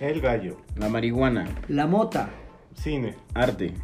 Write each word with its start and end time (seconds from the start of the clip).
El 0.00 0.20
gallo. 0.20 0.58
La 0.76 0.88
marihuana. 0.88 1.48
La 1.68 1.86
mota, 1.86 2.30
Cine. 2.74 3.14
Arte. 3.34 3.74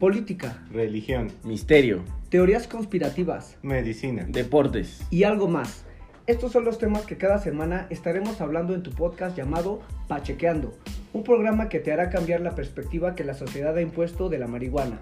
política, 0.00 0.62
Religión. 0.72 1.30
Misterio. 1.44 2.02
teorías 2.30 2.66
conspirativas 2.68 3.56
Medicina. 3.62 4.24
Deportes. 4.28 5.02
y 5.10 5.24
algo 5.24 5.48
más. 5.48 5.84
Estos 6.26 6.52
son 6.52 6.64
los 6.64 6.78
temas 6.78 7.06
que 7.06 7.16
cada 7.16 7.38
semana 7.38 7.86
estaremos 7.90 8.40
hablando 8.42 8.74
en 8.74 8.82
tu 8.82 8.90
podcast 8.90 9.36
llamado 9.36 9.80
Pachequeando, 10.08 10.74
un 11.14 11.24
programa 11.24 11.68
que 11.70 11.80
te 11.80 11.90
hará 11.92 12.10
cambiar 12.10 12.40
la 12.42 12.54
perspectiva 12.54 13.14
que 13.14 13.24
la 13.24 13.34
sociedad 13.34 13.74
ha 13.76 13.80
impuesto 13.80 14.28
de 14.28 14.38
la 14.38 14.46
marihuana. 14.46 15.00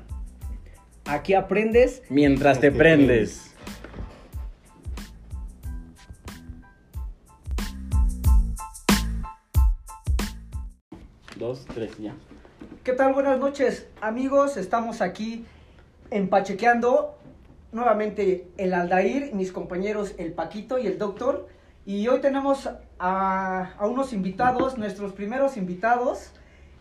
Aquí 1.05 1.35
aprendes 1.35 2.03
Mientras 2.11 2.61
te 2.61 2.71
Te 2.71 2.77
prendes. 2.77 3.55
Dos, 11.57 11.65
tres, 11.75 11.97
ya. 11.99 12.15
¿Qué 12.85 12.93
tal? 12.93 13.15
Buenas 13.15 13.39
noches, 13.39 13.87
amigos. 14.03 14.59
Estamos 14.59 15.01
aquí 15.01 15.47
en 16.11 16.29
Pachequeando. 16.29 17.17
Nuevamente 17.73 18.49
el 18.59 18.75
Aldair, 18.75 19.35
mis 19.35 19.53
compañeros 19.53 20.15
el 20.19 20.35
Paquito 20.35 20.79
y 20.79 20.87
el 20.87 20.99
Doctor. 20.99 21.49
Y 21.87 22.09
hoy 22.09 22.21
tenemos 22.21 22.69
a, 22.99 23.73
a 23.79 23.87
unos 23.87 24.13
invitados, 24.13 24.77
nuestros 24.77 25.15
primeros 25.15 25.57
invitados. 25.57 26.33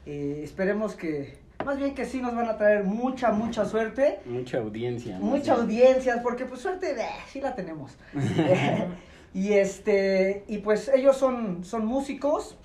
Eh, 0.06 0.42
esperemos 0.44 0.96
que, 0.96 1.38
más 1.64 1.78
bien 1.78 1.96
que 1.96 2.04
sí 2.04 2.22
nos 2.22 2.36
van 2.36 2.50
a 2.50 2.58
traer 2.58 2.84
mucha, 2.84 3.32
mucha 3.32 3.64
suerte. 3.64 4.20
Mucha 4.26 4.58
audiencia. 4.58 5.20
¿no? 5.20 5.26
Mucha 5.26 5.56
Sí. 5.56 5.62
audiencia, 5.62 6.22
porque 6.22 6.44
pues 6.44 6.60
suerte 6.60 6.92
eh, 7.00 7.06
sí 7.30 7.40
la 7.40 7.56
tenemos. 7.56 7.94
Eh, 8.14 8.88
y 9.34 9.54
este, 9.54 10.44
y 10.50 10.58
pues 10.58 10.92
ellos 10.94 11.16
son, 11.16 11.64
son 11.64 11.86
músicos, 11.86 12.58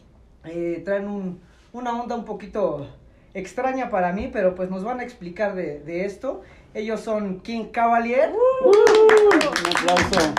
eh, 0.44 0.82
traen 0.84 1.06
un, 1.06 1.49
una 1.72 2.00
onda 2.00 2.14
un 2.16 2.24
poquito 2.24 2.86
extraña 3.34 3.90
para 3.90 4.12
mí, 4.12 4.28
pero 4.32 4.54
pues 4.54 4.70
nos 4.70 4.82
van 4.84 5.00
a 5.00 5.02
explicar 5.04 5.54
de, 5.54 5.80
de 5.80 6.04
esto. 6.04 6.42
Ellos 6.74 7.00
son 7.00 7.40
King 7.40 7.66
Cavalier, 7.72 8.32
Un 8.64 8.74
aplauso. 9.76 10.34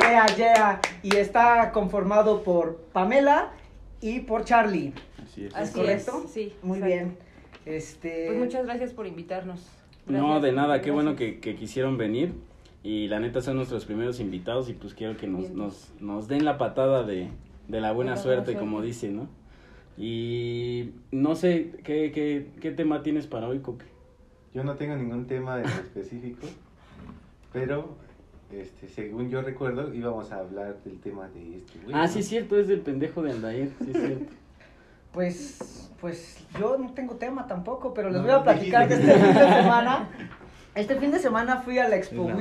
yeah, 0.00 0.26
yeah, 0.36 0.80
y 1.02 1.16
está 1.16 1.70
conformado 1.72 2.42
por 2.42 2.76
Pamela 2.92 3.52
y 4.00 4.20
por 4.20 4.44
Charlie. 4.44 4.92
Así 5.22 5.46
es. 5.46 5.54
Así 5.54 5.74
correcto? 5.74 6.22
es, 6.24 6.30
sí. 6.30 6.54
Muy 6.62 6.78
exacto. 6.78 6.94
bien. 6.94 7.18
Este, 7.66 8.26
Pues 8.26 8.38
muchas 8.38 8.64
gracias 8.66 8.92
por 8.92 9.06
invitarnos. 9.06 9.66
No, 10.06 10.40
de 10.40 10.52
nada, 10.52 10.82
qué 10.82 10.90
bueno 10.90 11.16
que, 11.16 11.40
que 11.40 11.56
quisieron 11.56 11.96
venir. 11.96 12.34
Y 12.82 13.08
la 13.08 13.18
neta 13.18 13.40
son 13.40 13.56
nuestros 13.56 13.86
primeros 13.86 14.20
invitados 14.20 14.68
y 14.68 14.74
pues 14.74 14.92
quiero 14.92 15.16
que 15.16 15.26
nos, 15.26 15.48
nos, 15.50 15.90
nos 16.00 16.28
den 16.28 16.44
la 16.44 16.58
patada 16.58 17.02
de, 17.02 17.28
de 17.28 17.30
la 17.30 17.30
buena 17.30 17.66
De 17.66 17.80
la 17.80 17.92
buena 17.92 18.16
suerte, 18.18 18.44
suerte. 18.52 18.60
como 18.60 18.82
dicen, 18.82 19.16
¿no? 19.16 19.28
Y 19.96 20.90
no 21.12 21.36
sé, 21.36 21.70
¿qué, 21.84 22.10
qué, 22.12 22.48
qué 22.60 22.70
tema 22.72 23.02
tienes 23.02 23.26
para 23.26 23.48
hoy, 23.48 23.60
Coque? 23.60 23.86
Yo 24.52 24.64
no 24.64 24.74
tengo 24.74 24.96
ningún 24.96 25.26
tema 25.26 25.60
en 25.60 25.66
específico, 25.66 26.46
pero 27.52 27.96
este, 28.52 28.88
según 28.88 29.28
yo 29.28 29.42
recuerdo 29.42 29.92
íbamos 29.92 30.30
a 30.32 30.38
hablar 30.38 30.76
del 30.84 31.00
tema 31.00 31.28
de 31.28 31.56
este 31.56 31.78
güey. 31.80 31.94
Ah, 31.94 32.06
¿no? 32.06 32.08
sí 32.08 32.20
es 32.20 32.28
cierto, 32.28 32.58
es 32.58 32.68
del 32.68 32.80
pendejo 32.80 33.22
de 33.22 33.32
Aldair, 33.32 33.70
sí 33.80 33.90
es 33.92 34.00
cierto. 34.00 34.32
Pues, 35.12 35.92
pues 36.00 36.44
yo 36.58 36.76
no 36.76 36.92
tengo 36.92 37.14
tema 37.14 37.46
tampoco, 37.46 37.94
pero 37.94 38.10
les 38.10 38.20
No, 38.20 38.24
voy 38.24 38.32
a 38.32 38.42
platicar 38.42 38.88
que 38.88 38.94
este 38.94 39.12
fin 39.12 39.32
de 39.32 39.32
semana, 39.62 40.08
este 40.74 40.96
fin 40.96 41.12
de 41.12 41.20
semana 41.20 41.58
fui 41.58 41.78
a 41.78 41.88
la 41.88 41.94
Expo 41.94 42.28
No, 42.28 42.36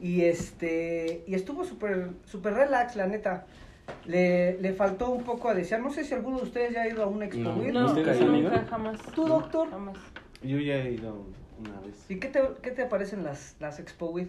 y 0.00 0.22
este, 0.22 1.22
y 1.28 1.34
estuvo 1.34 1.64
súper, 1.64 2.10
súper 2.24 2.54
relax, 2.54 2.96
la 2.96 3.06
neta. 3.06 3.46
Le, 4.06 4.60
le 4.60 4.72
faltó 4.72 5.10
un 5.10 5.24
poco 5.24 5.48
a 5.48 5.54
desear. 5.54 5.80
No 5.80 5.90
sé 5.90 6.04
si 6.04 6.14
alguno 6.14 6.38
de 6.38 6.44
ustedes 6.44 6.72
ya 6.72 6.82
ha 6.82 6.88
ido 6.88 7.02
a 7.02 7.06
una 7.06 7.26
Expo 7.26 7.40
No. 7.40 7.56
No, 7.56 7.86
¿Ustedes, 7.86 8.20
nunca, 8.20 8.64
jamás. 8.68 9.00
¿Tú, 9.14 9.26
doctor? 9.26 9.70
Jamás. 9.70 9.96
Yo 10.42 10.58
ya 10.58 10.76
he 10.76 10.92
ido 10.92 11.24
una 11.58 11.80
vez. 11.80 12.04
¿Y 12.08 12.16
qué 12.16 12.28
te, 12.28 12.40
qué 12.62 12.70
te 12.70 12.86
parecen 12.86 13.24
las, 13.24 13.56
las 13.60 13.78
Expo 13.80 14.06
Weed? 14.06 14.28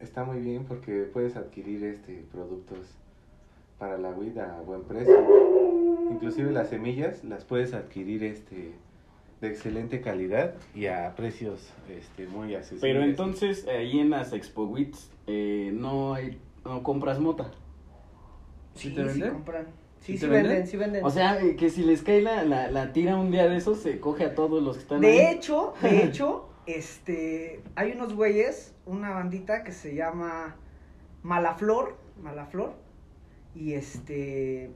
Está 0.00 0.24
muy 0.24 0.40
bien 0.40 0.64
porque 0.64 1.08
puedes 1.12 1.36
adquirir 1.36 1.84
este 1.84 2.24
productos 2.32 2.78
para 3.78 3.98
la 3.98 4.10
weed 4.10 4.38
a 4.38 4.60
buen 4.62 4.82
precio. 4.82 5.14
Inclusive 6.10 6.52
las 6.52 6.68
semillas 6.68 7.24
las 7.24 7.44
puedes 7.44 7.74
adquirir 7.74 8.24
este 8.24 8.72
de 9.40 9.48
excelente 9.48 10.00
calidad 10.00 10.54
y 10.74 10.86
a 10.86 11.14
precios 11.14 11.72
este 11.90 12.26
muy 12.26 12.54
accesibles. 12.54 12.80
Pero 12.80 13.02
entonces, 13.04 13.66
ahí 13.68 13.98
en 13.98 14.10
las 14.10 14.32
Expo 14.32 14.64
Wits, 14.64 15.10
eh, 15.26 15.72
no 15.74 16.14
hay, 16.14 16.38
no 16.64 16.82
compras 16.82 17.18
mota. 17.18 17.50
¿Sí 18.76 18.90
te 18.90 19.02
venden? 19.02 19.32
compran. 19.32 19.66
Sí, 20.00 20.12
¿Sí 20.12 20.18
sí, 20.18 20.20
te 20.20 20.26
venden? 20.28 20.48
venden? 20.52 20.66
sí 20.68 20.76
venden. 20.76 21.04
O 21.04 21.10
sea, 21.10 21.40
eh, 21.40 21.56
que 21.56 21.70
si 21.70 21.82
les 21.82 22.02
cae 22.02 22.20
la, 22.22 22.44
la, 22.44 22.70
la 22.70 22.92
tira 22.92 23.16
un 23.16 23.30
día 23.30 23.48
de 23.48 23.56
esos, 23.56 23.80
se 23.80 23.98
coge 23.98 24.24
a 24.24 24.34
todos 24.34 24.62
los 24.62 24.76
que 24.76 24.82
están 24.82 25.00
De 25.00 25.08
ahí. 25.26 25.34
hecho, 25.34 25.74
de 25.82 26.02
hecho, 26.04 26.48
este, 26.66 27.62
hay 27.74 27.92
unos 27.92 28.14
güeyes, 28.14 28.74
una 28.86 29.10
bandita 29.10 29.64
que 29.64 29.72
se 29.72 29.94
llama 29.94 30.56
Malaflor, 31.22 31.96
Malaflor, 32.22 32.74
y 33.54 33.72
este, 33.72 34.70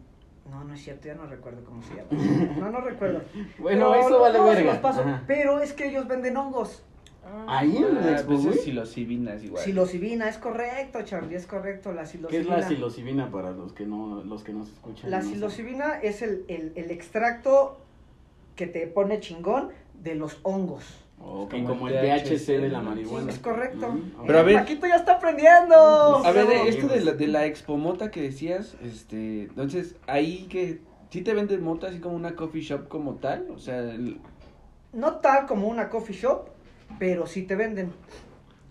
no, 0.50 0.64
no 0.64 0.74
es 0.74 0.80
cierto, 0.82 1.06
ya 1.06 1.14
no 1.14 1.26
recuerdo 1.26 1.64
cómo 1.64 1.82
se 1.82 1.94
llama. 1.94 2.08
No, 2.58 2.70
no 2.70 2.80
recuerdo. 2.80 3.22
Bueno, 3.58 3.90
Pero 3.92 3.94
eso 4.06 4.20
vale 4.20 4.38
se 4.38 4.44
verga. 4.44 4.72
los 4.72 4.78
paso, 4.78 5.00
Ajá. 5.02 5.22
pero 5.26 5.60
es 5.60 5.72
que 5.72 5.88
ellos 5.88 6.08
venden 6.08 6.36
hongos. 6.36 6.84
Ah, 7.32 7.58
Ahí 7.60 7.76
en 7.76 7.94
la 7.94 8.00
Ah, 8.04 8.10
Expo 8.12 8.28
pues 8.32 8.40
es 8.40 8.46
Wits. 8.46 8.64
psilocibinas 8.64 9.42
igual. 9.44 9.62
Psilocibina, 9.64 10.28
es 10.28 10.38
correcto, 10.38 11.02
Charlie, 11.04 11.36
es 11.36 11.46
correcto, 11.46 11.92
la 11.92 12.02
¿Qué 12.02 12.08
psilocibina. 12.08 12.56
es 12.56 12.62
la 12.62 12.68
psilocibina 12.68 13.30
para 13.30 13.52
los 13.52 13.72
que 13.72 13.86
no, 13.86 14.22
los 14.24 14.42
que 14.42 14.52
nos 14.52 14.68
escuchan? 14.70 15.10
La 15.10 15.18
No 15.18 15.24
sé. 15.24 15.30
psilocibina 15.30 16.00
es 16.00 16.22
el, 16.22 16.44
el, 16.48 16.72
el 16.74 16.90
extracto 16.90 17.78
que 18.56 18.66
te 18.66 18.86
pone 18.88 19.20
chingón 19.20 19.68
de 20.02 20.14
los 20.16 20.38
hongos. 20.42 20.84
Ok, 21.22 21.50
Como 21.50 21.68
como, 21.68 21.88
el 21.88 21.94
el 21.96 22.22
THC, 22.24 22.46
de 22.60 22.68
la 22.70 22.80
marihuana. 22.80 23.26
Sí, 23.30 23.36
es 23.36 23.38
correcto. 23.40 23.92
Mm, 23.92 24.12
Pero 24.26 24.38
a 24.38 24.40
El 24.40 24.46
ver- 24.46 24.56
Paquito 24.56 24.86
ya 24.86 24.96
está 24.96 25.16
aprendiendo. 25.16 25.74
A 26.24 26.32
ver, 26.32 26.46
de 26.46 26.68
esto 26.68 26.88
de 26.88 27.00
la, 27.02 27.12
de 27.12 27.26
la 27.26 27.44
expo 27.46 27.76
mota 27.76 28.10
que 28.10 28.22
decías, 28.22 28.74
este, 28.82 29.42
entonces, 29.42 29.96
ahí 30.06 30.46
que, 30.48 30.80
¿sí 31.10 31.20
te 31.20 31.34
venden 31.34 31.62
mota 31.62 31.88
así 31.88 31.98
como 32.00 32.16
una 32.16 32.34
coffee 32.34 32.62
shop 32.62 32.88
como 32.88 33.16
tal? 33.16 33.48
O 33.54 33.58
sea, 33.58 33.78
el- 33.80 34.18
No 34.94 35.16
tal 35.16 35.46
como 35.46 35.68
una 35.68 35.90
coffee 35.90 36.16
shop, 36.16 36.48
pero 36.98 37.26
sí 37.26 37.42
te 37.42 37.56
venden. 37.56 37.92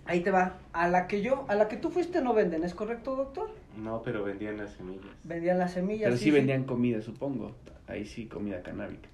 Ahí 0.06 0.22
te 0.22 0.32
va. 0.32 0.58
A 0.74 0.88
la 0.88 1.08
que 1.08 1.22
yo, 1.22 1.46
a 1.50 1.56
la 1.56 1.68
que 1.68 1.78
tú 1.78 1.92
fuiste 1.92 2.22
no 2.22 2.34
venden, 2.34 2.64
¿es 2.64 2.74
correcto, 2.74 3.16
doctor? 3.16 3.50
No, 3.78 4.02
pero 4.02 4.24
vendían 4.24 4.58
las 4.58 4.72
semillas. 4.74 5.06
Vendían 5.24 5.60
las 5.60 5.74
semillas. 5.74 6.06
pero 6.06 6.18
sí, 6.18 6.32
vendían 6.32 6.64
comida, 6.64 7.02
supongo. 7.02 7.52
Ahí 7.88 8.06
sí, 8.06 8.26
comida 8.28 8.62
canábica. 8.64 9.08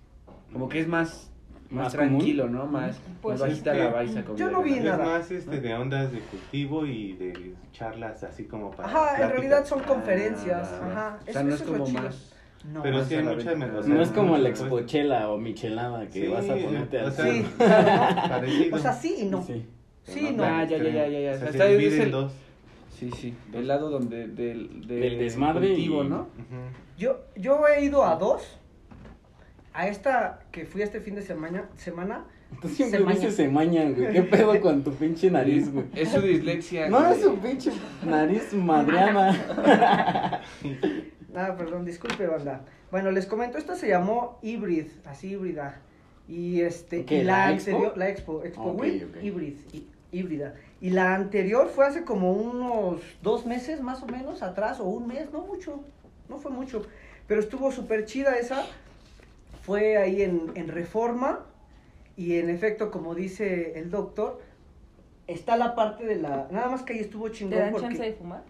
Como 0.54 0.70
que 0.70 0.80
es 0.80 0.88
más, 0.88 1.30
más, 1.70 1.84
¿Más 1.86 1.94
tranquilo, 1.94 2.48
¿no? 2.50 2.66
Más, 2.66 2.98
Pues 3.22 3.40
más 3.42 3.50
es 3.50 3.56
bajita 3.64 3.74
que 3.74 3.80
la 3.80 3.90
baisa 3.92 4.24
comida 4.24 4.46
yo 4.46 4.52
no 4.52 4.64
vi 4.64 4.72
Es 4.74 4.78
canábica. 4.78 4.98
nada. 5.04 5.18
más 5.20 5.32
este 5.32 5.60
de 5.62 5.74
ondas 5.74 6.12
de 6.12 6.20
cultivo 6.20 6.86
y 6.86 7.14
de 7.14 7.54
charlas 7.74 8.24
así 8.24 8.46
como 8.46 8.72
para 8.72 8.88
Ajá, 8.88 9.22
en 9.24 9.30
realidad 9.32 9.66
son 9.66 9.82
Ah, 9.84 9.88
conferencias. 9.88 10.72
Ajá. 10.72 11.18
O 11.22 11.24
sea, 11.24 11.32
eso- 11.32 11.44
no 11.44 11.56
eso 11.56 11.64
es 11.64 11.70
como 11.70 11.86
chido. 11.86 12.02
más... 12.04 12.34
No. 12.74 12.81
Pero 12.84 12.98
más 12.98 13.08
sí 13.08 13.14
hay 13.16 13.20
a 13.22 13.24
la 13.24 13.36
mucha 13.36 13.52
venta. 13.52 13.78
o 13.78 13.84
sea, 13.84 13.94
No 13.94 14.02
es 14.02 14.09
como 14.09 14.38
la 14.38 14.50
expochela 14.50 15.30
o 15.30 15.38
michelada 15.38 16.08
que 16.08 16.22
sí, 16.22 16.28
vas 16.28 16.50
a 16.50 16.56
ponerte 16.56 16.98
o 17.02 17.06
al 17.06 17.14
sea, 17.14 17.26
Sí. 18.46 18.70
O 18.72 18.78
sea, 18.80 18.94
sí 18.94 19.16
y 19.22 19.26
no. 19.26 19.44
Sí. 19.44 19.66
Sí, 20.03 20.31
no. 20.36 20.44
Ah, 20.44 20.64
ya, 20.64 20.78
ya, 20.78 20.90
ya, 20.90 21.08
ya, 21.08 21.20
ya. 21.20 21.31
O 21.50 21.52
sea, 21.52 21.68
el- 21.68 22.12
dos. 22.12 22.31
Sí, 22.98 23.12
sí, 23.12 23.34
del 23.52 23.68
lado 23.68 23.90
donde, 23.90 24.28
del, 24.28 24.88
de- 24.88 24.96
Del 24.96 25.20
desmadre 25.20 25.68
cultivo, 25.68 26.04
y- 26.04 26.08
¿no? 26.08 26.28
Yo, 26.98 27.20
yo 27.36 27.68
he 27.68 27.84
ido 27.84 28.06
a 28.06 28.16
dos. 28.16 28.58
A 29.74 29.90
esta 29.90 30.40
que 30.52 30.66
fui 30.66 30.81
este 30.81 31.02
fin 31.02 31.16
de 31.16 31.22
semana, 31.22 31.70
semana 31.75 32.24
Tú 32.62 32.70
siempre 32.70 33.00
Se 33.04 33.06
dices 33.12 33.36
se 33.36 33.48
mañan, 33.50 33.96
güey. 33.96 34.14
¿Qué 34.14 34.22
pedo 34.22 34.62
con 34.62 34.81
tu 34.84 34.94
pinche 34.94 35.30
nariz, 35.30 35.74
güey? 35.74 35.88
Es 35.94 36.10
su 36.10 36.22
dislexia. 36.22 36.88
No, 36.88 37.00
güey. 37.00 37.12
es 37.13 37.22
su 37.22 37.36
pinche 37.39 37.72
nariz 38.06 38.54
madreana. 38.54 40.42
Ah, 41.36 41.56
perdón, 41.58 41.86
disculpe, 41.86 42.26
banda. 42.28 42.62
Bueno, 42.92 43.12
les 43.12 43.26
comento, 43.26 43.58
esta 43.58 43.76
se 43.76 43.88
llamó 43.90 44.40
Hybrid, 44.42 44.88
así 45.06 45.32
híbrida. 45.32 45.80
Y 46.28 46.62
este, 46.62 47.06
¿Qué, 47.06 47.18
y 47.20 47.24
la 47.24 47.48
la, 47.50 47.54
Expo? 47.54 47.72
anterior, 47.72 47.98
la 47.98 48.10
Expo, 48.10 48.44
Expo 48.44 48.72
Week. 48.72 49.06
Hybrid, 49.22 49.56
hí- 49.74 49.88
híbrida. 50.12 50.56
Y 50.82 50.90
la 50.92 51.14
anterior 51.16 51.68
fue 51.70 51.86
hace 51.86 52.04
como 52.04 52.32
unos 52.34 53.02
dos 53.22 53.46
meses 53.46 53.82
más 53.82 54.02
o 54.02 54.08
menos 54.08 54.42
atrás, 54.42 54.80
o 54.80 54.86
un 54.86 55.08
mes, 55.08 55.32
no 55.32 55.42
mucho, 55.42 55.84
no 56.30 56.38
fue 56.38 56.52
mucho. 56.52 56.84
Pero 57.28 57.42
estuvo 57.42 57.72
súper 57.72 58.06
chida 58.06 58.38
esa. 58.38 58.66
Fue 59.64 59.98
ahí 59.98 60.22
en, 60.22 60.52
en 60.56 60.68
Reforma. 60.68 61.46
Y 62.18 62.38
en 62.38 62.50
efecto, 62.50 62.92
como 62.92 63.14
dice 63.14 63.78
el 63.78 63.92
doctor, 63.92 64.42
está 65.28 65.58
la 65.58 65.76
parte 65.76 66.06
de 66.06 66.16
la. 66.16 66.48
Nada 66.50 66.70
más 66.70 66.84
que 66.84 66.94
ahí 66.94 67.00
estuvo 67.00 67.26
¿Te 67.30 67.38
chingón. 67.38 67.60
dan 67.60 67.72
porque 67.72 67.88
chance 67.88 68.04
de 68.04 68.14
fumar? 68.14 68.44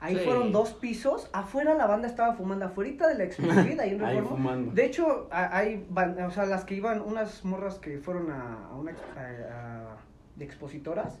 Ahí 0.00 0.16
Sí. 0.16 0.24
fueron 0.24 0.52
dos 0.52 0.74
pisos. 0.74 1.28
Afuera 1.32 1.74
la 1.74 1.86
banda 1.86 2.06
estaba 2.06 2.34
fumando. 2.34 2.64
Afuera 2.66 3.08
de 3.08 3.14
la 3.18 3.24
exposición, 3.24 3.80
ahí 3.80 3.90
en 3.90 4.00
Ahí 4.04 4.16
Reforma. 4.16 4.28
fumando. 4.28 4.72
De 4.72 4.84
hecho, 4.86 5.28
hay, 5.32 5.86
o 6.26 6.30
sea, 6.30 6.46
las 6.46 6.64
que 6.64 6.76
iban, 6.76 7.00
unas 7.00 7.44
morras 7.44 7.78
que 7.80 7.98
fueron 7.98 8.30
a, 8.30 8.68
a 8.68 8.74
una 8.76 8.92
a- 8.92 9.20
a- 9.20 9.96
de 10.36 10.44
expositoras, 10.44 11.18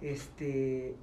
este, 0.00 0.96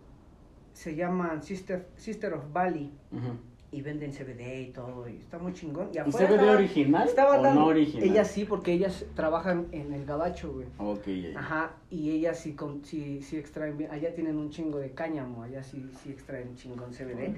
se 0.74 0.96
llaman 0.96 1.44
Sister, 1.44 1.88
Sister 1.96 2.34
of 2.34 2.52
Bali. 2.52 2.92
ujú. 3.12 3.38
Y 3.75 3.81
venden 3.81 4.12
CBD 4.12 4.62
y 4.62 4.72
todo, 4.72 5.07
y 5.10 5.18
está 5.18 5.38
muy 5.38 5.54
chingón. 5.54 5.89
Y 5.94 5.98
¿Un 6.00 6.07
afuera 6.07 6.27
CBD 6.27 6.36
estaban- 6.36 6.56
original 6.56 7.07
estaban 7.07 7.39
o 7.39 7.44
dando- 7.44 7.60
no 7.62 7.68
original? 7.68 8.04
Ellas 8.10 8.27
sí, 8.30 8.45
porque 8.45 8.72
ellas 8.72 9.06
trabajan 9.16 9.68
en 9.72 9.94
el 9.94 10.06
gabacho, 10.06 10.54
güey. 10.54 10.68
Ok, 10.77 11.06
ya. 11.07 11.39
Ajá, 11.39 11.72
y 11.89 12.12
ellas 12.12 12.39
sí, 12.39 12.54
con, 12.54 12.86
sí, 12.86 13.22
sí 13.22 13.38
extraen 13.38 13.77
bien, 13.77 13.92
allá 13.92 14.13
tienen 14.16 14.38
un 14.38 14.50
chingo 14.50 14.80
de 14.80 14.92
cáñamo, 14.92 15.44
allá 15.44 15.62
sí, 15.63 15.86
sí 16.04 16.10
extraen 16.10 16.56
chingón 16.56 16.92
CBD. 16.94 17.36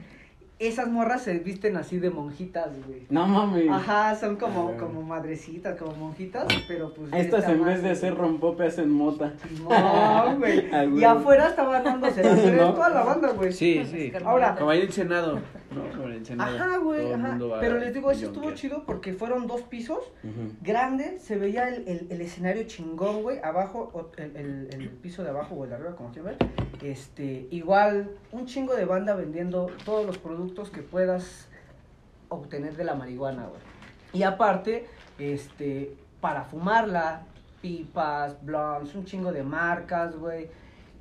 Esas 0.59 0.87
morras 0.87 1.21
se 1.21 1.37
visten 1.37 1.77
así 1.77 1.99
de 1.99 2.09
monjitas, 2.09 2.69
güey. 2.87 3.03
No 3.11 3.27
mames. 3.27 3.69
Ajá, 3.69 4.15
son 4.15 4.37
como, 4.37 4.69
Ah. 4.69 4.77
como 4.79 5.03
madrecitas, 5.03 5.77
como 5.79 5.95
monjitas, 5.95 6.47
pero 6.67 6.91
pues... 6.95 7.13
Estas 7.13 7.41
esta 7.41 7.51
en 7.51 7.63
vez 7.63 7.83
de 7.83 7.91
hacer 7.91 8.15
rompope 8.15 8.63
hacen 8.65 8.89
mota. 8.91 9.33
No, 9.61 10.35
güey. 10.39 10.65
Y 10.99 11.03
afuera 11.03 11.49
estaban 11.49 11.83
dándose 11.83 12.23
las 12.23 12.43
¿No? 12.55 12.73
toda 12.73 12.89
la 12.89 13.03
banda, 13.03 13.33
güey. 13.33 13.53
Sí, 13.53 13.83
sí. 13.85 14.11
Ahora- 14.25 14.55
Como 14.55 14.71
ahí 14.71 14.81
en 14.81 14.91
Senado, 14.91 15.39
¿no? 15.71 16.25
Senado. 16.25 16.55
Ajá, 16.55 16.77
güey, 16.77 17.13
ajá. 17.13 17.37
Pero 17.59 17.77
les 17.77 17.93
digo, 17.93 18.11
eso 18.11 18.27
estuvo 18.27 18.51
chido 18.51 18.83
porque 18.85 19.13
fueron 19.13 19.47
dos 19.47 19.61
pisos 19.63 19.99
Ujú. 20.23 20.53
grande, 20.61 21.19
se 21.19 21.37
veía 21.37 21.69
el, 21.69 21.87
el, 21.87 22.07
el 22.09 22.21
escenario 22.21 22.63
chingón, 22.63 23.21
güey, 23.23 23.39
abajo, 23.43 24.11
el, 24.17 24.35
el, 24.35 24.69
el 24.73 24.89
piso 24.89 25.23
de 25.23 25.29
abajo 25.29 25.55
o 25.55 25.63
el 25.63 25.69
de 25.69 25.75
arriba, 25.75 25.95
como 25.95 26.11
quieran 26.11 26.37
ver, 26.37 26.49
este, 26.83 27.47
igual, 27.51 28.11
un 28.31 28.45
chingo 28.45 28.75
de 28.75 28.85
banda 28.85 29.15
vendiendo 29.15 29.67
todos 29.85 30.05
los 30.05 30.17
productos 30.17 30.69
que 30.69 30.81
puedas 30.81 31.47
obtener 32.29 32.75
de 32.75 32.83
la 32.83 32.95
marihuana, 32.95 33.47
güey. 33.47 33.61
Y 34.13 34.23
aparte, 34.23 34.87
este, 35.19 35.95
para 36.21 36.43
fumarla, 36.43 37.23
pipas, 37.61 38.43
blondes, 38.43 38.95
un 38.95 39.05
chingo 39.05 39.31
de 39.31 39.43
marcas, 39.43 40.15
güey. 40.15 40.47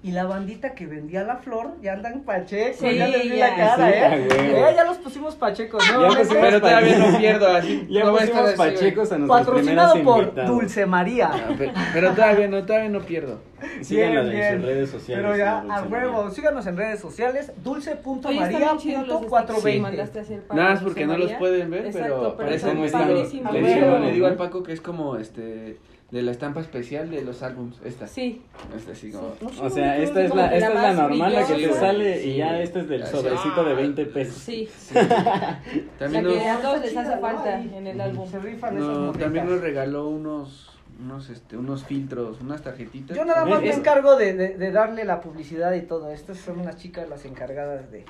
Y 0.06 0.12
la 0.12 0.22
bandita 0.24 0.72
que 0.76 0.86
vendía 0.86 1.24
la 1.24 1.38
flor, 1.38 1.72
ya 1.82 1.94
andan 1.94 2.20
pachecos, 2.20 2.76
Sí, 2.78 2.96
ya 2.96 3.08
les 3.08 3.24
vi 3.24 3.38
ya. 3.38 3.48
la 3.48 3.56
cara, 3.56 3.88
Sí, 3.90 3.92
¿eh? 4.22 4.28
Eh, 4.38 4.72
Ya 4.76 4.84
los 4.84 4.98
pusimos 4.98 5.34
pachecos, 5.34 5.82
¿no? 5.92 6.02
Ya 6.02 6.06
¿Ves? 6.06 6.18
pusimos 6.28 6.42
Pero 6.44 6.60
todavía 6.60 6.98
no 6.98 7.18
pierdo 7.18 7.48
así. 7.48 7.86
Ya 7.90 8.04
no 8.04 8.12
pusimos 8.12 8.52
pachecos 8.52 9.10
a 9.10 9.18
nuestros 9.18 9.40
Patrocinado 9.46 10.02
por 10.04 10.22
invitados. 10.22 10.50
Dulce 10.50 10.86
María. 10.86 11.30
Pe- 11.58 11.72
Pero 11.92 12.12
todavía 12.12 12.46
no, 12.46 12.64
todavía 12.64 12.88
no 12.88 13.00
pierdo. 13.00 13.40
Síganla 13.80 14.20
Bien, 14.22 14.32
en 14.32 14.38
bien. 14.38 14.54
sus 14.60 14.64
redes 14.64 14.90
sociales. 14.90 15.24
Pero 15.26 15.36
ya, 15.36 15.60
Dulce 15.62 15.72
a 15.74 15.80
María. 15.82 16.08
huevo, 16.08 16.30
síganos 16.30 16.66
en 16.68 16.76
redes 16.76 17.00
sociales, 17.00 17.52
Oye, 17.64 17.78
están 17.80 18.48
bien 18.48 18.78
chidos 18.78 19.08
los 19.08 19.22
stickers 19.22 19.44
que 19.44 19.52
dulce.420. 19.72 19.80
mandaste 19.80 20.18
a 20.20 20.22
hacer 20.22 20.40
para 20.42 20.60
Nada 20.62 20.74
más 20.74 20.82
porque 20.84 21.06
no 21.06 21.18
los 21.18 21.32
pueden 21.32 21.68
ver, 21.70 21.86
Exacto, 21.86 22.06
pero 22.08 22.20
pero 22.22 22.36
parece 22.36 22.56
están 22.56 22.70
como 22.70 22.82
que 22.82 22.86
están. 22.86 23.02
padrísimos. 23.08 23.52
le, 23.52 23.58
A 23.58 23.74
digo, 23.74 23.86
huevo. 23.88 23.98
le 24.04 24.12
digo 24.12 24.26
al 24.28 24.34
Paco 24.36 24.62
que 24.62 24.72
es 24.72 24.80
como 24.80 25.16
este 25.16 25.78
de 26.10 26.22
la 26.22 26.30
estampa 26.30 26.60
especial 26.60 27.10
de 27.10 27.22
los 27.22 27.42
álbums. 27.42 27.80
Esta. 27.84 28.06
Sí, 28.06 28.42
Esta 28.76 29.18
como. 29.18 29.34
O 29.60 29.70
sea, 29.70 29.98
esta 29.98 30.22
es 30.22 30.34
la, 30.34 30.54
esta 30.54 30.68
la 30.74 30.90
es 30.90 30.96
la 30.96 31.02
normal, 31.02 31.32
la 31.32 31.46
que 31.46 31.54
te 31.54 31.72
sale 31.72 32.22
Sí. 32.22 32.28
y 32.30 32.36
ya 32.36 32.60
este 32.60 32.80
es 32.80 32.88
del 32.88 33.02
Así. 33.02 33.12
sobrecito 33.16 33.64
de 33.64 33.74
20 33.74 34.06
pesos. 34.06 34.34
sí. 34.34 34.68
También 35.98 36.24
la 36.24 36.30
nos, 36.30 36.42
que 36.42 36.48
a 36.48 36.60
todos 36.60 36.80
les 36.80 36.96
hace 36.96 37.18
falta 37.18 37.60
en 37.60 37.86
el 37.86 38.00
álbum. 38.00 38.26
Se 38.28 38.38
rifan 38.38 38.76
esas 38.76 38.88
no, 38.88 38.98
morritas. 39.00 39.22
también 39.22 39.46
nos 39.50 39.60
regaló 39.60 40.08
unos 40.08 40.70
unos 40.98 41.28
este 41.28 41.56
unos 41.58 41.84
filtros, 41.84 42.40
unas 42.40 42.62
tarjetitas. 42.62 43.16
Yo 43.16 43.24
nada 43.24 43.44
más 43.44 43.60
me 43.60 43.70
encargo 43.72 44.16
de, 44.16 44.32
de, 44.32 44.56
de 44.56 44.72
darle 44.72 45.04
la 45.04 45.20
publicidad 45.20 45.72
y 45.74 45.82
todo. 45.82 46.10
Estas 46.10 46.38
son 46.38 46.60
unas 46.60 46.76
chicas 46.76 47.08
las 47.08 47.24
encargadas 47.24 47.90
de, 47.90 48.04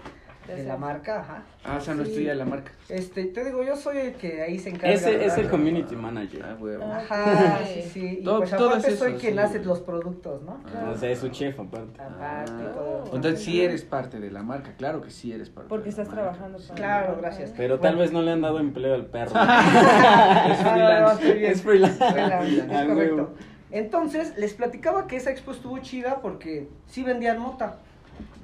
de 0.46 0.64
la 0.64 0.76
marca, 0.76 1.20
ajá. 1.20 1.42
Ah, 1.64 1.76
o 1.78 1.80
sea, 1.80 1.94
no 1.94 2.02
es 2.02 2.08
Sí. 2.10 2.14
tuya 2.16 2.34
la 2.34 2.44
marca. 2.44 2.72
Este, 2.88 3.24
te 3.24 3.44
digo, 3.44 3.62
yo 3.64 3.74
soy 3.76 3.98
el 3.98 4.12
que 4.14 4.42
ahí 4.42 4.58
se 4.58 4.70
encarga. 4.70 4.94
Ese 4.94 5.24
es 5.24 5.36
el 5.38 5.48
community 5.48 5.96
manager. 5.96 6.44
Ah. 6.44 6.56
Ah. 6.82 6.96
Ajá, 7.10 7.58
Ok. 7.60 7.66
sí, 7.66 7.82
sí. 7.82 8.18
Y 8.20 8.24
Todo- 8.24 8.38
pues 8.38 8.50
todo 8.50 8.68
aparte 8.68 8.90
es 8.92 8.98
soy 8.98 9.10
eso, 9.12 9.20
quien 9.20 9.32
sí. 9.34 9.38
hace 9.40 9.64
los 9.64 9.80
productos, 9.80 10.42
¿no? 10.42 10.60
Ah. 10.74 10.90
O 10.94 10.96
sea, 10.96 11.10
es 11.10 11.18
su 11.18 11.28
chef 11.28 11.58
aparte. 11.58 12.00
Aparte, 12.00 12.52
Ah. 12.68 12.72
todo. 12.74 13.04
Entonces 13.14 13.42
sí 13.42 13.62
eres 13.62 13.82
parte 13.82 14.20
de 14.20 14.30
la 14.30 14.42
marca, 14.42 14.72
claro 14.76 15.00
que 15.02 15.10
sí 15.10 15.32
eres 15.32 15.50
parte. 15.50 15.68
Porque 15.68 15.90
de 15.90 15.96
la 15.96 16.02
estás 16.02 16.08
marca. 16.08 16.22
trabajando 16.22 16.58
para 16.58 16.74
Claro, 16.74 17.16
gracias. 17.20 17.52
Pero 17.56 17.80
tal 17.80 17.96
vez 17.96 18.12
no 18.12 18.22
le 18.22 18.32
han 18.32 18.40
dado 18.42 18.58
empleo 18.60 18.94
al 18.94 19.06
perro. 19.06 19.32
Es 20.46 20.60
Ah, 20.60 20.72
freelance. 20.72 21.12
estoy 21.24 21.38
bien. 21.38 21.52
Es 21.52 21.62
freelance. 21.62 22.04
Freelance, 22.12 22.56
es 22.58 22.70
Ah, 22.72 22.86
correcto. 22.86 23.34
Entonces, 23.72 24.34
les 24.38 24.54
platicaba 24.54 25.06
que 25.06 25.16
esa 25.16 25.30
expo 25.30 25.50
estuvo 25.50 25.78
chida 25.80 26.20
porque 26.22 26.68
sí 26.86 27.02
vendían 27.02 27.38
mota. 27.40 27.78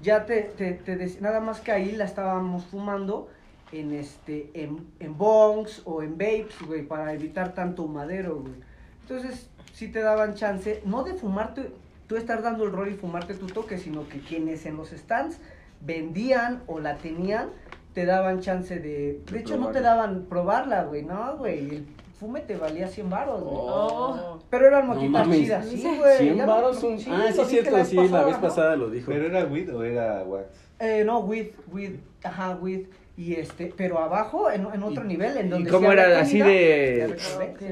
Ya 0.02 0.26
te, 0.26 0.42
te, 0.42 0.72
te 0.72 1.20
nada 1.20 1.40
más 1.40 1.60
que 1.60 1.72
ahí 1.72 1.92
la 1.92 2.04
estábamos 2.04 2.64
fumando 2.66 3.28
en 3.72 3.92
este, 3.92 4.50
en, 4.54 4.86
en 5.00 5.16
bongs 5.16 5.82
o 5.84 6.02
en 6.02 6.12
vapes, 6.12 6.60
güey, 6.66 6.82
para 6.82 7.12
evitar 7.12 7.54
tanto 7.54 7.86
madero, 7.86 8.40
güey. 8.40 8.54
Entonces, 9.02 9.48
sí 9.72 9.88
te 9.88 10.00
daban 10.00 10.34
chance, 10.34 10.82
no 10.84 11.02
de 11.04 11.14
fumarte, 11.14 11.70
tú 12.06 12.16
estar 12.16 12.42
dando 12.42 12.64
el 12.64 12.72
rol 12.72 12.88
y 12.88 12.94
fumarte 12.94 13.34
tu 13.34 13.46
toque, 13.46 13.78
sino 13.78 14.08
que 14.08 14.20
quienes 14.20 14.66
en 14.66 14.76
los 14.76 14.90
stands 14.90 15.38
vendían 15.80 16.62
o 16.66 16.80
la 16.80 16.96
tenían, 16.98 17.50
te 17.94 18.04
daban 18.04 18.40
chance 18.40 18.78
de... 18.78 19.20
De 19.30 19.38
hecho, 19.38 19.56
no 19.56 19.70
te 19.70 19.80
daban 19.80 20.26
probarla, 20.28 20.84
güey, 20.84 21.02
no, 21.02 21.36
güey. 21.36 21.58
El 21.58 21.86
fume 22.22 22.40
te 22.40 22.56
valía 22.56 22.86
100 22.88 23.10
baros, 23.10 23.42
güey. 23.42 23.54
Oh. 23.58 24.38
Pero 24.48 24.66
eran 24.68 24.86
No 24.86 24.94
motitas 24.94 25.10
mames. 25.26 25.38
chidas, 25.40 25.66
sí, 25.66 25.96
güey. 25.98 26.18
100 26.18 26.36
ya 26.36 26.46
varos 26.46 26.82
lo- 26.82 26.88
un... 26.88 26.94
ah, 26.94 26.98
sí, 26.98 27.10
lo 27.10 27.42
es 27.42 27.48
cierto, 27.48 27.84
sí, 27.84 27.96
la 28.08 28.24
vez 28.24 28.36
¿no? 28.36 28.40
pasada 28.40 28.76
lo 28.76 28.88
dijo. 28.90 29.10
¿Pero 29.10 29.26
era 29.26 29.44
weed 29.44 29.74
o 29.74 29.82
era 29.82 30.22
wax? 30.22 30.46
Eh, 30.78 31.02
no, 31.04 31.18
with, 31.20 31.48
with, 31.72 31.96
ajá, 32.24 32.56
with. 32.60 32.86
Y 33.14 33.34
este, 33.34 33.72
pero 33.76 33.98
abajo, 33.98 34.50
en, 34.50 34.66
en 34.72 34.82
otro 34.82 35.04
¿Y- 35.04 35.08
nivel, 35.08 35.36
en 35.36 35.46
¿Y 35.48 35.50
donde 35.50 35.70
cómo 35.70 35.90
sí 35.92 35.98
había 35.98 36.06
era 36.06 36.20
así 36.22 36.38
de 36.40 37.16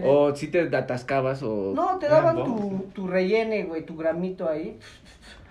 o 0.04 0.34
si 0.36 0.48
te 0.48 0.60
atascabas 0.76 1.42
o 1.42 1.72
No, 1.74 1.98
te 1.98 2.08
daban 2.08 2.36
tu, 2.36 2.44
¿no? 2.70 2.82
tu 2.92 3.06
rellene, 3.08 3.64
güey, 3.64 3.86
tu 3.86 3.96
gramito 3.96 4.48
ahí, 4.48 4.78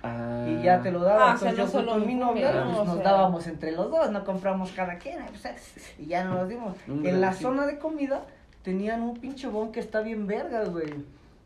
Ah. 0.04 0.46
y 0.48 0.64
ya 0.64 0.82
te 0.82 0.92
lo 0.92 1.00
daban. 1.02 1.32
Ah, 1.32 1.36
o 1.36 1.38
sea, 1.38 1.50
Entonces, 1.50 1.74
no 1.76 1.82
yo 1.82 1.86
solo 1.88 2.00
con 2.00 2.08
mi 2.08 2.16
novia, 2.16 2.52
fume, 2.52 2.64
pues, 2.64 2.78
¿no? 2.78 2.84
Nos 2.86 2.96
sea. 2.96 3.04
dábamos 3.04 3.48
entre 3.48 3.72
los 3.74 3.90
dos, 3.92 4.12
no 4.12 4.24
compramos 4.24 4.72
cada 4.72 4.98
quien, 4.98 5.18
pues, 5.42 5.96
y 6.00 6.06
ya 6.06 6.24
nos 6.24 6.36
los 6.36 6.50
dimos. 6.50 6.76
Un 6.88 7.06
en 7.06 7.20
la 7.20 7.34
zona 7.34 7.66
de 7.66 7.80
comida 7.80 8.22
tenían 8.64 9.02
un 9.02 9.18
pinche 9.18 9.48
bong 9.48 9.72
que 9.72 9.80
está 9.80 10.02
bien 10.02 10.28
vergas, 10.28 10.70
güey. 10.70 10.94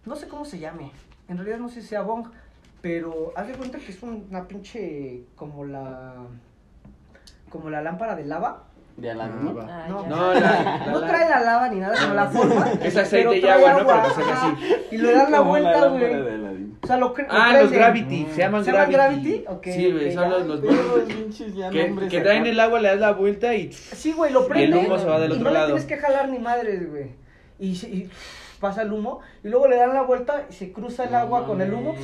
No 0.06 0.16
sé 0.16 0.28
cómo 0.28 0.46
se 0.46 0.60
llame. 0.60 0.92
En 1.28 1.38
realidad 1.38 1.60
no 1.60 1.70
sé 1.70 1.82
si 1.82 1.88
sea 1.88 2.02
bong, 2.02 2.28
pero 2.82 3.32
haz 3.36 3.48
de 3.48 3.54
cuenta 3.54 3.80
que 3.80 3.92
es 3.92 4.04
una 4.04 4.48
pinche 4.48 5.24
como 5.36 5.66
la 5.66 6.16
como 7.50 7.70
la 7.70 7.82
lámpara 7.82 8.16
de 8.16 8.26
lava. 8.26 8.64
De 8.98 9.10
Aladín, 9.10 9.34
Ah, 9.38 9.42
¿no? 9.44 9.60
Ah, 9.62 9.86
No. 9.90 10.06
No, 10.08 10.34
la, 10.34 10.40
la- 10.40 10.86
No 10.92 11.00
trae 11.02 11.30
la 11.30 11.40
lava 11.42 11.70
ni 11.70 11.80
nada, 11.80 11.96
sino 11.96 12.14
la 12.14 12.28
forma. 12.28 12.72
Es 12.84 12.96
aceite 12.96 13.38
y 13.40 13.48
agua, 13.48 13.74
¿no? 13.74 13.86
Para 13.88 14.04
que 14.04 14.10
se 14.14 14.22
haga 14.22 14.34
ajá, 14.34 14.48
así. 14.56 14.76
Y 14.92 14.98
le 14.98 15.14
dan 15.14 15.32
la 15.32 15.40
vuelta, 15.42 15.88
güey. 15.88 16.14
O 16.84 16.86
sea, 16.88 16.98
lo, 16.98 17.14
cre- 17.16 17.28
lo 17.28 17.34
Ah, 17.34 17.54
los 17.54 17.70
prenden. 17.70 17.80
Gravity, 17.80 18.28
se 18.32 18.38
llaman 18.42 18.66
¿Se 18.66 18.72
llaman 18.72 18.92
Gravity. 18.92 19.22
Gravity? 19.22 19.46
Ok, 19.48 19.64
sí, 19.74 19.92
güey, 19.92 20.14
son 20.14 20.30
los, 20.30 20.46
los 20.48 21.56
ya 21.56 21.70
Que, 21.70 21.96
que 22.10 22.22
traen 22.22 22.46
el 22.46 22.60
agua, 22.60 22.80
le 22.82 22.90
das 22.90 23.00
la 23.00 23.12
vuelta 23.14 23.56
y 23.56 23.72
Sí, 23.72 24.12
güey, 24.12 24.32
lo 24.34 24.42
Y 24.42 24.44
el 24.44 24.50
prende. 24.50 24.78
humo 24.80 25.00
se 25.00 25.06
va 25.06 25.20
del 25.20 25.32
y 25.32 25.34
otro 25.36 25.46
no 25.46 25.52
lado. 25.52 25.68
le 25.68 25.74
tienes 25.74 25.88
que 25.90 25.98
jalar 25.98 26.28
ni 26.30 26.40
madres, 26.40 26.90
güey. 26.92 27.12
Y, 27.58 27.76
se- 27.78 27.88
y 27.90 28.10
pasa 28.60 28.82
el 28.82 28.92
humo, 28.92 29.22
y 29.44 29.48
luego 29.48 29.68
le 29.70 29.78
dan 29.78 29.94
la 29.94 30.02
vuelta 30.04 30.46
y 30.50 30.54
se 30.54 30.72
cruza 30.74 31.06
el 31.06 31.16
agua 31.16 31.46
con 31.48 31.62
el 31.62 31.74
humo. 31.74 31.96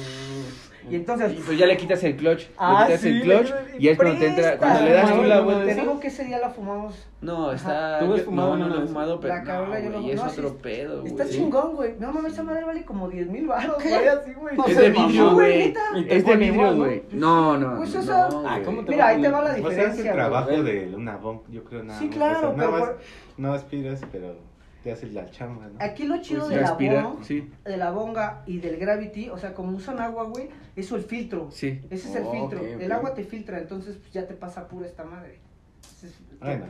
Y 0.90 0.96
entonces. 0.96 1.32
Y 1.34 1.42
pues 1.42 1.58
ya 1.58 1.66
le 1.66 1.78
quitas 1.78 2.04
el 2.04 2.16
clutch. 2.16 2.46
Ah, 2.58 2.82
le 2.82 2.86
quitas 2.88 3.02
sí, 3.02 3.08
el 3.10 3.22
clutch 3.22 3.50
le- 3.50 3.80
y 3.80 3.88
es 3.90 3.98
cuando 3.98 4.20
te 4.20 4.28
entra. 4.28 4.58
Cuando 4.58 4.82
le 4.84 4.92
das 4.94 5.14
tú 5.16 5.24
la 5.24 5.42
vuelta. 5.42 5.66
Te 5.66 5.76
digo 5.82 6.00
que 6.00 6.08
ese 6.08 6.24
día 6.26 6.40
la 6.40 6.50
fumamos. 6.50 7.08
No, 7.22 7.52
está. 7.52 8.00
¿Tú 8.00 8.14
has 8.14 8.22
fumado 8.22 8.56
no, 8.56 8.68
no 8.68 8.76
lo 8.76 8.84
he 8.84 8.88
fumado, 8.88 9.20
pero. 9.20 9.36
La 9.36 9.44
Carola, 9.44 9.80
no, 9.80 9.86
yo 9.86 9.90
no- 9.92 10.02
güey, 10.02 10.12
es 10.14 10.22
otro 10.22 10.56
pedo, 10.58 11.02
güey. 11.02 11.12
Está 11.12 11.28
chingón, 11.28 11.76
güey. 11.76 11.96
No 12.00 12.12
mames, 12.14 12.34
esa 12.34 12.44
madre 12.44 12.64
vale 12.64 12.86
como 12.86 13.10
10 13.10 13.28
mil 13.30 13.48
baros, 13.48 13.76
güey, 13.84 14.08
así, 14.08 14.34
güey. 14.34 14.56
No 14.56 14.66
Es 14.68 14.76
sé, 14.76 14.82
de 14.82 14.90
vidrio, 14.92 15.32
güey. 15.34 15.74
Y 15.96 16.06
Es 16.08 16.26
de 16.26 16.36
vidrio, 16.38 16.76
güey. 16.76 17.04
No, 17.12 17.58
no. 17.58 17.78
Pues 17.78 17.94
no, 17.96 18.02
esa- 18.02 18.28
güey. 18.30 18.46
Ah, 18.48 18.60
¿cómo 18.64 18.84
te 18.86 18.92
Mira, 18.92 19.08
ahí 19.08 19.22
te 19.22 19.30
va 19.30 19.42
la 19.42 19.48
Pues 19.48 19.58
diferencia. 19.58 19.90
hace 19.92 20.08
el 20.08 20.14
trabajo 20.16 20.50
de 20.64 20.94
una 20.96 21.18
bomba, 21.18 21.44
yo 21.50 21.64
creo 21.66 21.84
nada 21.84 22.00
Sí, 22.00 22.08
claro, 22.10 22.52
O 22.52 22.56
sea, 22.56 22.70
pero 22.72 22.98
no 23.38 23.54
aspiras, 23.54 24.02
pero 24.12 24.36
te 24.84 24.92
haces 24.92 25.14
la 25.14 25.30
chamba, 25.30 25.68
¿no? 25.68 25.76
Aquí 25.84 26.06
lo 26.06 26.22
chido 26.22 26.46
Pues 26.48 26.56
de 26.56 26.62
la 26.62 26.72
bonga, 26.74 27.24
sí. 27.24 27.50
de 27.66 27.78
la 27.78 27.92
bonga 27.92 28.44
y 28.46 28.60
del 28.60 28.78
gravity, 28.78 29.30
o 29.30 29.38
sea, 29.38 29.54
como 29.54 29.76
usan 29.76 30.00
agua, 30.00 30.24
güey, 30.26 30.50
eso 30.76 30.96
el 30.96 31.04
filtro. 31.04 31.50
Sí. 31.52 31.82
Ese 31.90 32.10
es 32.10 32.16
el 32.16 32.24
Oh, 32.24 32.32
filtro. 32.32 32.66
El 32.66 32.92
agua 32.92 33.14
te 33.14 33.24
filtra, 33.24 33.58
entonces 33.60 33.98
pues, 33.98 34.12
ya 34.14 34.26
te 34.28 34.34
pasa 34.36 34.68
pura 34.68 34.86
esta 34.88 35.04
madre. 35.04 35.40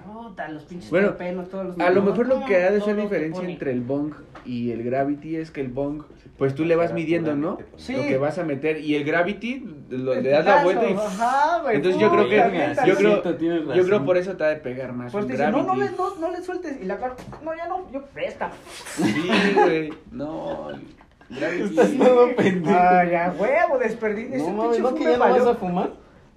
Puta, 0.06 0.48
los 0.50 0.63
pinches 0.63 0.89
Bueno, 0.89 1.13
todos 1.46 1.66
los 1.68 1.80
A 1.80 1.92
lo 1.92 2.01
mejor 2.01 2.25
lo 2.28 2.44
que 2.46 2.56
ha 2.63 2.72
de 2.72 2.82
ser 2.82 2.96
diferencia 2.96 3.48
entre 3.48 3.72
el 3.72 3.82
bong 3.82 4.13
y 4.44 4.72
el 4.72 4.84
gravity 4.84 5.36
es 5.36 5.51
que 5.51 5.62
el 5.62 5.68
bong, 5.68 6.01
pues 6.39 6.56
tú 6.56 6.66
le 6.66 6.75
vas 6.75 6.92
midiendo, 6.92 7.36
¿no? 7.36 7.60
Sí. 7.78 7.96
Lo 7.96 8.01
que 8.04 8.18
vas 8.18 8.39
a 8.39 8.44
meter 8.44 8.80
y 8.80 8.96
el 8.96 9.04
gravity 9.04 9.63
lo, 9.89 10.16
le 10.16 10.30
das 10.30 10.46
la 10.46 10.63
vuelta 10.63 10.89
y 10.89 10.94
Ajá, 10.94 11.60
güey, 11.62 11.75
Entonces 11.75 12.01
yo 12.01 12.10
creo 12.10 12.28
que- 12.28 12.75
yo 12.88 12.96
creo- 12.96 13.75
yo 13.75 13.86
creo 13.86 14.06
por 14.06 14.18
eso 14.18 14.36
te 14.36 14.44
ha 14.44 14.48
de 14.48 14.56
pegar 14.56 14.94
más 14.94 15.12
Pues 15.12 15.28
te 15.28 15.34
dicen, 15.34 15.51
no, 15.51 15.62
no 15.62 15.75
le, 15.75 15.86
gravity. 15.88 15.98
no, 16.01 16.16
no 16.16 16.32
le 16.36 16.42
sueltes. 16.44 16.82
Y 16.82 16.86
la 16.86 16.98
cara, 16.98 17.16
no, 17.44 17.56
ya 17.56 17.68
no, 17.68 17.92
yo 17.92 18.04
presta. 18.06 18.51
Sí, 18.96 19.30
güey. 19.54 19.94
No, 20.12 20.70
gravity. 21.30 21.63
Estás 21.63 21.92
todo 21.96 22.36
pendejo. 22.36 22.75
Ah, 22.75 23.04
ya, 23.06 23.36
huevo, 23.38 23.78
desperdicio. 23.78 24.38
No 24.39 24.50
mames, 24.50 24.80
¿no 24.80 24.89
que 24.96 24.98
fume 24.98 25.12
ya 25.12 25.18
no 25.18 25.30
vas 25.30 25.46
a 25.46 25.56
fumar? 25.56 25.89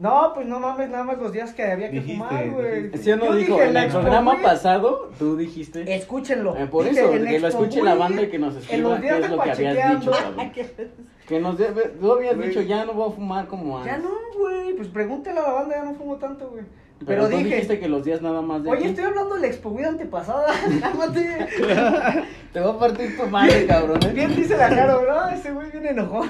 No, 0.02 0.32
pues 0.34 0.46
no 0.48 0.58
mames, 0.58 0.90
nada 0.90 1.04
más 1.04 1.18
los 1.18 1.32
días 1.32 1.52
que 1.52 1.62
había 1.62 1.88
que 1.90 2.00
Dijiste, 2.00 2.18
fumar, 2.24 2.50
güey. 2.50 2.82
dijiste. 2.82 2.98
¿Sí 2.98 3.10
no 3.18 3.24
Yo 3.26 3.34
dijo? 3.36 3.54
dije, 3.54 3.66
En 3.68 3.74
la 3.74 3.80
el 3.80 3.86
Expo 3.86 4.00
programa 4.00 4.32
Weed, 4.32 4.42
pasado, 4.42 5.10
tú 5.18 5.36
dijiste... 5.36 5.94
Escúchenlo. 5.94 6.56
Eh, 6.56 6.66
por 6.66 6.84
Dije, 6.84 7.00
eso, 7.00 7.12
en 7.14 7.24
que 7.24 7.38
lo 7.38 7.46
Expo 7.46 7.62
escuche 7.62 7.82
la 7.84 7.90
Weed, 7.92 8.00
banda 8.00 8.22
y 8.22 8.28
que 8.28 8.38
nos 8.40 8.54
En 8.54 8.60
escriba 8.62 8.88
los 8.90 8.98
qué 8.98 9.02
días 9.04 9.16
es 9.18 9.22
de 9.22 9.28
lo 9.36 9.42
que 9.42 9.50
habías 9.50 9.58
pachequeando. 9.76 10.10
dicho, 10.10 10.10
cabrón. 10.10 10.52
Que 11.28 11.38
nos 11.40 11.56
de- 11.56 11.66
tú 12.00 12.12
habías 12.12 12.36
Güey. 12.36 12.48
dicho, 12.48 12.60
ya 12.62 12.84
no 12.84 12.94
voy 12.94 13.10
a 13.10 13.12
fumar 13.14 13.46
como 13.46 13.82
Ya 13.84 13.94
antes. 13.94 14.10
no, 14.10 14.16
güey. 14.40 14.74
Pues 14.74 14.88
pregúntale 14.88 15.38
a 15.38 15.42
la 15.44 15.52
banda, 15.52 15.76
ya 15.76 15.84
no 15.84 15.94
fumo 15.94 16.16
tanto, 16.16 16.50
güey. 16.50 16.64
Pero 17.06 17.24
tú 17.28 17.36
dije- 17.36 17.44
dijiste 17.44 17.78
que 17.78 17.88
los 17.88 18.04
días 18.04 18.20
nada 18.22 18.42
más 18.42 18.62
de 18.64 18.70
Oye, 18.70 18.80
aquí. 18.80 18.88
estoy 18.88 19.04
hablando 19.04 19.36
de 19.36 19.40
la 19.42 19.46
Expo 19.46 19.70
Vida 19.70 19.88
antepasada. 19.88 20.46
Cálmate. 20.80 21.46
Te 22.52 22.60
voy 22.60 22.70
a 22.70 22.78
partir 22.78 23.16
tu 23.16 23.26
madre, 23.28 23.66
cabrón. 23.66 23.98
¿eh? 24.04 24.10
Bien 24.12 24.34
dice 24.34 24.56
la 24.56 24.68
cara, 24.68 24.98
¿no? 25.08 25.28
Ese 25.30 25.52
güey 25.52 25.70
viene 25.70 25.90
enojón. 25.90 26.28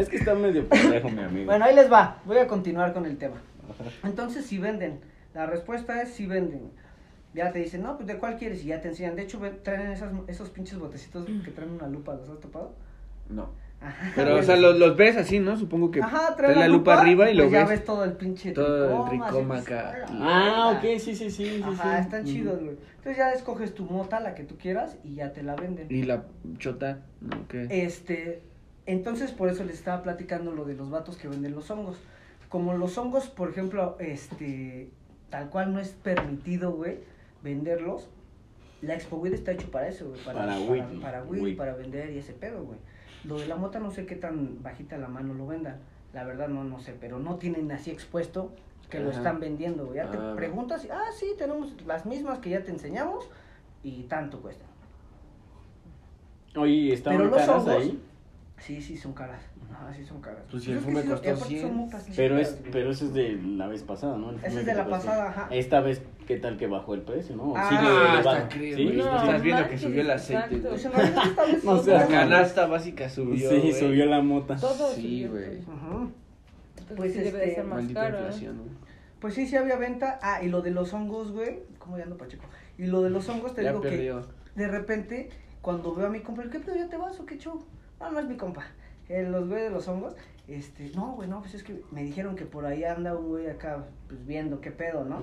Es 0.00 0.08
que 0.08 0.16
está 0.16 0.34
medio 0.34 0.68
pendejo, 0.68 1.08
mi 1.10 1.22
amigo. 1.22 1.46
Bueno, 1.46 1.64
ahí 1.64 1.74
les 1.74 1.90
va. 1.92 2.18
Voy 2.24 2.38
a 2.38 2.46
continuar 2.46 2.92
con 2.92 3.06
el 3.06 3.16
tema. 3.18 3.36
Entonces, 4.04 4.46
si 4.46 4.58
venden. 4.58 5.00
La 5.34 5.46
respuesta 5.46 6.02
es 6.02 6.10
si 6.10 6.26
venden. 6.26 6.70
Ya 7.34 7.52
te 7.52 7.60
dicen, 7.60 7.82
no, 7.82 7.96
pues 7.96 8.08
de 8.08 8.16
cuál 8.18 8.36
quieres 8.36 8.64
y 8.64 8.68
ya 8.68 8.80
te 8.80 8.88
enseñan. 8.88 9.14
De 9.14 9.22
hecho, 9.22 9.38
ven- 9.38 9.58
traen 9.62 9.92
esas, 9.92 10.10
esos 10.26 10.50
pinches 10.50 10.78
botecitos 10.78 11.26
que 11.44 11.50
traen 11.52 11.70
una 11.70 11.86
lupa. 11.86 12.14
¿Los 12.14 12.28
has 12.28 12.40
topado? 12.40 12.74
No. 13.28 13.50
Ajá. 13.80 14.12
Pero, 14.14 14.36
o 14.36 14.42
sea, 14.42 14.56
los, 14.56 14.78
los 14.78 14.94
ves 14.96 15.16
así, 15.16 15.38
¿no? 15.38 15.56
Supongo 15.56 15.90
que 15.90 16.02
Ajá, 16.02 16.34
trae 16.36 16.54
la 16.54 16.68
lupa, 16.68 17.00
arriba 17.00 17.30
y 17.30 17.34
lo 17.34 17.44
pues 17.44 17.52
ya 17.52 17.60
ves. 17.60 17.68
ves 17.70 17.84
todo 17.84 18.04
el 18.04 18.12
pinche 18.12 18.52
todo 18.52 19.10
el 19.10 19.18
pues, 19.46 19.62
acá. 19.62 20.04
Ah, 20.10 20.74
ok, 20.76 20.98
sí, 20.98 21.14
sí, 21.14 21.30
sí. 21.30 21.62
Ajá, 21.64 21.96
sí. 21.96 22.02
están 22.02 22.24
chidos, 22.24 22.58
güey. 22.60 22.76
Entonces 22.96 23.16
ya 23.16 23.32
escoges 23.32 23.74
tu 23.74 23.84
mota, 23.84 24.20
la 24.20 24.34
que 24.34 24.42
tú 24.44 24.58
quieras, 24.58 24.98
y 25.04 25.14
ya 25.14 25.32
te 25.32 25.42
la 25.42 25.54
venden. 25.56 25.86
Y 25.88 26.02
la 26.02 26.24
chota, 26.58 26.98
¿no? 27.22 27.48
¿Qué? 27.48 27.68
Este, 27.70 28.42
entonces 28.90 29.32
por 29.32 29.48
eso 29.48 29.64
les 29.64 29.76
estaba 29.76 30.02
platicando 30.02 30.52
lo 30.52 30.64
de 30.64 30.74
los 30.74 30.90
vatos 30.90 31.16
que 31.16 31.28
venden 31.28 31.54
los 31.54 31.70
hongos. 31.70 31.98
Como 32.48 32.74
los 32.74 32.96
hongos, 32.98 33.28
por 33.28 33.50
ejemplo, 33.50 33.96
este, 34.00 34.90
tal 35.28 35.50
cual 35.50 35.72
no 35.72 35.78
es 35.80 35.90
permitido, 35.90 36.72
güey, 36.72 36.98
venderlos. 37.42 38.08
La 38.82 38.94
Expo 38.94 39.16
Weed 39.18 39.34
está 39.34 39.52
hecho 39.52 39.70
para 39.70 39.88
eso, 39.88 40.08
güey, 40.08 40.20
para, 40.24 40.38
Para 40.40 40.52
para, 40.56 40.60
weed, 40.70 41.00
para, 41.02 41.18
¿no? 41.20 41.30
weed, 41.30 41.42
Weed. 41.42 41.56
para 41.56 41.74
vender 41.74 42.10
y 42.10 42.18
ese 42.18 42.32
pedo, 42.32 42.64
güey. 42.64 42.78
Lo 43.24 43.38
de 43.38 43.46
la 43.46 43.56
mota 43.56 43.78
no 43.78 43.90
sé 43.90 44.06
qué 44.06 44.16
tan 44.16 44.62
bajita 44.62 44.96
la 44.96 45.08
mano 45.08 45.34
lo 45.34 45.46
vendan. 45.46 45.76
La 46.14 46.24
verdad 46.24 46.48
no, 46.48 46.64
no 46.64 46.80
sé, 46.80 46.94
pero 46.98 47.18
no 47.18 47.36
tienen 47.36 47.70
así 47.70 47.90
expuesto 47.90 48.50
que 48.88 48.98
lo 48.98 49.10
están 49.10 49.38
vendiendo, 49.38 49.84
güey. 49.84 49.98
Ya 49.98 50.10
te 50.10 50.16
Ah. 50.16 50.32
preguntas, 50.34 50.88
ah, 50.90 51.10
sí, 51.16 51.26
tenemos 51.38 51.80
las 51.86 52.06
mismas 52.06 52.38
que 52.40 52.50
ya 52.50 52.64
te 52.64 52.70
enseñamos 52.72 53.28
y 53.84 54.02
tanto 54.04 54.40
cuesta. 54.40 54.64
Oye, 56.56 56.92
¿estaban 56.92 57.18
Pero 57.18 57.30
los 57.30 57.48
hongos- 57.48 57.68
ahí? 57.68 58.00
Sí, 58.60 58.80
sí, 58.80 58.96
son 58.96 59.14
caras. 59.14 59.40
Ajá, 59.72 59.92
sí, 59.94 60.04
son 60.04 60.20
caras. 60.20 60.42
Pues 60.50 60.62
si 60.62 60.72
el 60.72 60.80
fume 60.80 61.02
costó 61.04 61.26
y 61.26 61.30
aparte 61.30 61.48
100. 61.48 61.62
son 61.62 61.76
motas 61.76 62.06
Pero 62.14 62.38
es, 62.38 62.58
pero 62.70 62.90
ese 62.90 63.06
es 63.06 63.14
de 63.14 63.32
la 63.42 63.66
vez 63.68 63.82
pasada, 63.82 64.18
¿no? 64.18 64.32
Ese 64.32 64.60
es 64.60 64.66
de 64.66 64.74
la 64.74 64.86
pasada, 64.86 65.28
ajá. 65.30 65.48
Esta 65.50 65.80
vez, 65.80 66.02
¿qué 66.26 66.36
tal 66.36 66.58
que 66.58 66.66
bajó 66.66 66.94
el 66.94 67.00
precio, 67.00 67.36
no? 67.36 67.54
Ah, 67.56 67.68
Sigue 67.68 68.18
está 68.18 68.76
¿Sí? 68.76 68.98
Estás 69.00 69.42
viendo 69.42 69.68
que 69.68 69.78
subió 69.78 70.00
el 70.02 70.10
aceite, 70.10 70.60
No 71.64 71.82
La 71.82 72.06
canasta 72.08 72.66
básica 72.66 73.08
subió. 73.08 73.48
Sí, 73.48 73.72
subió 73.72 74.04
la 74.06 74.20
mota. 74.20 74.56
Todo 74.56 74.92
Sí, 74.92 75.26
güey. 75.26 75.64
pues. 75.64 75.68
Ajá. 75.68 76.08
Pues, 76.96 77.12
sí 77.12 77.20
debe 77.20 77.38
de 77.38 77.44
este, 77.44 77.54
ser 77.56 77.64
más 77.64 77.76
Maldita 77.76 78.00
caro. 78.00 78.28
¿eh? 78.28 78.50
Pues 79.20 79.34
sí, 79.34 79.46
sí 79.46 79.56
había 79.56 79.76
venta. 79.76 80.18
Ah, 80.22 80.42
y 80.42 80.48
lo 80.48 80.60
de 80.60 80.70
los 80.70 80.92
hongos, 80.92 81.32
güey. 81.32 81.60
¿Cómo 81.78 81.96
ya 81.96 82.04
ando, 82.04 82.18
Pacheco? 82.18 82.44
Y 82.76 82.86
lo 82.86 83.00
de 83.02 83.10
los 83.10 83.28
hongos, 83.28 83.54
te 83.54 83.62
digo 83.62 83.80
que 83.80 84.12
de 84.54 84.68
repente, 84.68 85.30
cuando 85.62 85.94
veo 85.94 86.08
a 86.08 86.10
mi 86.10 86.20
compa, 86.20 86.42
¿qué 86.50 86.58
pedo 86.58 86.76
ya 86.76 86.88
te 86.88 86.96
vas 86.96 87.18
o 87.20 87.24
qué 87.24 87.38
show? 87.38 87.62
No, 88.00 88.10
no 88.10 88.18
es 88.20 88.26
mi 88.28 88.36
compa. 88.36 88.64
Eh, 89.08 89.24
los 89.28 89.48
güey 89.48 89.62
de 89.64 89.70
los 89.70 89.86
hongos, 89.88 90.14
este, 90.48 90.90
no, 90.94 91.12
güey, 91.12 91.28
no, 91.28 91.40
pues 91.40 91.54
es 91.54 91.62
que 91.62 91.82
me 91.90 92.02
dijeron 92.04 92.36
que 92.36 92.44
por 92.46 92.64
ahí 92.64 92.84
anda 92.84 93.16
un 93.16 93.28
güey 93.28 93.48
acá, 93.48 93.84
pues 94.08 94.24
viendo 94.26 94.60
qué 94.60 94.70
pedo, 94.70 95.04
¿no? 95.04 95.20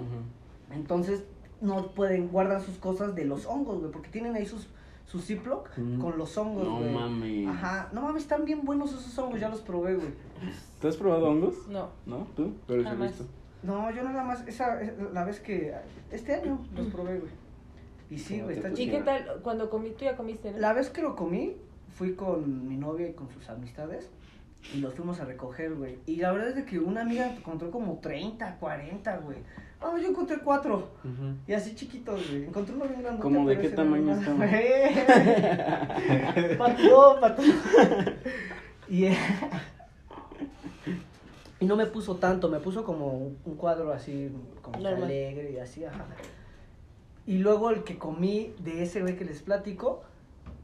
Entonces, 0.71 1.23
no 1.61 1.87
pueden, 1.93 2.27
guardan 2.29 2.61
sus 2.61 2.77
cosas 2.77 3.15
de 3.15 3.25
los 3.25 3.45
hongos, 3.45 3.79
güey, 3.79 3.91
porque 3.91 4.09
tienen 4.09 4.35
ahí 4.35 4.45
sus, 4.45 4.67
sus 5.05 5.25
Ziploc 5.25 5.69
Mm. 5.77 5.99
con 6.01 6.17
los 6.17 6.37
hongos, 6.37 6.65
No 6.65 6.79
güey. 6.79 6.93
mames. 6.93 7.47
Ajá, 7.47 7.89
no 7.93 8.01
mames, 8.01 8.23
están 8.23 8.45
bien 8.45 8.63
buenos 8.65 8.91
esos 8.93 9.17
hongos, 9.17 9.39
ya 9.39 9.49
los 9.49 9.61
probé, 9.61 9.95
güey. 9.95 10.09
¿Tú 10.81 10.87
has 10.87 10.97
probado 10.97 11.29
hongos? 11.29 11.67
No. 11.69 11.89
¿No? 12.05 12.27
¿Tú? 12.35 12.53
Pero 12.67 12.81
se 12.83 12.87
ha 12.87 12.91
Jamás. 12.91 13.09
visto. 13.11 13.25
No, 13.63 13.89
yo 13.91 14.03
nada 14.03 14.23
más, 14.23 14.47
esa, 14.47 14.81
es 14.81 14.91
la 15.13 15.23
vez 15.23 15.39
que, 15.39 15.73
este 16.11 16.35
año 16.35 16.59
los 16.75 16.87
probé, 16.87 17.19
güey. 17.19 17.31
Y 18.09 18.17
sí, 18.19 18.35
¿Cómo 18.35 18.45
güey, 18.45 18.57
está 18.57 18.69
¿Y 18.69 18.73
chido. 18.75 18.97
qué 18.99 19.03
tal 19.03 19.39
cuando 19.41 19.69
comí? 19.69 19.89
Tú 19.91 20.05
ya 20.05 20.15
comiste, 20.15 20.51
¿no? 20.51 20.57
La 20.59 20.73
vez 20.73 20.89
que 20.89 21.01
lo 21.01 21.15
comí, 21.15 21.57
fui 21.97 22.13
con 22.13 22.67
mi 22.67 22.77
novia 22.77 23.09
y 23.09 23.13
con 23.13 23.27
sus 23.29 23.49
amistades 23.49 24.09
y 24.73 24.79
los 24.79 24.93
fuimos 24.93 25.19
a 25.19 25.25
recoger, 25.25 25.73
güey. 25.73 25.97
Y 26.05 26.17
la 26.17 26.31
verdad 26.31 26.49
es 26.49 26.55
de 26.55 26.65
que 26.65 26.77
una 26.77 27.01
amiga 27.01 27.33
encontró 27.35 27.71
como 27.71 27.97
30, 27.99 28.57
40, 28.59 29.17
güey. 29.17 29.37
Ah, 29.81 29.95
yo 29.99 30.09
encontré 30.09 30.37
cuatro. 30.39 30.89
Y 31.47 31.53
así 31.53 31.73
chiquitos, 31.75 32.29
güey. 32.29 32.45
Encontré 32.45 32.75
uno 32.75 32.85
bien 32.85 33.01
grandote. 33.01 33.23
¿Cómo 33.23 33.47
de 33.47 33.55
pero 33.55 33.61
qué 33.61 33.67
ese 33.67 33.75
tamaño 33.75 34.13
estaba? 34.13 34.45
Pató, 36.57 37.17
pató. 37.19 37.41
Y, 38.89 39.05
eh, 39.05 39.17
y 41.59 41.65
no 41.65 41.75
me 41.75 41.87
puso 41.87 42.17
tanto, 42.17 42.49
me 42.49 42.59
puso 42.59 42.83
como 42.83 43.31
un 43.43 43.55
cuadro 43.55 43.91
así, 43.91 44.31
como 44.61 44.85
alegre 44.85 45.51
y 45.51 45.57
así, 45.57 45.83
ajá. 45.83 46.05
Y 47.25 47.39
luego 47.39 47.69
el 47.69 47.83
que 47.83 47.97
comí 47.97 48.53
de 48.59 48.83
ese 48.83 49.01
güey 49.01 49.17
que 49.17 49.25
les 49.25 49.41
platico, 49.41 50.03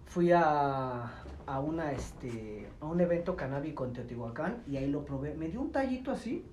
fui 0.05 0.31
a, 0.31 1.22
a 1.47 1.59
una, 1.59 1.91
este, 1.91 2.67
a 2.81 2.85
un 2.85 2.99
evento 3.01 3.35
canábico 3.35 3.85
en 3.85 3.93
Teotihuacán 3.93 4.57
y 4.67 4.77
ahí 4.77 4.87
lo 4.89 5.05
probé. 5.05 5.33
Me 5.35 5.47
dio 5.49 5.61
un 5.61 5.71
tallito 5.71 6.11
así 6.11 6.45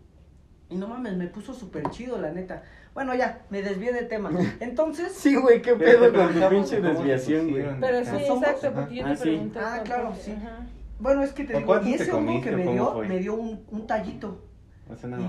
y 0.68 0.76
no 0.76 0.86
mames, 0.88 1.16
me 1.16 1.26
puso 1.26 1.52
súper 1.54 1.88
chido, 1.90 2.18
la 2.20 2.30
neta. 2.32 2.62
Bueno, 2.94 3.14
ya, 3.14 3.44
me 3.50 3.62
desvié 3.62 3.92
de 3.92 4.02
tema. 4.02 4.30
Entonces, 4.60 5.12
Sí, 5.12 5.34
güey, 5.36 5.62
qué 5.62 5.74
pedo 5.74 6.12
con 6.12 6.32
tu 6.32 6.48
pinche 6.48 6.80
desviación, 6.80 7.50
güey. 7.50 7.64
Pero 7.80 8.04
sí, 8.04 8.26
¿Somos? 8.26 8.44
exacto, 8.48 8.72
porque 8.74 8.94
yo 8.96 9.06
Ah, 9.06 9.10
te 9.10 9.16
sí. 9.16 9.22
pregunté. 9.22 9.58
Ah, 9.60 9.80
claro, 9.84 10.12
sí. 10.20 10.32
Ajá. 10.32 10.66
bueno, 10.98 11.22
es 11.22 11.32
que 11.32 11.44
te 11.44 11.52
¿Con 11.54 11.62
digo, 11.62 11.80
y 11.82 11.94
ese 11.94 12.10
hongo 12.12 12.26
comiste 12.26 12.50
que 12.50 12.56
me 12.56 12.72
dio, 12.72 12.92
fue? 12.92 13.08
me 13.08 13.18
dio 13.18 13.34
un, 13.34 13.64
un 13.70 13.86
tallito. 13.86 14.44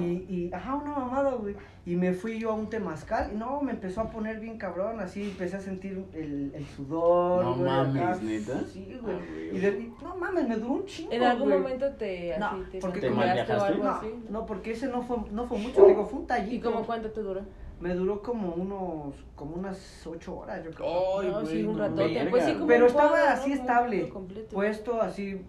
Y, 0.01 0.25
y, 0.29 0.51
ajá, 0.53 0.75
una 0.75 0.91
mamada, 0.91 1.31
güey. 1.35 1.55
Y 1.85 1.95
me 1.95 2.13
fui 2.13 2.39
yo 2.39 2.51
a 2.51 2.53
un 2.53 2.69
temazcal 2.69 3.31
y 3.33 3.37
no, 3.37 3.61
me 3.61 3.71
empezó 3.71 4.01
a 4.01 4.09
poner 4.09 4.39
bien 4.39 4.57
cabrón, 4.57 4.99
así 4.99 5.23
empecé 5.23 5.57
a 5.57 5.59
sentir 5.59 6.03
el, 6.13 6.51
el 6.53 6.65
sudor. 6.67 7.43
No 7.43 7.55
güey, 7.55 7.69
acá. 7.69 7.83
mames, 7.91 8.21
¿neta? 8.23 8.61
Sí, 8.71 8.97
güey. 9.01 9.15
Ah, 9.15 9.19
güey. 9.29 9.55
Y 9.55 9.59
de, 9.59 9.69
y- 9.69 9.93
no 10.03 10.15
mames, 10.15 10.47
me 10.47 10.55
duró 10.57 10.73
un 10.73 10.85
chingo. 10.85 11.11
¿En 11.11 11.23
algún 11.23 11.49
güey. 11.49 11.59
momento 11.61 11.89
te, 11.93 12.37
No, 12.39 12.45
así, 12.47 12.63
te, 12.71 12.79
porque 12.79 12.99
¿Te 13.01 13.09
masturbaste 13.09 13.53
o 13.53 13.61
algo 13.63 13.83
No, 13.83 13.89
así? 13.89 14.07
no, 14.29 14.45
porque 14.45 14.71
ese 14.71 14.87
no 14.87 15.01
fue, 15.01 15.17
no 15.31 15.47
fue 15.47 15.57
mucho, 15.57 15.85
digo, 15.85 16.05
fue 16.05 16.19
un 16.19 16.27
tallito. 16.27 16.55
¿Y 16.55 16.59
como 16.71 16.85
cuánto 16.85 17.09
te 17.11 17.21
duró? 17.21 17.41
Me 17.79 17.95
duró 17.95 18.21
como 18.21 18.53
unos, 18.53 19.15
como 19.35 19.55
unas 19.55 20.05
ocho 20.05 20.37
horas, 20.37 20.63
yo 20.63 20.69
creo. 20.69 21.19
Ay, 21.19 21.29
no, 21.29 21.39
sí, 21.45 21.45
güey, 21.53 21.65
un 21.65 21.73
no 21.77 21.79
ratote. 21.79 22.13
verga. 22.13 22.29
Pues 22.29 22.45
sí, 22.45 22.53
como 22.53 22.67
Pero 22.67 22.83
un 22.85 22.91
estaba 22.91 23.31
así 23.31 23.53
estable, 23.53 24.13
puesto 24.53 25.01
así, 25.01 25.41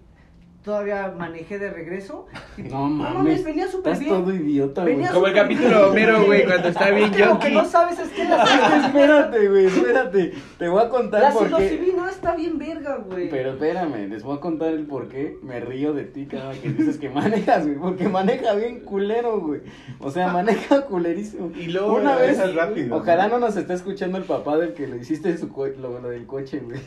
todavía 0.63 1.13
manejé 1.17 1.59
de 1.59 1.71
regreso. 1.71 2.27
y- 2.57 2.63
No 2.63 2.89
mames, 2.89 3.45
venía 3.45 3.67
súper 3.69 3.99
bien. 3.99 4.11
todo 4.11 4.33
idiota, 4.35 4.83
güey. 4.83 5.07
Como 5.13 5.27
el 5.27 5.35
capítulo 5.35 5.89
Homero, 5.91 6.25
güey, 6.25 6.45
cuando 6.47 6.69
está 6.69 6.91
bien 6.91 7.11
Es 7.11 7.17
que 7.17 7.25
lo 7.27 7.39
que 7.39 7.51
yonki. 7.51 7.55
no 7.57 7.65
sabes 7.65 7.99
es 7.99 8.09
que 8.11 8.25
la 8.25 8.43
espérate, 8.87 9.49
güey, 9.49 9.67
espérate. 9.67 10.33
Te 10.59 10.69
voy 10.69 10.83
a 10.83 10.89
contar 10.89 11.23
La 11.23 11.31
por 11.33 11.43
qué. 11.49 11.69
psilocibina 11.69 12.03
no 12.03 12.09
está 12.09 12.35
bien 12.37 12.59
verga, 12.59 12.97
güey. 12.97 13.29
Pero 13.29 13.51
espérame, 13.53 14.09
les 14.09 14.23
voy 14.23 14.37
a 14.37 14.41
contar 14.41 14.69
el 14.73 14.87
por 14.87 15.09
qué 15.09 15.37
me 15.43 15.61
río 15.61 15.93
de 15.93 16.05
ti 16.05 16.27
cada 16.27 16.53
que 16.53 16.71
dices 16.71 16.99
que 16.99 17.09
manejas, 17.11 17.65
güey. 17.67 17.79
Porque 17.79 18.09
maneja 18.09 18.55
bien 18.55 18.81
culero, 18.81 19.41
güey. 19.41 19.61
O 20.01 20.11
sea, 20.11 20.29
maneja 20.29 20.83
culerísimo. 20.87 21.51
Y 21.57 21.67
luego 21.67 21.95
Una 21.95 22.17
vez, 22.17 22.39
rápido, 22.55 22.97
ojalá 22.97 23.29
¿no? 23.29 23.39
no 23.39 23.47
nos 23.47 23.57
esté 23.57 23.75
escuchando 23.75 24.19
el 24.19 24.25
papá 24.25 24.57
del 24.59 24.75
que 24.75 24.87
le 24.87 24.99
hiciste 24.99 25.37
su 25.39 25.49
co 25.49 25.67
lo, 25.67 25.99
lo 26.01 26.09
del 26.09 26.27
coche, 26.27 26.61
güey. 26.61 26.81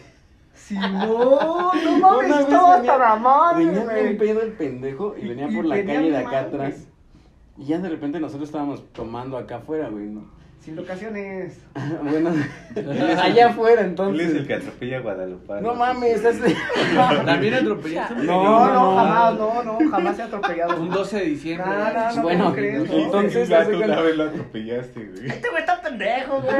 Si 0.55 0.73
no, 0.75 0.87
no 0.89 1.99
mames, 1.99 2.01
Una 2.01 2.17
vez 2.37 2.39
estaba 2.39 2.77
venía- 2.77 2.93
hasta 2.93 2.97
la 2.97 3.15
madre, 3.17 3.65
Venía 3.65 3.83
bien 3.93 4.17
pedo 4.17 4.41
el 4.41 4.51
pendejo 4.53 5.15
y 5.17 5.25
Y- 5.25 5.27
venía 5.29 5.47
y 5.49 5.55
por 5.55 5.65
la 5.65 5.75
venía 5.75 5.95
calle 5.95 6.11
de 6.11 6.17
acá 6.17 6.29
güey. 6.29 6.39
atrás. 6.61 6.87
Y 7.57 7.65
ya 7.65 7.77
de 7.79 7.89
repente 7.89 8.19
nosotros 8.19 8.49
estábamos 8.49 8.83
tomando 8.93 9.37
acá 9.37 9.57
afuera, 9.57 9.89
güey, 9.89 10.05
¿no? 10.07 10.33
Sin 10.59 10.75
locaciones. 10.77 11.61
bueno, 12.03 12.31
allá 13.21 13.49
afuera 13.49 13.81
Él 13.81 13.93
es 13.93 13.99
el 13.99 14.37
entonces. 14.37 14.47
que 14.47 14.53
atropella 14.55 14.97
a 14.97 15.01
Guadalupe. 15.01 15.61
No 15.61 15.75
mames, 15.75 16.25
es... 16.25 16.39
También 17.25 17.53
atropellaste. 17.53 18.15
No, 18.15 18.43
No, 18.43 18.65
no, 18.65 18.73
no. 18.73 18.95
jamás, 18.97 19.35
no, 19.37 19.63
no, 19.63 19.91
jamás 19.91 20.15
se 20.15 20.21
ha 20.23 20.25
atropellado. 20.25 20.81
Un 20.81 20.89
12 20.89 21.17
de 21.19 21.25
diciembre. 21.25 21.67
No, 21.69 21.93
no, 21.93 22.15
no, 22.15 22.21
Bueno, 22.23 22.43
¿cómo 22.45 22.55
crees? 22.55 22.75
entonces- 22.81 23.03
Entonces, 23.05 23.51
hace 23.51 23.71
tú 23.73 23.83
una 23.83 24.01
vez 24.01 24.17
lo 24.17 24.23
atropellaste, 24.23 25.05
güey. 25.05 25.27
Este 25.27 25.49
güey 25.49 25.61
está 25.61 25.81
pendejo, 25.81 26.41
güey. 26.41 26.55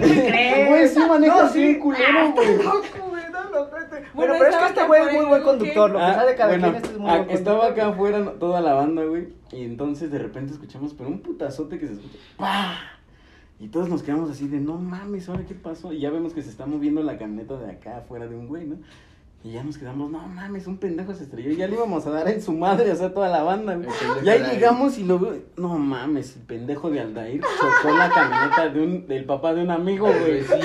¿Qué 0.00 0.26
crees? 0.28 0.68
Güey, 0.68 0.88
sí 0.88 1.00
maneja 1.08 1.42
No, 1.42 1.48
sí. 1.48 1.58
bien 1.60 1.80
culero, 1.80 2.04
Ah, 2.18 2.32
güey. 2.34 3.15
Bueno, 3.60 4.06
Bueno, 4.14 4.34
pero 4.38 4.50
es 4.50 4.56
que 4.56 4.64
este 4.66 4.86
güey 4.86 5.02
es 5.02 5.12
muy 5.12 5.24
buen 5.24 5.26
¿y 5.26 5.44
luego 5.44 5.44
conductor. 5.44 5.90
Lo 5.90 5.98
que 5.98 6.04
Ah, 6.04 6.14
sabe 6.14 6.34
cada 6.36 6.48
bueno, 6.50 6.64
quien 6.64 6.76
este 6.76 6.88
es 6.92 6.98
muy 6.98 7.10
ah, 7.10 7.16
buen 7.18 7.30
estaba 7.30 7.66
acá 7.66 7.88
afuera 7.88 8.32
toda 8.38 8.60
la 8.60 8.74
banda, 8.74 9.04
güey. 9.04 9.28
Y 9.52 9.64
entonces 9.64 10.10
de 10.10 10.18
repente 10.18 10.52
escuchamos, 10.52 10.94
pero 10.94 11.08
un 11.08 11.20
putazote 11.20 11.78
que 11.78 11.86
se 11.86 11.92
escucha. 11.94 12.18
¡Pah! 12.36 12.74
Y 13.58 13.68
todos 13.68 13.88
nos 13.88 14.02
quedamos 14.02 14.30
así 14.30 14.48
de, 14.48 14.60
no 14.60 14.74
mames, 14.76 15.28
¿ahora 15.28 15.44
qué 15.46 15.54
pasó? 15.54 15.92
Y 15.92 16.00
ya 16.00 16.10
vemos 16.10 16.34
que 16.34 16.42
se 16.42 16.50
está 16.50 16.66
moviendo 16.66 17.02
la 17.02 17.16
camioneta 17.16 17.56
de 17.58 17.70
acá 17.72 17.98
afuera 17.98 18.26
de 18.26 18.36
un 18.36 18.48
güey, 18.48 18.66
¿no? 18.66 18.76
Y 19.44 19.52
ya 19.52 19.62
nos 19.62 19.78
quedamos, 19.78 20.10
no 20.10 20.18
mames, 20.26 20.66
un 20.66 20.76
pendejo 20.78 21.14
se 21.14 21.22
estrelló. 21.22 21.50
Y 21.52 21.56
ya 21.56 21.68
le 21.68 21.74
íbamos 21.74 22.04
a 22.06 22.10
dar 22.10 22.28
en 22.28 22.42
su 22.42 22.52
madre, 22.52 22.90
o 22.90 22.96
sea, 22.96 23.14
toda 23.14 23.28
la 23.28 23.42
banda, 23.44 23.76
güey. 23.76 23.86
El 23.88 23.94
pendejo 23.94 24.24
Y 24.26 24.28
ahí 24.28 24.38
de 24.40 24.44
ahí. 24.46 24.54
llegamos 24.56 24.98
y 24.98 25.04
lo 25.04 25.18
veo, 25.20 25.36
no 25.56 25.78
mames, 25.78 26.36
el 26.36 26.42
pendejo 26.42 26.90
de 26.90 27.00
Aldair 27.00 27.40
chocó 27.40 27.96
la 27.96 28.10
camioneta 28.10 28.68
de 28.68 28.82
un, 28.82 29.06
del 29.06 29.24
papá 29.24 29.54
de 29.54 29.62
un 29.62 29.70
amigo, 29.70 30.06
güey. 30.06 30.32
Vecino, 30.32 30.58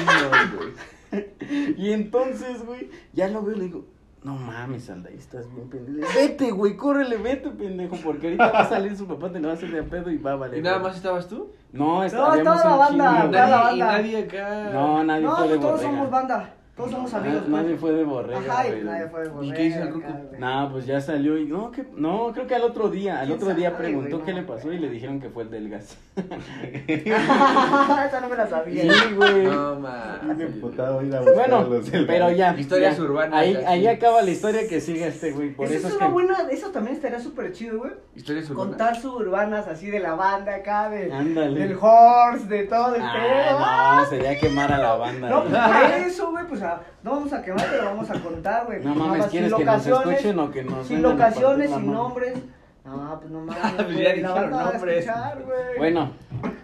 güey. 0.58 0.70
Y 1.78 1.92
entonces, 1.92 2.66
güey, 2.66 2.90
ya 3.14 3.28
lo 3.28 3.42
veo 3.44 3.56
y 3.56 3.60
le 3.60 3.66
digo, 3.66 3.86
No 4.24 4.36
mames, 4.36 4.90
Aldair, 4.90 5.18
estás 5.18 5.52
bien 5.54 5.68
pendejo. 5.70 6.08
Vete, 6.16 6.52
güey, 6.52 6.78
córrele, 6.78 7.18
vete, 7.18 7.50
pendejo, 7.50 7.96
porque 8.04 8.28
ahorita 8.28 8.52
va 8.52 8.60
a 8.60 8.70
salir 8.70 8.96
su 8.96 9.08
papá, 9.08 9.32
te 9.32 9.40
lo 9.40 9.48
va 9.48 9.54
a 9.54 9.58
hacer 9.58 9.72
de 9.72 9.82
pedo 9.84 10.12
y 10.12 10.18
va 10.18 10.34
a 10.34 10.36
valer. 10.36 10.60
¿Y 10.60 10.62
nada 10.62 10.78
güey. 10.78 10.88
más 10.90 10.98
estabas 10.98 11.28
tú? 11.28 11.52
No, 11.74 12.04
est- 12.04 12.14
No, 12.16 12.26
habíamos 12.26 12.58
estaba 12.58 12.76
la 12.76 12.78
banda, 12.78 13.12
chingo, 13.14 13.28
Y 13.28 13.32
toda 13.32 13.48
la 13.48 13.58
nadie, 13.64 13.76
y 13.78 13.80
banda. 13.80 13.98
nadie 13.98 14.18
acá. 14.18 14.70
No, 14.74 15.04
nadie 15.04 15.24
No, 15.26 15.36
fue 15.38 15.48
de 15.48 15.58
todos 15.58 15.72
borrega. 15.72 15.90
somos 15.90 16.12
banda. 16.12 16.54
Todos 16.82 16.92
somos 16.94 17.14
amigos. 17.14 17.48
Nadie 17.48 17.70
pues. 17.70 17.80
fue 17.82 17.92
de 17.94 18.04
borrega, 18.04 18.40
Ajá, 18.40 18.68
y 18.68 18.72
güey. 18.72 18.84
nadie 18.84 19.08
fue 19.10 19.20
de 19.22 19.28
¿Y 19.28 19.32
borrega. 19.32 19.54
qué 19.56 19.66
hizo 19.66 19.82
el 19.84 19.90
ruco? 19.94 20.08
Nah, 20.40 20.70
pues 20.72 20.86
ya 20.88 21.00
salió 21.00 21.38
y 21.38 21.46
no, 21.46 21.72
que 21.72 21.86
no, 21.96 22.32
creo 22.34 22.48
que 22.48 22.56
al 22.56 22.64
otro 22.64 22.90
día, 22.90 23.20
al 23.20 23.28
¿Quién 23.28 23.38
otro 23.38 23.54
día 23.54 23.78
preguntó 23.78 24.18
güey? 24.18 24.26
qué 24.26 24.34
No. 24.34 24.42
le 24.42 24.48
pasó 24.48 24.74
y 24.74 24.80
le 24.80 24.90
dijeron 24.90 25.20
que 25.20 25.30
fue 25.30 25.44
el 25.44 25.52
del 25.52 25.70
gas. 25.70 25.98
Esa 26.88 28.20
no 28.22 28.30
me 28.30 28.36
la 28.36 28.48
sabía. 28.48 28.82
Sí, 28.84 29.14
güey. 29.16 29.44
No, 29.46 29.76
mames. 29.80 30.52
A 30.80 31.22
Bueno, 31.34 31.70
pero 32.08 32.32
ya. 32.32 32.56
Historias 32.58 32.98
ya. 32.98 33.04
urbanas, 33.04 33.40
Ahí, 33.40 33.56
así. 33.56 33.66
ahí 33.66 33.88
acaba 33.88 34.22
la 34.22 34.32
historia 34.32 34.68
que 34.68 34.82
sigue 34.82 35.08
este 35.08 35.32
güey. 35.32 35.54
Por 35.54 35.68
Esa 35.68 35.76
eso 35.76 35.88
es 35.88 35.94
es 35.94 35.98
una 36.00 36.08
que. 36.08 36.14
buena, 36.14 36.38
eso 36.52 36.72
también 36.72 36.96
estaría 36.96 37.20
súper 37.20 37.52
chido, 37.54 37.78
güey. 37.80 37.92
Historias 38.16 38.50
urbanas. 38.50 38.68
Contar 38.70 38.96
suburbanas 39.02 39.68
así 39.68 39.90
de 39.90 40.00
la 40.00 40.16
banda 40.16 40.56
acá, 40.56 40.90
de, 40.90 41.12
Ándale. 41.12 41.60
del 41.60 41.78
horse, 41.80 42.46
de 42.48 42.64
todo 42.66 42.96
el 42.96 43.02
pedo. 43.02 43.58
Ah, 43.60 44.00
no, 44.04 44.10
sería 44.10 44.40
quemar 44.40 44.72
a 44.72 44.78
la 44.78 44.96
banda. 44.96 45.30
No, 45.30 45.42
güey. 45.42 45.52
pues 45.52 45.64
por 45.68 46.08
eso, 46.08 46.32
güey, 46.32 46.48
pues 46.48 46.62
no 47.04 47.12
vamos 47.12 47.34
a 47.34 47.42
quemar, 47.42 47.68
pero 47.70 47.86
vamos 47.86 48.10
a 48.10 48.20
contar, 48.20 48.66
güey. 48.66 48.84
No 48.84 48.96
mames, 48.96 49.28
¿quieres 49.28 49.50
sin 49.50 49.60
que 49.60 49.66
nos 49.66 49.76
locaciones, 49.76 50.18
escuchen 50.18 50.40
o 50.40 50.52
que 50.52 50.64
nos 50.64 50.88
Sin 50.88 51.02
locaciones, 51.02 51.72
sin 51.72 51.92
nombres. 51.92 52.38
No, 52.86 53.20
pues 53.20 53.32
no 53.32 53.42
mames. 53.42 53.74
Pues 53.86 53.98
ya 53.98 54.14
dijeron 54.14 54.50
nombres. 54.50 55.06
escuchar. 55.06 55.46
Bueno, 55.78 56.12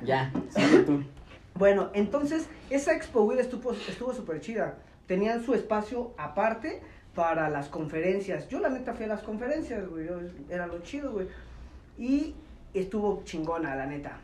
ya, 0.03 0.31
sigue 0.49 0.79
tú. 0.79 1.03
Bueno, 1.55 1.89
entonces 1.93 2.49
esa 2.69 2.93
Expo 2.93 3.23
Will 3.23 3.39
estuvo 3.39 3.71
estuvo 3.71 4.13
súper 4.13 4.41
chida. 4.41 4.75
Tenían 5.07 5.43
su 5.43 5.53
espacio 5.53 6.11
aparte 6.17 6.81
para 7.15 7.49
las 7.49 7.67
conferencias. 7.67 8.47
Yo 8.47 8.59
la 8.59 8.69
neta 8.69 8.93
fui 8.93 9.05
a 9.05 9.07
las 9.07 9.23
conferencias, 9.23 9.87
güey. 9.89 10.07
Era 10.49 10.67
lo 10.67 10.79
chido, 10.79 11.13
güey. 11.13 11.27
Y 11.97 12.35
estuvo 12.75 13.23
chingona, 13.23 13.75
la 13.75 13.87
neta. 13.87 14.19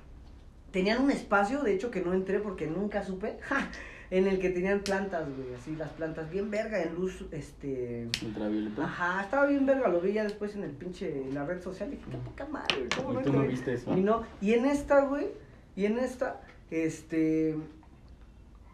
Tenían 0.71 1.01
un 1.01 1.11
espacio, 1.11 1.61
de 1.63 1.73
hecho, 1.73 1.89
que 1.89 2.01
no 2.01 2.13
entré 2.13 2.39
porque 2.39 2.67
nunca 2.67 3.03
supe, 3.03 3.37
en 4.15 4.27
el 4.27 4.37
que 4.39 4.49
tenían 4.51 4.81
plantas, 4.81 5.25
güey. 5.35 5.55
Así, 5.55 5.75
las 5.75 5.89
plantas 5.89 6.29
bien 6.29 6.51
verga 6.51 6.81
en 6.83 6.93
luz, 6.93 7.25
este... 7.31 8.07
Ultravioleta. 8.23 8.83
Ajá, 8.83 9.23
estaba 9.23 9.45
bien 9.47 9.65
verga, 9.65 9.87
lo 9.87 10.01
vi 10.01 10.13
ya 10.13 10.23
después 10.23 10.55
en 10.55 10.63
el 10.63 10.69
pinche, 10.71 11.23
en 11.23 11.33
la 11.33 11.45
red 11.45 11.61
social 11.61 11.89
y 11.91 11.95
dije, 11.95 12.05
qué 12.11 12.17
poca 12.17 12.45
madre, 12.45 12.87
¿cómo 12.95 13.19
¿Y 13.19 13.23
tú 13.23 13.31
no 13.33 13.39
entré?". 13.39 13.47
viste 13.55 13.73
eso? 13.73 13.97
Y 13.97 14.01
no, 14.01 14.21
y 14.39 14.53
en 14.53 14.65
esta, 14.65 15.01
güey, 15.05 15.27
y 15.75 15.85
en 15.85 15.97
esta, 15.97 16.41
este, 16.69 17.55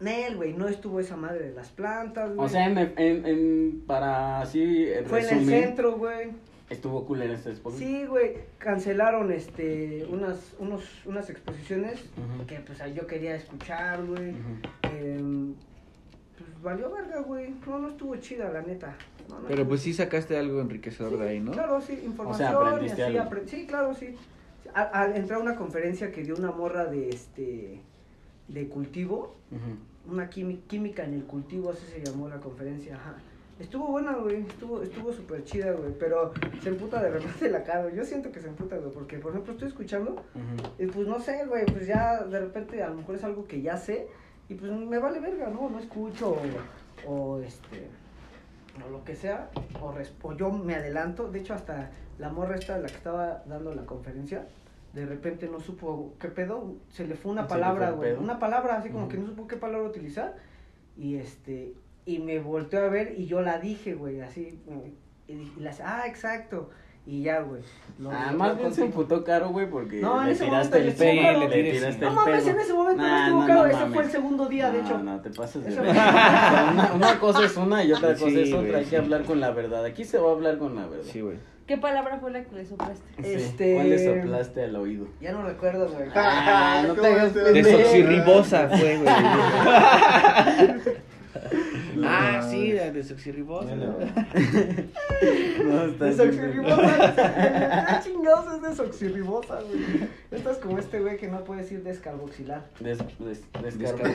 Nel, 0.00 0.36
güey, 0.36 0.52
no 0.52 0.68
estuvo 0.68 1.00
esa 1.00 1.16
madre 1.16 1.48
de 1.48 1.54
las 1.54 1.68
plantas, 1.70 2.34
güey. 2.34 2.46
O 2.46 2.48
sea, 2.48 2.66
en, 2.66 2.76
en, 2.78 3.26
en- 3.26 3.82
para 3.86 4.40
así 4.42 4.88
Fue 5.06 5.20
en 5.26 5.38
el 5.38 5.46
centro, 5.46 5.96
güey. 5.96 6.32
Estuvo 6.70 7.04
culera 7.04 7.34
esta 7.34 7.50
expo. 7.50 7.70
Sí, 7.72 8.06
güey, 8.06 8.36
cancelaron, 8.58 9.30
este, 9.32 10.06
unas, 10.08 10.54
unos, 10.58 10.84
unas 11.04 11.28
exposiciones 11.28 12.00
Ujú. 12.16 12.46
que, 12.46 12.60
pues, 12.60 12.80
ahí 12.80 12.94
yo 12.94 13.06
quería 13.06 13.34
escuchar, 13.34 14.04
güey. 14.06 14.34
Em, 14.82 15.54
pues, 16.38 16.62
valió 16.62 16.90
verga, 16.90 17.20
güey. 17.20 17.52
No, 17.66 17.78
no 17.80 17.88
estuvo 17.88 18.16
chida, 18.16 18.50
la 18.50 18.62
neta. 18.62 18.96
No, 19.28 19.40
no 19.40 19.48
Pero 19.48 19.68
pues 19.68 19.82
sí 19.82 19.92
sacaste 19.92 20.38
algo 20.38 20.60
enriquecedor 20.60 21.18
de 21.18 21.28
ahí, 21.28 21.40
¿no? 21.40 21.52
Claro, 21.52 21.80
sí, 21.80 22.00
información. 22.04 22.54
aprendiste 22.54 23.00
y 23.00 23.04
así, 23.04 23.16
algo. 23.18 23.40
sí, 23.46 23.66
claro, 23.66 23.94
sí. 23.94 24.14
Al, 24.72 25.16
entrar 25.16 25.40
a 25.40 25.42
una 25.42 25.56
conferencia 25.56 26.12
que 26.12 26.22
dio 26.22 26.36
una 26.36 26.52
morra 26.52 26.84
de 26.84 27.08
este 27.10 27.80
de 28.46 28.68
cultivo, 28.68 29.34
una 30.08 30.28
química 30.28 31.04
en 31.04 31.14
el 31.14 31.24
cultivo, 31.24 31.70
así 31.70 31.84
se 31.86 32.04
llamó 32.04 32.28
la 32.28 32.38
conferencia, 32.38 32.96
ajá. 32.96 33.16
Estuvo 33.60 33.88
buena, 33.88 34.14
güey, 34.14 34.40
estuvo 34.40 34.82
estuvo 34.82 35.12
súper 35.12 35.44
chida, 35.44 35.72
güey, 35.72 35.92
pero 35.98 36.32
se 36.62 36.70
emputa 36.70 37.02
de 37.02 37.10
repente 37.10 37.50
la 37.50 37.62
cara. 37.62 37.90
Yo 37.90 38.04
siento 38.04 38.32
que 38.32 38.40
se 38.40 38.48
emputa, 38.48 38.76
güey, 38.78 38.90
porque, 38.90 39.18
por 39.18 39.32
ejemplo, 39.32 39.52
estoy 39.52 39.68
escuchando 39.68 40.22
y 40.78 40.86
pues 40.86 41.06
no 41.06 41.20
sé, 41.20 41.44
güey, 41.46 41.66
pues 41.66 41.86
ya 41.86 42.24
de 42.24 42.40
repente 42.40 42.82
a 42.82 42.88
lo 42.88 42.96
mejor 42.96 43.16
es 43.16 43.24
algo 43.24 43.46
que 43.46 43.60
ya 43.60 43.76
sé 43.76 44.08
y 44.48 44.54
pues 44.54 44.72
me 44.72 44.98
vale 44.98 45.20
verga, 45.20 45.48
¿no? 45.48 45.68
No 45.68 45.78
escucho 45.78 46.38
o, 47.06 47.10
o, 47.12 47.40
este 47.40 47.88
o 48.86 48.90
lo 48.90 49.04
que 49.04 49.14
sea 49.14 49.50
o, 49.80 49.92
o 50.22 50.32
yo 50.34 50.50
me 50.50 50.74
adelanto, 50.74 51.30
de 51.30 51.40
hecho 51.40 51.52
hasta 51.52 51.90
la 52.18 52.30
morra 52.30 52.56
esta 52.56 52.78
la 52.78 52.88
que 52.88 52.94
estaba 52.94 53.42
dando 53.46 53.74
la 53.74 53.84
conferencia 53.84 54.46
de 54.92 55.06
repente 55.06 55.48
no 55.48 55.60
supo 55.60 56.14
qué 56.18 56.28
pedo, 56.28 56.74
se 56.88 57.06
le 57.06 57.14
fue 57.14 57.30
una 57.30 57.46
palabra, 57.46 57.90
güey, 57.90 58.12
una 58.14 58.38
palabra 58.38 58.76
así 58.76 58.90
como 58.90 59.08
que 59.08 59.16
no 59.18 59.26
supo 59.26 59.46
qué 59.46 59.56
palabra 59.56 59.88
utilizar 59.88 60.36
y 60.96 61.16
este 61.16 61.74
y 62.06 62.18
me 62.18 62.38
volteó 62.38 62.84
a 62.84 62.88
ver 62.88 63.14
y 63.16 63.26
yo 63.26 63.40
la 63.42 63.58
dije, 63.58 63.94
güey, 63.94 64.20
así 64.20 64.58
y, 65.28 65.34
dije- 65.34 65.52
y 65.58 65.62
la 65.62 65.72
ah, 65.84 66.04
exacto. 66.06 66.70
Y 67.06 67.22
ya, 67.22 67.40
güey. 67.40 67.62
Ah, 68.10 68.30
más 68.36 68.56
bien 68.58 68.72
se 68.74 68.84
emputó 68.84 69.24
caro, 69.24 69.48
güey, 69.48 69.68
porque 69.68 70.00
No, 70.00 70.22
le 70.22 70.34
tiraste 70.34 70.78
el 70.86 70.94
caro. 70.94 71.48
le 71.48 71.70
tiraste 71.72 72.04
No 72.04 72.08
el 72.10 72.14
mames, 72.14 72.44
pedo. 72.44 72.50
en 72.54 72.60
ese 72.60 72.74
momento 72.74 73.02
no 73.02 73.16
estuvo 73.24 73.40
no, 73.40 73.46
caro. 73.46 73.60
no 73.60 73.66
Ese 73.66 73.76
mames. 73.78 73.94
fue 73.94 74.02
el 74.04 74.10
segundo 74.10 74.46
día, 74.48 74.70
de 74.70 74.82
No, 74.82 74.86
hecho. 74.86 74.98
No, 74.98 75.20
te 75.20 75.30
pases 75.30 75.64
de 75.64 75.80
una, 75.80 76.92
una 76.94 77.18
cosa 77.18 77.44
es 77.46 77.56
una 77.56 77.82
y 77.82 77.92
otra 77.92 78.14
Sí, 78.16 78.24
cosa 78.24 78.38
es 78.40 78.52
otra. 78.52 78.78
Hay 78.78 78.84
sí. 78.84 78.90
que 78.90 78.96
hablar 78.98 79.24
con 79.24 79.40
la 79.40 79.50
verdad. 79.50 79.84
Aquí 79.86 80.04
se 80.04 80.18
va 80.18 80.28
a 80.28 80.32
hablar 80.32 80.58
con 80.58 80.76
la 80.76 80.86
verdad. 80.86 81.04
Sí, 81.10 81.20
güey. 81.22 81.38
¿Qué 81.66 81.78
palabra 81.78 82.18
fue 82.18 82.32
la 82.32 82.44
que 82.44 82.54
le 82.54 82.66
soplaste? 82.66 83.02
Sí. 83.22 83.32
Este- 83.32 83.74
¿Cuál 83.76 83.90
le 83.90 84.04
soplaste 84.04 84.64
al 84.64 84.76
oído? 84.76 85.06
Ya 85.22 85.32
no 85.32 85.42
recuerdo, 85.42 85.88
güey. 85.88 86.06
Ah, 86.14 86.84
no 86.86 86.94
te 86.94 87.00
¿Cómo 87.00 87.12
hagas. 87.12 87.34
Desoxirribosa 87.34 88.68
fue, 88.68 88.98
güey. 88.98 89.08
No, 91.94 92.08
ah, 92.08 92.40
no, 92.42 92.50
sí, 92.50 92.70
no. 92.70 92.76
la 92.76 92.90
desoxirribosa. 92.92 93.74
Bueno. 93.74 93.96
No, 95.64 95.84
está 95.84 96.06
Desoxirribosa. 96.06 97.14
¿Qué 98.02 98.10
chingados 98.10 98.54
es 98.54 98.62
desoxirribosa, 98.62 99.60
güey? 99.60 100.08
Esto 100.30 100.50
es 100.50 100.58
como 100.58 100.78
este 100.78 101.00
güey 101.00 101.18
que 101.18 101.28
no 101.28 101.44
puede 101.44 101.60
decir 101.62 101.82
descarboxilar. 101.82 102.64
Des, 102.80 102.98
des, 103.18 103.42
Descarga. 103.78 104.14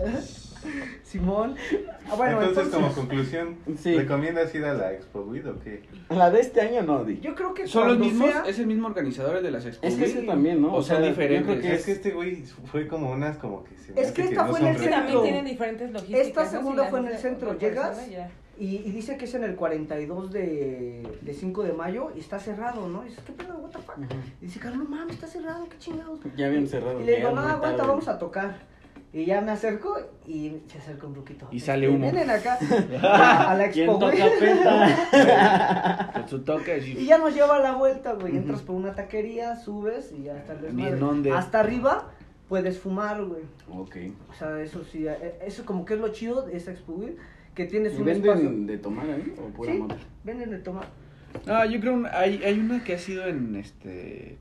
Simón. 1.04 1.56
Ah, 2.10 2.14
bueno, 2.16 2.40
entonces, 2.42 2.64
entonces, 2.66 2.74
como 2.74 2.92
conclusión, 2.94 3.56
Sí. 3.78 3.96
¿recomiendas 3.96 4.54
ir 4.54 4.64
a 4.64 4.74
la 4.74 4.92
Expo 4.92 5.20
Weed 5.22 5.48
o 5.48 5.58
qué? 5.60 5.82
La 6.10 6.30
de 6.30 6.40
este 6.40 6.60
año 6.60 6.82
no, 6.82 7.04
Di. 7.04 7.20
yo 7.20 7.34
creo 7.34 7.54
que 7.54 7.66
¿Son 7.66 7.88
los 7.88 7.98
mismos? 7.98 8.30
sea- 8.30 8.42
¿Es 8.46 8.58
el 8.58 8.66
mismo 8.66 8.86
organizador 8.88 9.40
de 9.42 9.50
las 9.50 9.64
expos? 9.66 9.88
Es 9.90 9.96
que 9.98 10.04
ese 10.04 10.22
también, 10.22 10.60
¿no? 10.60 10.68
O, 10.74 10.76
O 10.78 10.82
son 10.82 11.02
sea, 11.02 11.14
creo 11.14 11.44
que 11.60 11.74
Es 11.74 11.84
que 11.84 11.92
este 11.92 12.10
güey 12.10 12.42
fue 12.44 12.86
como 12.88 13.10
unas 13.10 13.36
como 13.38 13.64
que 13.64 13.76
se 13.76 14.00
Es 14.00 14.12
que 14.12 14.22
esta 14.22 14.44
no 14.44 14.50
fue 14.50 14.60
en 14.60 14.64
son 14.66 14.68
el 14.68 14.76
Es 14.76 14.82
que 14.82 14.88
centro. 14.88 14.98
también 15.00 15.22
tienen 15.22 15.44
diferentes 15.44 15.90
logísticas. 15.90 16.26
Esta 16.26 16.44
¿no? 16.44 16.50
Segunda 16.50 16.84
fue 16.86 16.98
en 17.00 17.06
el 17.06 17.18
centro, 17.18 17.58
llegas. 17.58 18.00
Y, 18.58 18.76
y 18.76 18.90
dice 18.90 19.16
que 19.16 19.24
es 19.24 19.34
en 19.34 19.42
el 19.44 19.56
42 19.56 20.30
de, 20.32 21.02
de 21.22 21.32
5 21.32 21.62
de 21.62 21.72
mayo 21.72 22.10
y 22.14 22.20
está 22.20 22.38
cerrado, 22.38 22.88
¿no? 22.90 23.02
Y 23.06 23.08
dices, 23.08 23.24
¿qué 23.24 23.32
pedo? 23.32 23.56
¿What 23.56 23.70
the 23.70 23.78
fuck? 23.78 23.96
Ujú. 23.96 24.06
Y 24.42 24.44
dice, 24.44 24.60
Carlos, 24.60 24.86
no 24.86 24.96
mames, 24.96 25.14
está 25.14 25.26
cerrado, 25.26 25.66
qué 25.70 25.78
chingados. 25.78 26.20
Ya 26.36 26.44
habían 26.46 26.66
cerrado. 26.66 27.00
Y 27.00 27.04
le 27.04 27.16
digo, 27.16 27.30
no, 27.30 27.40
aguanta, 27.40 27.86
vamos 27.86 28.06
a 28.08 28.18
tocar. 28.18 28.58
Y 29.12 29.24
ya 29.24 29.40
me 29.40 29.50
acerco 29.50 29.96
y 30.24 30.58
se 30.68 30.78
acerca 30.78 31.06
un 31.08 31.14
ruquito. 31.16 31.48
Y 31.50 31.58
sale 31.58 31.88
humo. 31.88 31.98
Vienen 32.12 32.30
acá 32.30 32.56
a 33.50 33.54
la 33.56 33.68
¿Quién 33.70 33.88
expo, 33.90 33.98
güey. 34.06 34.18
toca 34.18 34.30
peta? 34.38 36.10
Con 36.14 36.28
su 36.28 36.40
toque 36.42 36.78
Y 36.78 37.06
ya 37.06 37.18
nos 37.18 37.34
lleva 37.34 37.56
a 37.56 37.58
la 37.58 37.72
vuelta, 37.72 38.12
güey. 38.14 38.36
Entras 38.36 38.62
por 38.62 38.76
una 38.76 38.94
taquería, 38.94 39.56
subes 39.56 40.12
y 40.16 40.22
ya 40.24 40.36
está 40.36 40.52
el 40.52 40.60
desmadre. 40.62 41.32
Hasta 41.32 41.58
arriba 41.60 42.08
puedes 42.48 42.78
fumar, 42.78 43.24
güey. 43.24 43.42
ok. 43.72 43.96
O 44.30 44.34
sea, 44.34 44.60
eso 44.60 44.84
sí, 44.84 45.06
eh, 45.06 45.34
eso 45.44 45.64
como 45.64 45.84
que 45.84 45.94
es 45.94 46.00
lo 46.00 46.08
chido 46.10 46.42
de 46.42 46.56
esa 46.56 46.70
expo, 46.70 46.92
güey. 46.92 47.16
Que 47.54 47.64
tienes 47.64 47.94
¿Y 47.98 48.02
un 48.02 48.08
espacio. 48.08 48.34
venden 48.44 48.66
de 48.66 48.78
tomar 48.78 49.06
ahí 49.10 49.34
o 49.38 49.48
pura 49.48 49.72
Sí, 49.72 49.82
venden 50.22 50.50
de 50.50 50.58
tomar. 50.58 50.86
Ah, 51.46 51.66
yo 51.66 51.80
creo 51.80 51.94
un- 51.94 52.06
hay, 52.06 52.42
hay 52.44 52.58
una 52.60 52.82
que 52.84 52.94
ha 52.94 52.98
sido 52.98 53.26
en 53.26 53.56
este. 53.56 54.38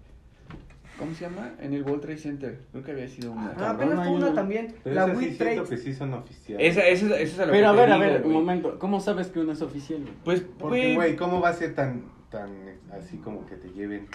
¿Cómo 0.99 1.13
se 1.15 1.21
llama? 1.25 1.53
En 1.61 1.73
el 1.73 1.83
World 1.83 2.01
Trade 2.01 2.17
Center. 2.17 2.59
Creo 2.71 2.83
que 2.83 2.91
había 2.91 3.07
sido 3.07 3.31
una. 3.31 3.53
Ah, 3.57 3.71
apenas 3.71 3.95
fue 4.05 4.15
una 4.15 4.25
una. 4.27 4.35
también. 4.35 4.75
Pero 4.83 4.95
la 4.95 5.05
sí 5.15 5.19
siento 5.19 5.37
Trade. 5.43 5.63
que 5.69 5.77
sí 5.77 5.93
son 5.93 6.13
oficiales. 6.13 6.77
Esa, 6.77 6.87
esa, 6.87 7.05
esa 7.05 7.33
es 7.33 7.39
a 7.39 7.45
lo 7.45 7.51
Pero 7.53 7.67
a 7.69 7.71
ver, 7.71 7.91
a 7.91 7.97
ver, 7.97 8.25
un 8.25 8.33
momento. 8.33 8.77
¿Cómo 8.77 8.99
sabes 8.99 9.27
que 9.27 9.39
uno 9.39 9.53
es 9.53 9.61
oficial? 9.61 10.01
güey? 10.01 10.13
Pues, 10.23 10.41
Porque, 10.59 10.95
güey, 10.95 11.15
¿cómo 11.15 11.39
va 11.41 11.49
a 11.49 11.53
ser 11.53 11.73
tan, 11.73 12.03
tan 12.29 12.49
así 12.91 13.17
como 13.17 13.45
que 13.45 13.55
te 13.55 13.69
lleven 13.69 14.07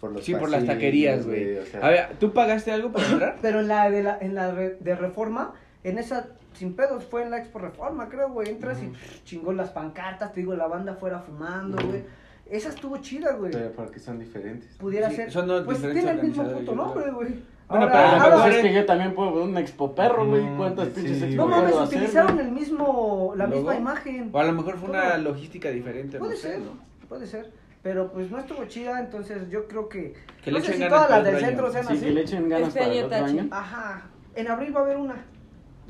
por 0.00 0.12
los 0.12 0.24
Sí, 0.24 0.34
por 0.34 0.50
las 0.50 0.66
taquerías, 0.66 1.26
güey. 1.26 1.56
o 1.58 1.64
sea, 1.64 1.80
A 1.80 1.88
ver, 1.90 2.08
¿tú 2.20 2.32
pagaste 2.32 2.70
algo 2.70 2.92
para 2.92 3.06
entrar? 3.08 3.36
Pero 3.42 3.60
en 3.60 3.68
la 3.68 3.90
de 3.90 4.02
la, 4.02 4.18
en 4.20 4.34
la 4.34 4.50
re- 4.52 4.76
de 4.80 4.94
reforma, 4.94 5.54
en 5.82 5.98
esa 5.98 6.28
sin 6.52 6.76
pedos 6.76 7.04
fue 7.04 7.22
en 7.22 7.30
la 7.32 7.38
Expo 7.38 7.58
Reforma, 7.58 8.08
creo, 8.08 8.30
güey. 8.30 8.48
Entras 8.50 8.78
y 8.82 8.92
chingó 9.24 9.52
las 9.52 9.70
pancartas, 9.70 10.32
te 10.32 10.40
digo, 10.40 10.54
la 10.54 10.66
banda 10.68 10.94
fuera 10.94 11.18
fumando, 11.20 11.76
güey. 11.84 12.02
Esa 12.46 12.68
estuvo 12.68 12.98
chida, 12.98 13.32
güey. 13.34 13.52
pero 13.52 13.72
porque 13.72 13.98
son 13.98 14.18
diferentes. 14.18 14.76
Pudiera 14.76 15.08
Sí, 15.10 15.16
ser. 15.16 15.30
son 15.32 15.46
dos 15.48 15.64
pues 15.64 15.78
diferentes 15.78 16.04
tiene 16.04 16.20
el 16.20 16.26
mismo 16.28 16.44
puto 16.50 16.74
nombre, 16.74 17.10
güey. 17.10 17.28
Bueno, 17.66 17.86
Ahora- 17.86 17.92
pero 17.92 18.02
lo 18.04 18.08
Ah, 18.08 18.22
ahora- 18.24 18.36
mejor 18.36 18.50
es 18.52 18.56
que 18.62 18.74
yo 18.74 18.84
también 18.84 19.14
puedo 19.14 19.34
ver 19.34 19.44
un 19.44 19.56
expo 19.56 19.94
perro, 19.94 20.26
güey. 20.28 20.44
No, 20.44 20.56
¿Cuántas 20.58 20.88
sí, 20.88 20.92
pinches 20.96 21.22
expo 21.22 21.36
No 21.42 21.48
mames, 21.48 21.74
hacer, 21.74 21.86
utilizaron 21.98 22.34
güey? 22.34 22.46
el 22.46 22.52
mismo, 22.52 23.32
la 23.36 23.44
¿Logo? 23.46 23.56
misma 23.56 23.76
imagen. 23.76 24.30
O 24.32 24.38
a 24.38 24.44
lo 24.44 24.52
mejor 24.52 24.76
fue 24.76 24.90
una 24.90 25.16
logística 25.16 25.70
diferente, 25.70 26.18
Puede 26.18 26.32
no 26.34 26.36
sé, 26.36 26.48
ser, 26.48 26.58
¿no? 26.60 26.72
puede 27.08 27.26
ser. 27.26 27.50
Pero 27.82 28.12
pues 28.12 28.30
no 28.30 28.38
estuvo 28.38 28.64
chida, 28.66 29.00
entonces 29.00 29.48
yo 29.50 29.66
creo 29.66 29.88
que. 29.88 30.14
Que 30.44 30.50
no 30.50 30.58
le 30.58 30.64
sé 30.64 30.72
echen 30.72 30.74
si 30.74 30.88
ganas 30.88 31.06
todas 31.06 31.10
las 31.24 31.32
del 31.32 31.44
centro 31.44 31.72
sean 31.72 31.86
Sí, 31.86 31.92
así. 31.94 32.04
que 32.04 32.10
le 32.10 32.20
echen 32.20 32.48
ganas 32.50 32.68
Este 32.68 32.80
para 32.80 32.92
el 32.92 33.04
otro 33.04 33.24
año. 33.24 33.48
Ajá. 33.50 34.02
En 34.36 34.48
abril 34.48 34.76
va 34.76 34.80
a 34.80 34.82
haber 34.84 34.96
una. 34.98 35.24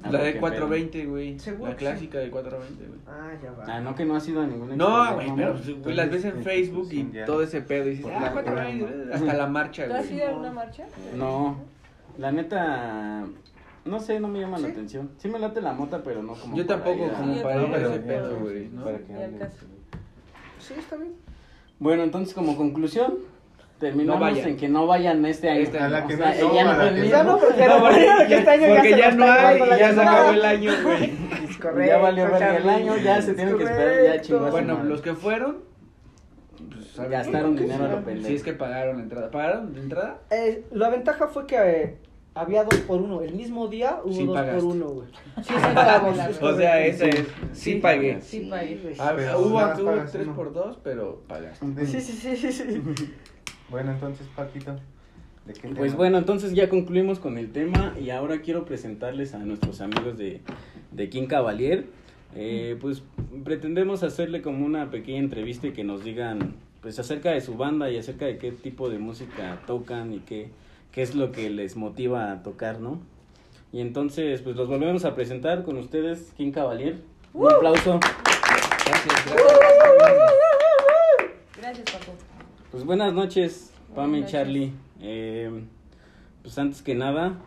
Ah, 0.04 0.10
La 0.12 0.22
de 0.22 0.34
qué 0.34 0.38
420, 0.40 1.06
güey. 1.06 1.38
Seguro 1.38 1.70
La 1.70 1.76
clásica 1.76 2.18
de 2.18 2.30
420, 2.30 2.86
güey. 2.86 3.00
Ah, 3.06 3.30
ya 3.42 3.50
va. 3.52 3.64
Ah, 3.66 3.80
no, 3.80 3.94
que 3.94 4.04
no 4.04 4.14
ha 4.16 4.20
sido 4.20 4.42
a 4.42 4.46
ninguna 4.46 4.76
No, 4.76 5.14
güey, 5.14 5.32
pero 5.34 5.52
pues, 5.54 5.82
güey, 5.82 5.94
las 5.96 6.10
ves 6.10 6.24
en 6.26 6.42
Facebook 6.42 6.88
y 6.92 7.04
todo 7.24 7.42
ese 7.42 7.62
pedo. 7.62 7.86
Y 7.86 7.90
dices, 7.96 8.06
ah, 8.14 8.20
la 8.20 8.32
420, 8.32 8.84
programa. 8.84 9.14
hasta 9.14 9.34
la 9.34 9.46
marcha, 9.46 9.86
¿Tú 9.86 9.92
has 9.94 10.06
güey. 10.06 10.16
ido 10.18 10.28
a 10.28 10.36
una 10.38 10.52
marcha? 10.52 10.84
No, 11.16 11.56
la 12.18 12.32
neta, 12.32 13.24
no 13.86 13.98
sé, 14.00 14.20
no 14.20 14.28
me 14.28 14.40
llama 14.40 14.58
la 14.58 14.66
¿Sí? 14.66 14.72
atención. 14.72 15.10
Sí 15.16 15.28
me 15.28 15.38
late 15.38 15.62
la 15.62 15.72
mota, 15.72 16.02
pero 16.02 16.22
no 16.22 16.34
como 16.34 16.54
Yo 16.54 16.66
tampoco, 16.66 17.08
como 17.10 17.34
Sí, 17.34 17.40
para 17.42 17.56
yo 17.62 17.68
ir 17.68 17.74
a 17.74 17.78
ese 17.88 18.00
pedo, 18.00 18.36
güey. 18.40 18.68
¿no? 18.68 18.84
Para 18.84 18.98
que. 18.98 19.48
Sí, 20.58 20.74
está 20.78 20.96
bien. 20.96 21.12
Bueno, 21.78 22.02
entonces 22.02 22.34
como 22.34 22.56
conclusión, 22.56 23.14
terminamos 23.88 24.20
No 24.20 24.26
vayan. 24.26 24.48
en 24.48 24.56
que 24.56 24.68
no 24.68 24.86
vayan 24.86 25.24
este 25.26 25.50
año. 25.50 25.60
Este 25.60 25.78
A 25.78 25.88
la 25.88 25.98
año. 25.98 26.08
que 26.08 26.14
O 26.14 26.18
no 26.18 26.24
sea, 26.24 26.40
toma, 26.40 26.54
ya 26.54 26.64
no 26.64 26.78
que 26.80 26.88
el 26.88 26.96
no- 27.00 27.04
Ya 27.06 27.22
no, 27.24 27.38
porque 27.38 27.68
recuerden 27.68 28.28
que 28.28 28.34
este 28.36 28.50
año 28.50 28.66
ya 28.68 28.74
Porque 28.76 28.90
ya 28.90 29.06
nos 29.10 29.16
no 29.16 29.32
hay, 29.32 29.58
la 29.60 29.78
ya 29.78 29.92
se 29.94 30.00
acabó 30.00 30.30
el 30.30 30.44
año, 30.44 30.72
güey. 30.82 31.12
Es 31.50 31.58
correcto, 31.58 31.86
ya 31.86 31.98
valió 31.98 32.24
verga 32.30 32.56
el 32.56 32.68
año, 32.68 32.96
ya 32.96 33.22
se 33.22 33.34
tienen 33.34 33.56
que 33.58 33.64
esperar, 33.64 34.04
ya 34.04 34.20
a 34.20 34.24
su 34.24 34.38
Bueno, 34.38 34.82
los 34.84 35.00
que 35.02 35.14
fueron, 35.14 35.58
pues, 36.72 36.86
¿saben 36.88 37.10
Gastaron 37.12 37.56
dinero 37.56 37.84
a 37.84 37.88
lo 37.88 37.98
Si 37.98 38.04
pendejo. 38.04 38.34
es 38.34 38.42
que 38.42 38.52
pagaron 38.54 38.96
la 38.96 39.02
entrada. 39.02 39.30
¿Pagaron 39.30 39.72
la 39.74 39.80
entrada? 39.80 40.18
Eh, 40.30 40.64
la 40.72 40.88
ventaja 40.90 41.28
fue 41.28 41.46
que 41.46 41.56
eh, 41.56 41.96
había 42.34 42.64
dos 42.64 42.80
por 42.80 43.00
uno. 43.00 43.20
El 43.22 43.34
mismo 43.34 43.68
día 43.68 44.00
hubo 44.04 44.12
Sí 44.12 44.24
dos 44.26 44.34
pagaste. 44.36 44.60
por 44.62 44.74
uno, 44.74 44.86
güey. 44.88 45.08
Sí, 45.42 45.54
sí, 45.54 46.38
O 46.44 46.56
sea, 46.56 46.84
ese 46.84 47.08
es. 47.10 47.24
Sí 47.52 47.74
pagué. 47.76 48.20
Sí, 48.20 48.40
pagué. 48.50 48.76
güey. 48.82 48.94
Ah, 48.98 49.12
Pero 49.16 49.38
hubo 49.38 49.46
hubo 49.48 49.84
pagas 49.84 50.12
3 50.12 50.26
uno. 50.26 50.34
por 50.36 50.52
2 50.52 50.78
pero 50.82 51.22
pagaste. 51.28 51.86
Sí, 51.86 52.00
sí, 52.00 52.12
sí, 52.12 52.36
sí, 52.36 52.52
sí. 52.52 52.82
Bueno, 53.70 53.92
entonces, 53.92 54.26
Paquito, 54.34 54.76
¿de 55.46 55.52
qué 55.54 55.68
Pues 55.68 55.92
tema? 55.92 55.96
bueno, 55.96 56.18
entonces 56.18 56.52
ya 56.54 56.68
concluimos 56.68 57.18
con 57.18 57.38
el 57.38 57.50
tema 57.52 57.94
y 58.00 58.10
ahora 58.10 58.40
quiero 58.42 58.64
presentarles 58.64 59.34
a 59.34 59.38
nuestros 59.38 59.80
amigos 59.80 60.16
de, 60.18 60.40
de 60.92 61.08
King 61.08 61.26
Cavalier. 61.26 61.86
Eh, 62.36 62.76
pues 62.80 63.02
pretendemos 63.44 64.02
hacerle 64.02 64.42
como 64.42 64.66
una 64.66 64.90
pequeña 64.90 65.18
entrevista 65.20 65.68
y 65.68 65.72
que 65.72 65.84
nos 65.84 66.02
digan 66.02 66.54
pues 66.80 66.98
acerca 66.98 67.30
de 67.30 67.40
su 67.40 67.56
banda 67.56 67.90
y 67.90 67.96
acerca 67.96 68.26
de 68.26 68.38
qué 68.38 68.50
tipo 68.52 68.90
de 68.90 68.98
música 68.98 69.60
tocan 69.66 70.12
y 70.12 70.18
qué, 70.18 70.50
qué 70.92 71.02
es 71.02 71.14
lo 71.14 71.30
que 71.32 71.48
les 71.48 71.76
motiva 71.76 72.32
a 72.32 72.42
tocar, 72.42 72.80
¿no? 72.80 72.98
Y 73.72 73.80
entonces 73.80 74.42
pues 74.42 74.56
los 74.56 74.68
volvemos 74.68 75.04
a 75.04 75.14
presentar 75.14 75.62
con 75.62 75.78
ustedes, 75.78 76.32
King 76.36 76.50
Cavalier. 76.52 76.96
Un 77.32 77.50
aplauso. 77.52 77.98
Gracias, 78.00 79.06
gracias. 79.24 80.53
Pues 82.74 82.84
buenas 82.86 83.12
noches, 83.14 83.72
Pam 83.94 84.16
y. 84.16 84.24
Charlie. 84.26 84.72
Eh, 85.00 85.48
pues 86.42 86.58
antes 86.58 86.82
que 86.82 86.96
nada, 86.96 87.38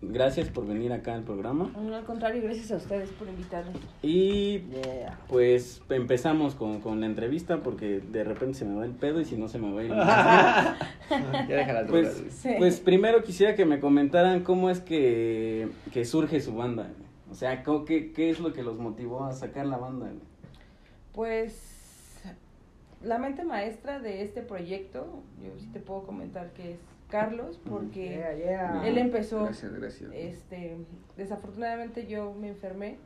gracias 0.00 0.48
por 0.48 0.66
venir 0.66 0.94
acá 0.94 1.14
al 1.14 1.24
programa. 1.24 1.70
No, 1.76 1.94
al 1.94 2.04
contrario, 2.04 2.42
gracias 2.42 2.72
a 2.72 2.76
ustedes 2.76 3.10
por 3.10 3.28
invitarme. 3.28 3.72
Y 4.02 4.60
Yeah. 4.60 5.18
pues 5.28 5.82
empezamos 5.90 6.54
con, 6.54 6.80
con 6.80 7.00
la 7.00 7.06
entrevista 7.06 7.62
porque 7.62 8.00
de 8.00 8.24
repente 8.24 8.54
se 8.60 8.64
me 8.64 8.74
va 8.76 8.86
el 8.86 8.92
pedo 8.92 9.20
y 9.20 9.26
si 9.26 9.36
no 9.36 9.46
se 9.46 9.58
me 9.58 9.70
va 9.72 9.80
a 9.82 9.84
ir. 11.44 11.48
Ya 11.50 11.84
pues. 11.88 12.24
Sí. 12.30 12.54
pues 12.56 12.80
primero 12.80 13.22
quisiera 13.22 13.54
que 13.54 13.66
me 13.66 13.78
comentaran 13.78 14.42
cómo 14.42 14.70
es 14.70 14.80
que, 14.80 15.68
que 15.92 16.06
surge 16.06 16.40
su 16.40 16.54
banda. 16.56 16.88
O 17.30 17.34
sea, 17.34 17.62
co- 17.62 17.84
¿qué, 17.84 18.12
¿qué 18.12 18.30
es 18.30 18.40
lo 18.40 18.54
que 18.54 18.62
los 18.62 18.78
motivó 18.78 19.24
a 19.24 19.32
sacar 19.32 19.66
la 19.66 19.76
banda? 19.76 20.08
Pues 21.12 21.71
la 23.04 23.18
mente 23.18 23.44
maestra 23.44 23.98
de 24.00 24.22
este 24.22 24.42
proyecto, 24.42 25.22
yo 25.42 25.58
sí 25.58 25.66
te 25.72 25.80
puedo 25.80 26.02
comentar 26.04 26.52
que 26.52 26.72
es 26.72 26.78
Carlos, 27.08 27.60
porque 27.68 28.06
Yeah, 28.16 28.34
yeah. 28.36 28.86
él 28.88 28.96
empezó, 28.98 29.44
Gracias, 29.44 29.72
gracias. 29.74 30.10
este, 30.14 30.76
desafortunadamente 31.16 32.06
yo 32.06 32.32
me 32.32 32.48
enfermé 32.48 32.96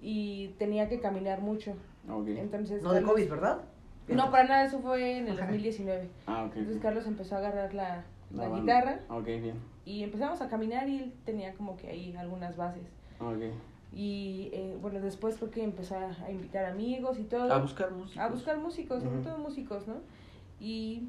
y 0.00 0.48
tenía 0.58 0.88
que 0.88 1.00
caminar 1.00 1.40
mucho. 1.40 1.72
Ok. 2.08 2.28
Entonces, 2.28 2.82
No 2.82 2.92
de 2.92 3.02
COVID, 3.02 3.28
¿verdad? 3.28 3.60
No, 4.08 4.30
para 4.30 4.44
nada, 4.44 4.64
eso 4.66 4.78
fue 4.80 5.18
en 5.18 5.26
el 5.28 5.34
Ok. 5.34 5.40
2019. 5.40 6.08
Ah, 6.26 6.44
ok. 6.44 6.56
Entonces 6.56 6.80
Carlos 6.80 7.06
empezó 7.06 7.34
a 7.34 7.38
agarrar 7.38 7.74
la, 7.74 8.04
la 8.30 8.48
banda. 8.48 8.60
guitarra 8.60 9.00
Ok, 9.10 9.26
bien. 9.26 9.54
y 9.84 10.04
empezamos 10.04 10.40
a 10.40 10.48
caminar 10.48 10.88
y 10.88 10.98
él 10.98 11.12
tenía 11.24 11.52
como 11.54 11.76
que 11.76 11.88
ahí 11.88 12.14
algunas 12.16 12.56
bases. 12.56 12.84
Ok. 13.20 13.52
Y 13.96 14.50
eh, 14.52 14.76
bueno, 14.82 15.00
después 15.00 15.36
creo 15.36 15.50
que 15.50 15.64
empezó 15.64 15.96
a, 15.96 16.30
invitar 16.30 16.66
amigos 16.66 17.18
y 17.18 17.22
todo. 17.22 17.50
A 17.50 17.58
buscar 17.58 17.90
música. 17.92 18.22
a 18.22 18.28
buscar 18.28 18.58
músicos, 18.58 19.02
sobre 19.02 19.16
Ujú. 19.20 19.24
todo 19.24 19.38
músicos, 19.38 19.88
¿no? 19.88 19.94
Y 20.60 21.08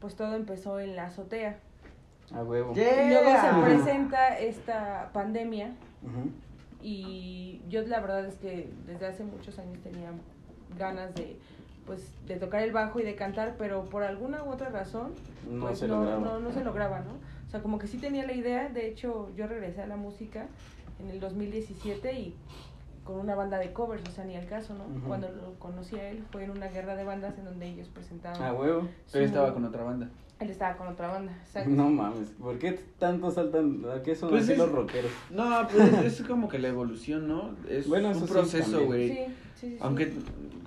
pues 0.00 0.16
todo 0.16 0.34
empezó 0.34 0.80
en 0.80 0.96
la 0.96 1.06
azotea. 1.06 1.60
A 2.34 2.42
huevo. 2.42 2.74
Yeah. 2.74 3.04
Y 3.04 3.10
luego 3.10 3.30
se 3.40 3.62
presenta 3.62 4.36
esta 4.36 5.10
pandemia 5.12 5.70
y 6.82 7.60
yo 7.68 7.82
la 7.82 8.00
verdad 8.00 8.26
es 8.26 8.34
que 8.36 8.68
desde 8.86 9.06
hace 9.06 9.22
muchos 9.22 9.56
años 9.60 9.78
tenía 9.82 10.10
ganas 10.76 11.14
de 11.14 11.38
pues 11.86 12.12
de 12.26 12.36
tocar 12.36 12.62
el 12.62 12.72
bajo 12.72 12.98
y 13.00 13.04
de 13.04 13.14
cantar, 13.14 13.54
pero 13.56 13.84
por 13.84 14.02
alguna 14.02 14.42
u 14.42 14.50
otra 14.50 14.68
razón 14.70 15.12
No 15.48 15.66
pues 15.66 15.78
se 15.78 15.88
no, 15.88 16.00
lograba. 16.00 16.20
no, 16.20 16.40
no 16.40 16.52
se 16.52 16.64
lograba, 16.64 16.98
¿no? 17.00 17.12
O 17.46 17.50
sea, 17.50 17.62
como 17.62 17.78
que 17.78 17.86
sí 17.86 17.96
tenía 17.96 18.26
la 18.26 18.34
idea, 18.34 18.68
de 18.68 18.88
hecho 18.88 19.30
yo 19.36 19.46
regresé 19.46 19.82
a 19.82 19.86
la 19.86 19.96
música 19.96 20.48
en 21.00 21.10
el 21.10 21.20
2017 21.20 22.12
y 22.12 22.34
con 23.04 23.20
una 23.20 23.34
banda 23.34 23.58
de 23.58 23.72
covers, 23.72 24.06
o 24.08 24.12
sea, 24.12 24.24
ni 24.24 24.36
al 24.36 24.46
caso, 24.46 24.74
¿no? 24.74 24.84
Cuando 25.06 25.28
lo 25.30 25.54
conocí 25.58 25.96
a 25.96 26.10
él 26.10 26.22
fue 26.30 26.44
en 26.44 26.50
una 26.50 26.68
guerra 26.68 26.94
de 26.94 27.04
bandas 27.04 27.38
en 27.38 27.44
donde 27.46 27.66
ellos 27.68 27.88
presentaban. 27.88 28.42
A 28.42 28.52
huevo. 28.52 28.86
Pero 29.10 29.24
su- 29.24 29.28
estaba 29.28 29.54
con 29.54 29.64
otra 29.64 29.82
banda. 29.84 30.10
Él 30.40 30.50
estaba 30.50 30.76
con 30.76 30.86
otra 30.88 31.08
banda, 31.08 31.32
exacto. 31.44 31.70
No 31.70 31.88
mames, 31.90 32.28
¿por 32.38 32.58
qué 32.58 32.78
tanto 32.98 33.30
saltan? 33.30 33.82
¿A 33.92 34.02
qué 34.02 34.14
son 34.14 34.30
Pues 34.30 34.44
así 34.44 34.52
es- 34.52 34.58
los 34.58 34.70
rockeros? 34.70 35.10
No, 35.30 35.66
pues 35.72 35.92
es, 36.04 36.20
es 36.20 36.26
como 36.26 36.48
que 36.48 36.58
la 36.60 36.68
evolución, 36.68 37.26
¿no? 37.26 37.56
Es 37.68 37.88
Bueno, 37.88 38.10
un 38.10 38.14
sí, 38.14 38.24
proceso, 38.32 38.84
güey. 38.84 39.08
Sí, 39.08 39.14
sí, 39.16 39.24
sí, 39.56 39.68
sí. 39.70 39.78
Aunque, 39.80 40.12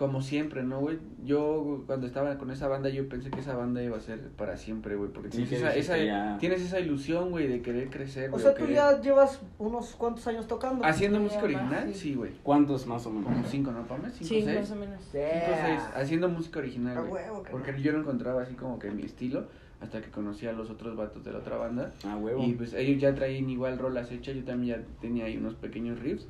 como 0.01 0.23
siempre, 0.23 0.63
¿no, 0.63 0.79
güey? 0.79 0.97
Yo, 1.23 1.83
cuando 1.85 2.07
estaba 2.07 2.35
con 2.39 2.49
esa 2.49 2.67
banda, 2.67 2.89
yo 2.89 3.07
pensé 3.07 3.29
que 3.29 3.39
esa 3.39 3.55
banda 3.55 3.83
iba 3.83 3.95
a 3.97 3.99
ser 3.99 4.29
para 4.31 4.57
siempre, 4.57 4.95
güey. 4.95 5.11
Porque 5.11 5.29
Sí, 5.29 5.43
tienes, 5.43 5.75
esa, 5.75 5.95
esa- 5.95 6.37
tienes 6.39 6.59
esa 6.63 6.79
ilusión, 6.79 7.29
güey, 7.29 7.47
de 7.47 7.61
querer 7.61 7.91
crecer, 7.91 8.31
O 8.33 8.39
sea, 8.39 8.49
o 8.49 8.53
tú 8.55 8.61
querer- 8.61 8.75
ya 8.77 8.99
llevas 8.99 9.39
unos 9.59 9.93
cuantos 9.93 10.25
años 10.25 10.47
tocando. 10.47 10.83
Haciendo 10.83 11.19
música 11.19 11.43
original, 11.43 11.83
sí. 11.93 11.99
sí, 11.99 12.15
güey. 12.15 12.31
¿Cuántos 12.41 12.87
más 12.87 13.05
o 13.05 13.11
menos? 13.11 13.25
Como 13.31 13.45
cinco, 13.45 13.71
¿no, 13.71 13.83
Pame? 13.85 14.09
Cinco, 14.09 14.25
Sí, 14.25 14.41
seis. 14.41 14.59
más 14.59 14.71
o 14.71 14.75
menos. 14.75 14.99
Cinco, 15.11 15.55
seis. 15.65 15.81
Haciendo 15.95 16.29
música 16.29 16.57
original, 16.57 16.97
A 16.97 17.01
güey. 17.01 17.23
Porque 17.51 17.79
yo 17.79 17.93
no 17.93 17.99
encontraba 17.99 18.41
así 18.41 18.55
como 18.55 18.79
que 18.79 18.89
mi 18.89 19.03
estilo 19.03 19.45
hasta 19.81 20.01
que 20.01 20.09
conocí 20.09 20.47
a 20.47 20.53
los 20.53 20.71
otros 20.71 20.95
vatos 20.97 21.23
de 21.23 21.31
la 21.31 21.37
otra 21.37 21.57
banda. 21.57 21.91
A 22.07 22.15
huevo. 22.17 22.43
Y 22.43 22.53
pues 22.53 22.73
ellos 22.73 22.99
ya 22.99 23.13
traían 23.13 23.47
igual 23.51 23.77
rolas 23.77 24.11
hechas, 24.11 24.35
yo 24.35 24.43
también 24.43 24.79
ya 24.79 24.83
tenía 24.99 25.25
ahí 25.25 25.37
unos 25.37 25.53
pequeños 25.53 25.99
riffs. 25.99 26.27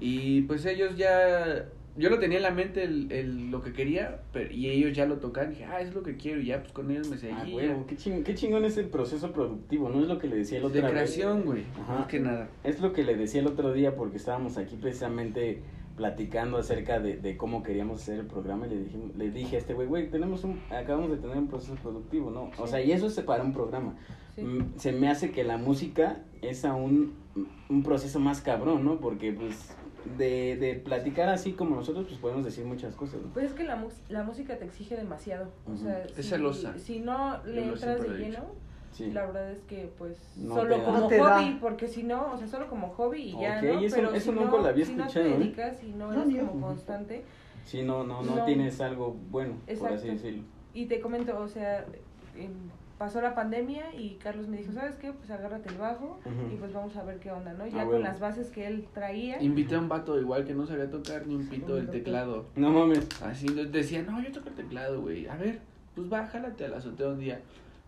Y 0.00 0.42
pues 0.42 0.66
ellos 0.66 0.96
ya, 0.96 1.66
yo 1.96 2.10
lo 2.10 2.18
tenía 2.18 2.38
en 2.38 2.42
la 2.42 2.50
mente 2.50 2.82
el, 2.84 3.10
el- 3.12 3.50
lo 3.50 3.62
que 3.62 3.72
quería, 3.72 4.20
pero, 4.32 4.52
y 4.52 4.68
ellos 4.70 4.92
ya 4.96 5.06
lo 5.06 5.18
tocaban, 5.18 5.50
dije, 5.50 5.64
ah, 5.64 5.80
es 5.80 5.94
lo 5.94 6.02
que 6.02 6.16
quiero, 6.16 6.40
y 6.40 6.46
ya 6.46 6.60
pues 6.60 6.72
con 6.72 6.90
ellos 6.90 7.08
me 7.08 7.16
A 7.16 7.18
seguí. 7.18 7.54
huevo. 7.54 7.86
Qué, 7.86 7.96
ching- 7.96 8.22
qué 8.24 8.34
chingón 8.34 8.64
es 8.64 8.76
el 8.78 8.86
proceso 8.86 9.32
productivo, 9.32 9.88
¿no? 9.90 10.00
Es 10.02 10.08
lo 10.08 10.18
que 10.18 10.26
le 10.28 10.36
decía 10.36 10.58
el 10.58 10.64
otro 10.64 10.74
de 10.74 10.80
día. 10.82 10.90
creación, 10.90 11.42
güey, 11.44 11.62
Ajá. 11.80 11.98
más 12.00 12.06
que 12.08 12.20
nada. 12.20 12.48
Es 12.64 12.80
lo 12.80 12.92
que 12.92 13.04
le 13.04 13.14
decía 13.16 13.40
el 13.40 13.46
otro 13.46 13.72
día 13.72 13.94
porque 13.96 14.16
estábamos 14.16 14.56
aquí 14.58 14.76
precisamente 14.76 15.62
platicando 15.96 16.58
acerca 16.58 16.98
de, 16.98 17.18
de 17.18 17.36
cómo 17.36 17.62
queríamos 17.62 18.02
hacer 18.02 18.18
el 18.18 18.26
programa 18.26 18.66
y 18.66 18.70
le 18.70 18.78
dije, 18.82 18.98
le 19.16 19.30
dije 19.30 19.54
a 19.54 19.58
este 19.60 19.74
güey, 19.74 19.86
güey, 19.86 20.10
tenemos 20.10 20.42
un, 20.42 20.58
acabamos 20.70 21.08
de 21.10 21.18
tener 21.18 21.36
un 21.36 21.46
proceso 21.46 21.76
productivo, 21.76 22.32
¿no? 22.32 22.50
O 22.58 22.66
sea, 22.66 22.82
y 22.82 22.90
eso 22.90 23.06
es 23.06 23.20
para 23.20 23.44
un 23.44 23.52
programa. 23.52 23.94
Sí. 24.34 24.42
Mm, 24.42 24.72
Se 24.76 24.90
me 24.90 25.08
hace 25.08 25.30
que 25.30 25.44
la 25.44 25.56
música 25.56 26.24
es 26.42 26.64
aún 26.64 27.12
un 27.68 27.82
proceso 27.84 28.18
más 28.18 28.40
cabrón, 28.40 28.84
¿no? 28.84 28.98
Porque 28.98 29.32
pues 29.32 29.76
de, 30.18 30.56
de 30.56 30.74
platicar 30.74 31.28
así 31.28 31.52
como 31.52 31.76
nosotros 31.76 32.06
pues 32.08 32.18
podemos 32.18 32.44
decir 32.44 32.64
muchas 32.64 32.94
cosas, 32.94 33.20
¿no? 33.22 33.28
Pues 33.32 33.46
es 33.46 33.52
que 33.52 33.64
la, 33.64 33.76
mus- 33.76 34.00
la 34.08 34.22
música 34.22 34.56
te 34.58 34.64
exige 34.64 34.96
demasiado. 34.96 35.48
O 35.72 35.76
sea, 35.76 36.02
Es 36.04 36.12
si, 36.16 36.22
celosa. 36.22 36.78
si 36.78 37.00
no 37.00 37.42
le 37.44 37.64
entras 37.64 38.00
de 38.02 38.08
lleno, 38.18 38.64
Sí. 38.92 39.10
la 39.10 39.26
verdad 39.26 39.50
es 39.50 39.58
que 39.64 39.90
pues 39.98 40.16
No 40.36 40.54
solo 40.54 40.84
como 40.84 40.98
No 41.00 41.06
te 41.08 41.16
da. 41.16 41.38
hobby, 41.40 41.58
porque 41.60 41.88
si 41.88 42.04
no, 42.04 42.32
o 42.32 42.36
sea, 42.38 42.46
solo 42.46 42.68
como 42.68 42.90
hobby 42.90 43.22
y 43.22 43.32
ya, 43.40 43.60
¿no? 43.60 43.80
eso- 43.80 43.96
Pero 43.96 44.12
eso 44.14 44.30
si 44.32 44.38
nunca 44.38 44.50
no, 44.52 44.62
lo 44.62 44.68
había 44.68 44.86
si 44.86 44.94
no 44.94 45.02
escuchado, 45.02 45.26
te 45.26 45.34
¿eh? 45.34 45.38
dedicas 45.38 45.82
y 45.82 45.92
no 45.92 46.12
eres 46.12 46.44
como 46.48 46.66
constante, 46.68 47.24
Sí, 47.64 47.82
no, 47.82 48.04
no, 48.04 48.22
no, 48.22 48.36
No. 48.36 48.44
tienes 48.44 48.78
algo 48.82 49.16
bueno, 49.30 49.54
por 49.80 49.92
así 49.92 50.08
decirlo. 50.08 50.42
Y 50.74 50.84
te 50.86 51.00
comento, 51.00 51.36
o 51.40 51.48
sea, 51.48 51.86
em, 52.36 52.52
pasó 52.98 53.20
la 53.20 53.34
pandemia 53.34 53.94
y 53.94 54.14
Carlos 54.22 54.46
me 54.48 54.56
dijo, 54.58 54.72
¿sabes 54.72 54.94
qué? 54.96 55.12
Pues 55.12 55.30
agárrate 55.30 55.68
el 55.70 55.76
bajo 55.78 56.18
y 56.52 56.56
pues 56.56 56.72
vamos 56.72 56.96
a 56.96 57.04
ver 57.04 57.18
qué 57.18 57.30
onda, 57.32 57.52
¿no? 57.52 57.64
Ah, 57.64 57.68
Ya 57.68 57.76
bueno. 57.84 57.90
con 57.92 58.02
las 58.02 58.20
bases 58.20 58.50
que 58.50 58.66
él 58.66 58.86
traía. 58.94 59.42
Invité 59.42 59.74
a 59.74 59.80
un 59.80 59.88
vato 59.88 60.20
igual 60.20 60.44
que 60.44 60.54
no 60.54 60.66
sabía 60.66 60.90
tocar 60.90 61.26
ni 61.26 61.34
un 61.34 61.48
pito 61.48 61.74
del 61.76 61.88
teclado. 61.90 62.46
No 62.56 62.70
mames. 62.70 63.06
Así 63.22 63.46
nos 63.46 63.70
decía, 63.72 64.02
no, 64.02 64.22
yo 64.22 64.30
toco 64.32 64.48
el 64.48 64.54
teclado, 64.54 65.00
güey. 65.02 65.26
A 65.26 65.36
ver, 65.36 65.60
pues 65.94 66.08
bájalate 66.08 66.64
a 66.64 66.68
la 66.68 66.76
azotea 66.78 67.08
un 67.08 67.18
día. 67.18 67.40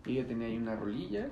Y 0.05 0.15
yo 0.15 0.25
tenía 0.25 0.47
ahí 0.47 0.57
una 0.57 0.75
rolilla. 0.75 1.27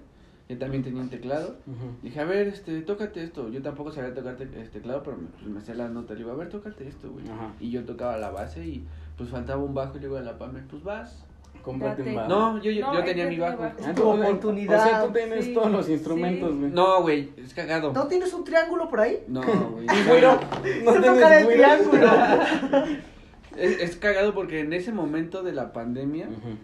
Yo 0.47 0.57
también 0.59 0.83
tenía 0.83 1.01
un 1.01 1.09
teclado. 1.09 1.55
Dije, 2.03 2.19
a 2.19 2.25
ver, 2.25 2.47
este, 2.47 2.81
tócate 2.81 3.23
esto. 3.23 3.49
Yo 3.49 3.61
tampoco 3.63 3.91
sabía 3.91 4.13
tocar 4.13 4.35
te- 4.35 4.43
este 4.43 4.79
teclado, 4.79 5.01
pero 5.01 5.17
me, 5.17 5.27
pues, 5.27 5.45
me 5.47 5.59
hacía 5.59 5.73
las 5.75 5.89
notas. 5.91 6.11
Le 6.11 6.23
digo, 6.23 6.31
a 6.31 6.35
ver, 6.35 6.49
tócate 6.49 6.88
esto, 6.88 7.09
güey. 7.11 7.25
Y 7.59 7.71
yo 7.71 7.83
tocaba 7.83 8.15
la 8.17 8.29
base 8.29 8.65
y 8.65 8.85
pues 9.17 9.29
faltaba 9.29 9.63
un 9.63 9.73
bajo 9.73 9.97
y 9.97 10.01
le 10.01 10.07
digo 10.07 10.17
a 10.17 10.21
la 10.21 10.38
Pame, 10.38 10.61
pues 10.69 10.83
vas. 10.83 11.25
Cómprate 11.65 12.04
un 12.04 12.15
bajo. 12.15 12.30
No, 12.30 12.62
yo, 12.62 12.71
yo, 12.71 12.86
No, 12.86 12.93
yo 12.93 12.99
él 12.99 13.06
tenía 13.06 13.23
ya 13.25 13.30
mi 13.30 13.36
tiene 13.36 13.51
bajo. 13.51 13.63
bajo. 13.63 13.75
Ah, 13.84 13.93
tu 13.93 14.01
tú- 14.01 14.10
oportunidad. 14.10 14.80
O 14.80 14.84
sea, 14.88 15.06
tú 15.06 15.12
tienes 15.13 15.45
Sí, 15.45 15.54
todos 15.54 15.71
los 15.71 15.86
sí. 15.88 15.93
instrumentos, 15.93 16.56
güey. 16.58 16.71
No, 16.71 17.01
güey, 17.01 17.32
es 17.38 17.54
cagado. 17.54 17.91
¿No 17.93 18.08
tienes 18.08 18.34
un 18.34 18.43
triángulo 18.43 18.88
por 18.89 18.99
ahí? 19.01 19.23
No, 19.28 19.41
güey. 19.71 19.86
Y 19.86 20.08
güero, 20.08 20.39
no 20.86 20.93
Se 20.93 20.99
tienes 20.99 21.04
toca 21.21 21.39
el 21.39 21.47
triángulo. 21.47 22.08
Es, 23.58 23.80
es 23.80 23.95
cagado 23.95 24.34
porque 24.34 24.60
en 24.60 24.73
ese 24.73 24.91
momento 24.91 25.41
de 25.41 25.54
la 25.54 25.71
pandemia 25.71 26.28
Ujú. 26.28 26.58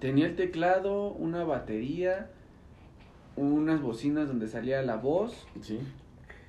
tenía 0.00 0.26
el 0.26 0.36
teclado, 0.36 1.08
una 1.12 1.44
batería, 1.44 2.28
unas 3.36 3.80
bocinas 3.80 4.28
donde 4.28 4.46
salía 4.46 4.82
la 4.82 4.96
voz 4.96 5.46
Sí. 5.62 5.80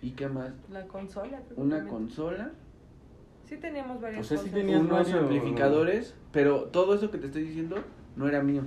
y 0.02 0.12
qué 0.12 0.28
más, 0.28 0.52
La 0.70 0.84
consola. 0.88 1.38
creo 1.46 1.56
que 1.56 1.62
una 1.62 1.78
también. 1.78 1.96
consola, 1.96 2.52
Sí 3.48 3.58
teníamos 3.58 4.02
varias 4.02 4.26
O 4.26 4.28
sea, 4.28 4.38
sí 4.38 4.50
cosas. 4.50 4.60
tenías 4.60 4.82
unos 4.82 4.92
varios- 4.92 5.22
amplificadores, 5.22 6.14
pero 6.32 6.64
todo 6.66 6.96
eso 6.96 7.10
que 7.12 7.18
te 7.18 7.28
estoy 7.28 7.44
diciendo 7.44 7.78
no 8.16 8.28
era 8.28 8.42
mío. 8.44 8.64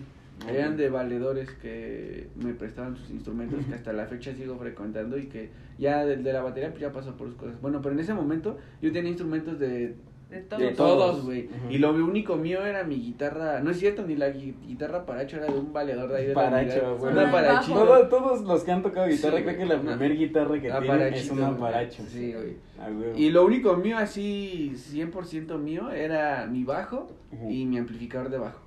Eran 0.49 0.79
de 0.79 0.89
valedores 0.89 1.51
que 1.51 2.29
me 2.35 2.55
prestaban 2.55 2.97
sus 2.97 3.11
instrumentos 3.11 3.63
que 3.67 3.75
hasta 3.75 3.93
la 3.93 4.07
fecha 4.07 4.33
sigo 4.35 4.57
frecuentando 4.57 5.19
y 5.19 5.27
que 5.27 5.51
ya 5.79 6.07
de, 6.07 6.17
de 6.17 6.33
la 6.33 6.41
batería 6.43 6.71
pues 6.71 6.81
ya 6.81 6.93
pasó 6.93 7.15
por 7.15 7.29
sus 7.29 7.37
cosas. 7.37 7.61
Bueno, 7.61 7.83
pero 7.83 7.95
en 7.95 8.01
ese 8.01 8.15
momento 8.15 8.57
yo 8.81 8.91
tenía 8.91 9.11
instrumentos 9.11 9.59
de 9.59 9.97
De 10.31 10.41
todos. 10.43 10.63
de 10.63 10.69
todos. 10.71 11.11
todos, 11.11 11.25
güey. 11.25 11.49
Y 11.71 11.79
lo 11.79 11.91
único 11.93 12.37
mío 12.37 12.65
era 12.65 12.85
mi 12.85 12.95
guitarra. 12.97 13.61
No 13.61 13.71
es 13.73 13.79
cierto, 13.81 14.05
ni 14.07 14.15
la 14.15 14.29
gui- 14.33 14.55
guitarra 14.67 15.05
paracho 15.05 15.39
era 15.39 15.47
de 15.47 15.59
un 15.59 15.73
valedor 15.73 16.09
de 16.09 16.17
ahí 16.19 16.23
de 16.27 16.35
la 16.35 16.41
Paracho, 16.41 16.97
güey. 16.99 17.13
Una 17.13 17.25
bajo. 17.33 17.75
Todo- 17.75 18.09
todos 18.09 18.41
los 18.43 18.63
que 18.63 18.71
han 18.71 18.83
tocado 18.83 19.09
guitarra, 19.09 19.39
Sí, 19.39 19.43
creo 19.43 19.59
que 19.59 19.67
la 19.67 19.75
Una- 19.81 19.97
primera 19.97 20.15
guitarra 20.15 20.55
que 20.55 20.61
tienen 20.61 20.83
es 20.85 20.89
Aparachito, 20.91 21.35
un 21.35 21.41
güey. 21.41 21.53
aparacho. 21.55 22.03
Sí, 22.09 22.33
güey. 22.33 22.57
Ah. 22.81 22.89
Y 23.17 23.31
lo 23.31 23.45
único 23.45 23.77
mío, 23.77 23.99
así 23.99 24.73
100% 24.77 25.59
mío, 25.59 25.91
era 25.91 26.47
mi 26.47 26.63
bajo 26.65 27.09
y 27.49 27.67
mi 27.67 27.79
amplificador 27.79 28.31
de 28.31 28.39
bajo. 28.39 28.61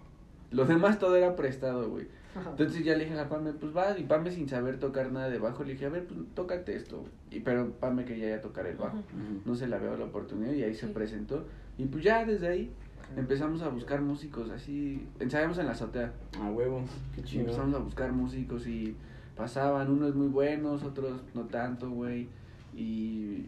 Lo 0.52 0.66
demás 0.66 1.00
todo 1.00 1.16
era 1.16 1.36
prestado, 1.36 1.90
güey. 1.90 2.08
Entonces 2.36 2.84
ya 2.84 2.96
le 2.96 3.06
dije 3.06 3.20
a 3.20 3.30
Pame, 3.30 3.54
pues 3.54 3.76
va, 3.76 3.98
y 3.98 4.04
Pame 4.04 4.32
sin 4.32 4.50
saber 4.50 4.80
tocar 4.80 5.12
nada 5.12 5.30
de 5.30 5.38
bajo, 5.40 5.64
le 5.64 5.74
dije, 5.74 5.86
a 5.86 5.90
ver, 5.90 6.06
pues 6.08 6.20
tócate 6.34 6.76
esto. 6.76 7.04
Y, 7.32 7.42
pero 7.42 7.72
Pame 7.74 8.06
quería 8.06 8.30
ya 8.30 8.42
tocar 8.42 8.66
el 8.66 8.76
bajo. 8.78 8.98
No 9.46 9.56
se 9.56 9.68
le 9.68 9.76
había 9.76 9.88
dado 9.90 10.00
la 10.00 10.06
oportunidad 10.06 10.54
y 10.54 10.64
ahí 10.64 10.74
se 10.74 10.88
presentó. 10.88 11.46
Y 11.78 11.86
pues 11.86 12.04
ya 12.04 12.26
desde 12.26 12.48
ahí 12.48 12.72
empezamos 13.16 13.62
a 13.62 13.70
buscar 13.70 14.02
músicos 14.02 14.50
así. 14.50 15.08
Ensayamos 15.20 15.58
en 15.60 15.66
la 15.68 15.74
azotea. 15.74 16.12
A 16.42 16.50
huevo, 16.50 16.84
qué 17.16 17.22
Y 17.22 17.24
chido. 17.24 17.42
empezamos 17.42 17.76
a 17.76 17.80
buscar 17.80 18.12
músicos 18.12 18.66
y 18.68 18.96
pasaban 19.36 19.92
unos 19.92 20.16
muy 20.16 20.28
buenos, 20.28 20.84
otros 20.84 21.22
no 21.34 21.42
tanto, 21.46 21.90
güey. 21.90 22.28
Y 22.76 23.46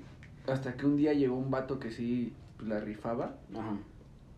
hasta 0.47 0.73
que 0.75 0.85
un 0.85 0.95
día 0.95 1.13
llegó 1.13 1.35
un 1.35 1.49
vato 1.49 1.79
que 1.79 1.91
sí 1.91 2.33
pues, 2.57 2.69
la 2.69 2.79
rifaba 2.79 3.35
Ajá. 3.55 3.77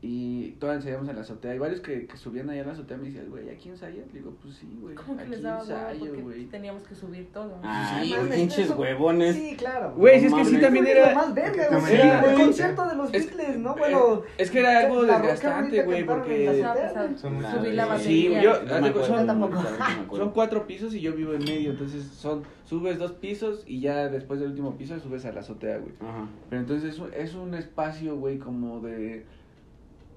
Y 0.09 0.51
todos 0.59 0.75
ensayamos 0.75 1.09
en 1.09 1.15
la 1.15 1.21
azotea. 1.23 1.51
Hay 1.51 1.59
varios 1.59 1.81
que, 1.81 2.07
que 2.07 2.15
subían 2.15 2.49
allá 2.49 2.61
a 2.63 2.67
la 2.67 2.71
azotea 2.71 2.95
y 2.95 2.99
me 3.01 3.05
decían, 3.07 3.29
güey, 3.29 3.49
¿aquí 3.49 3.67
ensayas? 3.67 4.07
Le 4.13 4.19
digo, 4.19 4.33
pues 4.41 4.55
sí, 4.55 4.77
güey, 4.79 4.95
Como 4.95 5.17
que 5.17 5.23
aquí 5.23 5.31
les 5.31 5.41
daba 5.41 5.59
ensayo, 5.59 5.99
porque 6.05 6.21
güey. 6.21 6.45
teníamos 6.45 6.83
que 6.83 6.95
subir 6.95 7.31
todo. 7.33 7.59
Ah, 7.61 7.99
Sí, 8.01 8.09
güey, 8.11 8.21
mames, 8.21 8.37
pinches 8.37 8.59
eso- 8.67 8.77
huevones. 8.77 9.35
Sí, 9.35 9.55
claro. 9.57 9.93
Güey, 9.97 10.19
si 10.21 10.25
es 10.27 10.33
que 10.33 10.45
sí 10.45 10.61
también 10.61 10.87
era... 10.87 11.09
lo 11.09 11.15
más 11.15 11.33
verga, 11.33 11.79
güey. 11.79 12.01
el 12.01 12.35
concierto 12.35 12.87
de 12.87 12.95
los 12.95 13.13
Es- 13.13 13.35
Beatles, 13.35 13.57
¿no? 13.59 13.75
Bueno, 13.75 14.21
Es 14.37 14.49
que 14.49 14.59
era 14.59 14.79
algo 14.79 15.03
desgastante, 15.03 15.83
güey, 15.83 16.05
porque... 16.05 16.45
en 16.45 16.55
Estaba 16.55 16.75
la 17.73 17.85
güey. 17.87 17.99
Sí, 17.99 18.29
batería. 18.29 18.41
yo, 18.41 18.53
son, 20.17 20.31
cuatro 20.31 20.65
pisos 20.67 20.93
y 20.93 21.01
yo 21.01 21.13
vivo 21.13 21.33
en 21.33 21.43
medio, 21.43 21.71
entonces 21.71 22.03
son, 22.05 22.43
subes 22.65 22.97
dos 22.97 23.11
pisos 23.13 23.63
y 23.67 23.81
ya 23.81 24.07
después 24.09 24.39
del 24.39 24.49
último 24.49 24.77
piso 24.77 24.97
subes 24.99 25.25
a 25.25 25.31
la 25.31 25.41
azotea, 25.41 25.77
güey. 25.79 25.93
Ajá. 25.99 26.27
Pero 26.49 26.61
entonces 26.61 26.93
es 26.93 26.99
un- 26.99 27.13
es 27.13 27.33
un 27.35 27.53
espacio, 27.53 28.15
güey, 28.17 28.37
como 28.37 28.79
de 28.81 29.25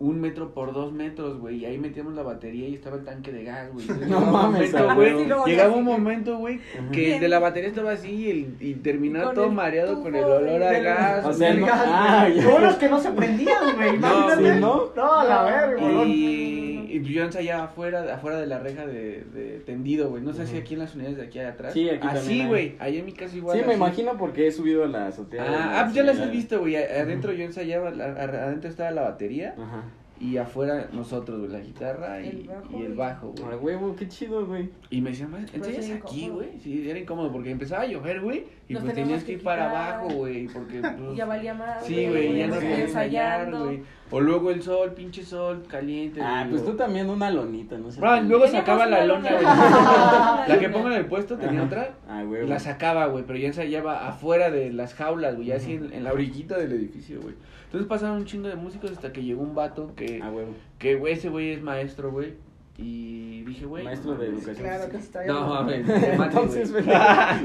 un 0.00 0.18
metro 0.18 0.54
por 0.54 0.72
dos 0.72 0.92
metros, 0.92 1.38
güey, 1.38 1.56
y 1.58 1.66
ahí 1.66 1.76
metíamos 1.76 2.14
la 2.14 2.22
batería 2.22 2.66
y 2.66 2.74
estaba 2.74 2.96
el 2.96 3.04
tanque 3.04 3.32
de 3.32 3.44
gas, 3.44 3.70
güey. 3.72 3.86
No 4.08 4.20
mames, 4.20 4.72
güey, 4.94 5.26
llegaba 5.46 5.74
un 5.76 5.84
momento, 5.84 6.38
güey, 6.38 6.58
que 6.90 7.00
Bien. 7.00 7.20
de 7.20 7.28
la 7.28 7.38
batería 7.38 7.68
estaba 7.68 7.92
así 7.92 8.10
y, 8.10 8.30
el- 8.30 8.56
y 8.60 8.74
terminaba 8.76 9.34
todo 9.34 9.44
el 9.44 9.52
mareado 9.52 10.02
con 10.02 10.14
el 10.16 10.24
olor 10.24 10.62
a 10.62 10.78
gas. 10.78 11.26
O 11.26 11.32
sea, 11.34 11.52
no- 11.52 11.66
gas, 11.66 11.82
ah. 11.86 12.28
Todos 12.42 12.62
los 12.62 12.74
que 12.76 12.88
no 12.88 12.98
se 12.98 13.10
prendían, 13.10 13.76
güey. 13.76 13.94
Imagínate. 13.96 14.54
sí, 14.54 14.60
¿no? 14.60 14.84
No, 14.96 15.24
la 15.24 15.42
verga, 15.44 15.76
güey. 15.88 16.10
Y, 16.10 16.69
y 16.96 17.02
yo 17.12 17.24
ensayaba 17.24 17.64
afuera, 17.64 18.14
afuera 18.14 18.40
de 18.40 18.46
la 18.46 18.58
reja 18.58 18.86
de, 18.86 19.24
de 19.24 19.60
tendido, 19.64 20.08
güey. 20.10 20.22
No 20.22 20.32
sé 20.32 20.46
si 20.46 20.52
Ujú. 20.54 20.60
aquí 20.62 20.74
en 20.74 20.80
las 20.80 20.94
unidades 20.94 21.16
de 21.16 21.22
aquí 21.24 21.38
atrás. 21.38 21.72
Sí, 21.72 21.88
aquí 21.88 22.06
Así, 22.06 22.46
güey. 22.46 22.76
Ahí 22.78 22.98
en 22.98 23.04
mi 23.06 23.12
casa 23.12 23.36
igual. 23.36 23.56
Sí, 23.56 23.62
me 23.64 23.72
así. 23.72 23.76
imagino 23.76 24.16
porque 24.18 24.46
he 24.46 24.52
subido 24.52 24.84
a 24.84 24.88
la 24.88 25.06
azotea. 25.08 25.44
Ah, 25.46 25.80
ah, 25.80 25.82
pues 25.84 25.94
ya 25.94 26.02
las 26.02 26.14
he 26.16 26.18
señora. 26.18 26.32
visto, 26.36 26.60
güey. 26.60 26.76
Adentro 26.76 27.32
yo 27.32 27.44
ensayaba, 27.44 27.90
la- 27.90 28.06
a- 28.06 28.46
adentro 28.46 28.68
estaba 28.70 28.90
la 28.90 29.02
batería 29.02 29.54
Ajá. 29.58 29.84
Y 30.20 30.36
afuera 30.36 30.88
nosotros, 30.92 31.38
güey, 31.38 31.50
la 31.50 31.60
guitarra 31.60 32.20
y 32.20 32.28
El 32.28 32.42
bajo 32.48 32.78
y 32.78 32.82
el 32.84 32.92
bajo, 32.94 33.34
güey. 33.38 33.56
huevo, 33.56 33.96
qué 33.96 34.06
chido, 34.06 34.44
güey. 34.46 34.68
Y 34.90 35.00
me 35.00 35.10
decían, 35.10 35.30
"¿Mas 35.30 35.50
Pero 35.50 35.64
¿ensayas 35.64 35.88
era 35.88 35.98
aquí, 36.04 36.28
güey? 36.28 36.48
Sí, 36.62 36.88
era 36.90 36.98
incómodo 36.98 37.32
porque 37.32 37.50
empezaba 37.50 37.82
a 37.82 37.86
llover, 37.86 38.20
güey. 38.20 38.44
Y 38.68 38.74
Nos 38.74 38.82
pues 38.84 38.94
tenías 38.94 39.24
que 39.24 39.32
ir 39.32 39.42
para 39.42 39.70
abajo, 39.70 40.08
güey. 40.14 40.46
Porque 40.48 40.80
pues, 40.80 41.16
Ya 41.16 41.24
valía 41.24 41.54
más. 41.54 41.84
Sí, 41.84 42.06
güey, 42.06 42.36
ya 42.38 42.46
no 42.48 42.54
podíamos 42.54 42.56
podía 42.56 42.70
seguir 42.70 42.84
ensayar, 42.86 43.50
güey. 43.50 43.82
O 44.12 44.20
luego 44.20 44.50
el 44.50 44.62
sol, 44.62 44.92
pinche 44.92 45.24
sol 45.24 45.62
caliente. 45.68 46.20
Ah, 46.22 46.40
güey, 46.42 46.50
pues 46.50 46.64
tú 46.64 46.76
también 46.76 47.08
una 47.08 47.30
lonita, 47.30 47.78
no 47.78 47.90
sé. 47.90 48.00
Ah, 48.02 48.20
luego 48.20 48.44
Teníamos 48.44 48.50
sacaba 48.50 48.86
la 48.86 49.04
lona, 49.06 49.30
güey. 49.32 49.42
La 49.44 50.56
que 50.60 50.68
pongo 50.68 50.88
en 50.88 50.94
el 50.94 51.06
puesto 51.06 51.36
tenía 51.38 51.60
Ajá. 51.60 51.66
otra. 51.66 51.94
Ah, 52.08 52.22
güey. 52.24 52.46
la 52.46 52.58
sacaba, 52.58 53.06
güey, 53.06 53.24
pero 53.26 53.38
ya 53.38 53.46
ensayaba 53.46 54.06
afuera 54.08 54.50
de 54.50 54.70
las 54.72 54.94
jaulas, 54.94 55.36
güey, 55.36 55.46
ya 55.48 55.56
así 55.56 55.72
en, 55.74 55.92
en 55.92 56.04
la 56.04 56.12
orillita 56.12 56.58
del 56.58 56.72
edificio, 56.72 57.20
güey. 57.22 57.34
Entonces 57.70 57.88
pasaron 57.88 58.16
un 58.16 58.24
chingo 58.24 58.48
de 58.48 58.56
músicos 58.56 58.90
hasta 58.90 59.12
que 59.12 59.22
llegó 59.22 59.42
un 59.42 59.54
vato 59.54 59.92
que, 59.94 60.18
Ah, 60.20 60.28
güey. 60.30 60.46
que 60.78 60.96
güey, 60.96 61.12
ese 61.14 61.28
güey 61.28 61.52
es 61.52 61.62
maestro, 61.62 62.10
güey. 62.10 62.34
Y 62.76 63.42
dije, 63.42 63.64
güey. 63.66 63.84
Maestro 63.84 64.16
de 64.16 64.26
educación. 64.26 64.56
Claro 64.56 64.90
que 64.90 64.96
está 64.96 65.24
No, 65.26 65.46
mames, 65.48 65.88
Entonces, 65.88 66.72
güey. 66.72 66.84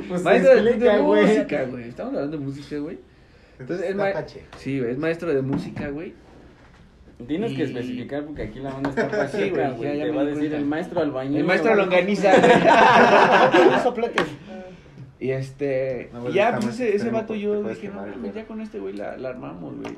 pues 0.08 0.24
maestro 0.24 0.52
de, 0.56 0.62
explica, 0.62 0.96
de 0.96 1.02
güey. 1.02 1.22
música, 1.26 1.64
güey. 1.66 1.84
Estamos 1.90 2.14
hablando 2.16 2.38
de 2.38 2.44
música, 2.44 2.78
güey. 2.80 2.98
Entonces, 3.60 3.86
es 3.86 3.92
Está 3.92 4.04
ma- 4.04 4.14
pache. 4.14 4.42
Sí, 4.58 4.80
güey, 4.80 4.92
es 4.92 4.98
maestro 4.98 5.34
de 5.34 5.42
música, 5.44 5.90
güey. 5.90 6.14
Tienes 7.28 7.54
que 7.54 7.64
especificar 7.64 8.26
porque 8.26 8.42
aquí 8.44 8.60
la 8.60 8.74
banda 8.74 8.90
está 8.90 9.04
Sí, 9.30 9.38
pacheca, 9.52 9.70
güey, 9.72 9.98
ya 10.00 10.06
Te 10.06 10.12
va 10.12 10.22
a 10.22 10.26
decir 10.26 10.40
cuenta. 10.40 10.58
el 10.58 10.66
maestro 10.66 11.00
albañil. 11.02 11.38
El 11.38 11.44
maestro 11.46 11.76
longaniza, 11.82 12.32
güey. 12.40 13.82
Soplates. 13.84 14.26
Y 15.26 15.32
este, 15.32 16.10
No, 16.14 16.30
ya, 16.30 16.54
pues 16.62 16.76
ese, 16.80 16.96
ese 16.96 17.10
vato 17.10 17.34
yo 17.34 17.64
dije, 17.64 17.88
no, 17.88 17.96
mames, 17.96 18.22
dedo". 18.22 18.34
ya 18.34 18.46
con 18.46 18.62
este 18.62 18.80
güey 18.80 18.94
la, 18.96 19.18
la 19.18 19.30
armamos, 19.30 19.76
güey. 19.78 19.96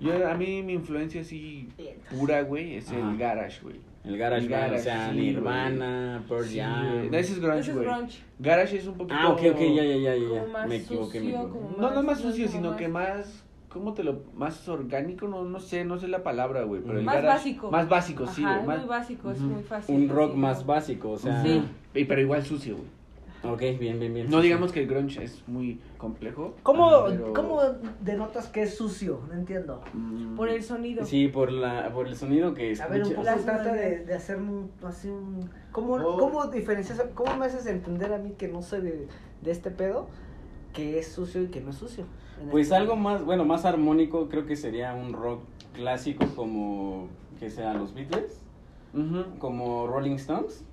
Yo, 0.00 0.26
a 0.26 0.34
mí 0.34 0.62
mi 0.62 0.72
influencia 0.72 1.20
así 1.20 1.68
pura, 2.10 2.40
güey, 2.42 2.76
es 2.76 2.90
Ajá. 2.90 2.98
el 3.10 3.18
garage, 3.18 3.60
güey. 3.62 3.76
El 4.02 4.16
garage, 4.16 4.44
El 4.46 4.48
band, 4.50 4.62
o 4.62 4.66
garage, 4.68 4.82
sea, 4.82 5.10
sí, 5.10 5.16
Nirvana, 5.18 6.24
Pearl 6.26 6.44
Sí, 6.46 6.58
Jam. 6.58 6.92
güey. 6.96 7.10
No, 7.10 7.16
ese 7.18 7.32
es 7.34 7.40
grunge, 7.40 7.72
güey. 7.74 7.86
Garage 8.38 8.76
es 8.78 8.86
un 8.86 8.94
poquito... 8.94 9.14
Ah, 9.20 9.28
ok, 9.28 9.40
ok, 9.52 9.60
ya, 9.76 9.84
ya, 9.84 9.96
ya, 9.96 10.14
ya. 10.16 10.46
Más 10.50 10.66
Me 10.68 10.76
equivoqué, 10.76 11.20
me 11.20 11.26
sucio, 11.26 11.40
equivoqué. 11.42 11.58
como- 11.60 11.76
No, 11.76 11.90
no 11.90 11.96
más 11.96 12.04
Más, 12.04 12.20
sucio, 12.20 12.46
como 12.46 12.56
sino 12.56 12.70
más- 12.70 12.78
que 12.78 12.88
más... 12.88 13.44
¿Cómo 13.68 13.92
te 13.92 14.02
lo...? 14.02 14.22
Más 14.34 14.66
orgánico, 14.70 15.28
no, 15.28 15.44
no 15.44 15.60
sé, 15.60 15.84
no 15.84 15.98
sé 15.98 16.08
la 16.08 16.22
palabra, 16.22 16.62
güey, 16.62 16.80
pero 16.80 16.98
el 16.98 17.04
Más 17.04 17.16
garage- 17.16 17.26
básico. 17.26 17.70
Más 17.70 17.88
básico, 17.90 18.26
sí, 18.26 18.42
güey. 18.42 18.64
más- 18.64 18.78
muy 18.78 18.88
básico, 18.88 19.30
es 19.30 19.40
muy 19.40 19.62
fácil. 19.62 19.94
Un 19.94 20.08
rock 20.08 20.30
así, 20.30 20.38
más 20.40 20.64
básico, 20.64 21.10
o 21.10 21.18
sea. 21.18 21.42
Sí. 21.42 21.62
Y- 21.94 22.04
Pero 22.06 22.22
igual 22.22 22.42
sucio, 22.42 22.76
güey. 22.76 22.88
Ok, 23.42 23.60
bien, 23.78 23.98
bien, 23.98 24.12
bien. 24.12 24.28
No 24.30 24.38
Sí, 24.38 24.44
digamos 24.44 24.68
sí. 24.70 24.74
que 24.74 24.80
el 24.82 24.86
grunge 24.88 25.24
es 25.24 25.42
muy 25.48 25.80
complejo. 25.96 26.54
¿Cómo, 26.62 27.04
pero- 27.06 27.32
¿Cómo 27.32 27.60
denotas 28.02 28.48
que 28.48 28.62
es 28.62 28.74
sucio? 28.76 29.20
No 29.28 29.34
entiendo. 29.34 29.80
Mm, 29.94 30.36
Por 30.36 30.50
el 30.50 30.62
sonido. 30.62 31.06
Sí, 31.06 31.28
por, 31.28 31.50
la, 31.50 31.90
por 31.92 32.06
el 32.06 32.16
sonido 32.16 32.52
que 32.52 32.78
A 32.80 32.86
ver, 32.88 33.02
un 33.04 33.14
poco 33.14 33.22
trata 33.22 33.72
de, 33.72 34.04
de 34.04 34.14
hacer 34.14 34.36
un, 34.36 34.70
así 34.84 35.08
un... 35.08 35.48
¿Cómo, 35.72 35.94
Oh. 35.94 36.18
¿Cómo 36.18 36.46
diferencias, 36.48 37.02
cómo 37.14 37.34
me 37.36 37.46
haces 37.46 37.64
entender 37.66 38.12
a 38.12 38.18
mí 38.18 38.32
que 38.32 38.48
no 38.48 38.60
sé 38.60 38.80
de, 38.82 39.08
de 39.40 39.50
este 39.50 39.70
pedo, 39.70 40.08
que 40.74 40.98
es 40.98 41.08
sucio 41.10 41.42
y 41.42 41.46
que 41.46 41.60
no 41.62 41.70
es 41.70 41.76
sucio? 41.76 42.04
Pues 42.50 42.64
este- 42.66 42.76
algo 42.76 42.96
más, 42.96 43.24
bueno, 43.24 43.44
más 43.46 43.64
armónico 43.64 44.28
creo 44.28 44.44
que 44.46 44.56
sería 44.56 44.94
un 44.94 45.12
rock 45.14 45.40
clásico 45.74 46.26
como 46.36 47.08
que 47.38 47.48
sea 47.50 47.72
los 47.74 47.94
Beatles, 47.94 48.40
ujú. 48.92 49.38
como 49.38 49.86
Rolling 49.86 50.16
Stones. 50.16 50.64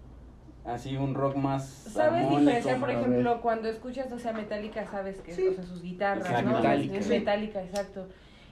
Así 0.68 0.98
un 0.98 1.16
rock 1.16 1.36
más 1.38 1.66
¿Sabes 1.66 2.30
diferenciar, 2.30 2.80
por 2.80 2.90
ejemplo, 2.92 3.42
cuando 3.42 3.70
escuchas, 3.70 4.12
o 4.12 4.20
sea, 4.20 4.34
Metallica, 4.34 4.86
sabes 4.86 5.22
que 5.22 5.34
Sí. 5.34 5.48
o 5.48 5.54
sea, 5.54 5.64
sus 5.64 5.82
guitarras, 5.82 6.26
Exacto. 6.26 6.50
¿no? 6.50 6.58
Metallica. 6.58 6.98
Es 6.98 7.06
Sí. 7.06 7.10
Metallica, 7.12 7.64
exacto. 7.64 8.08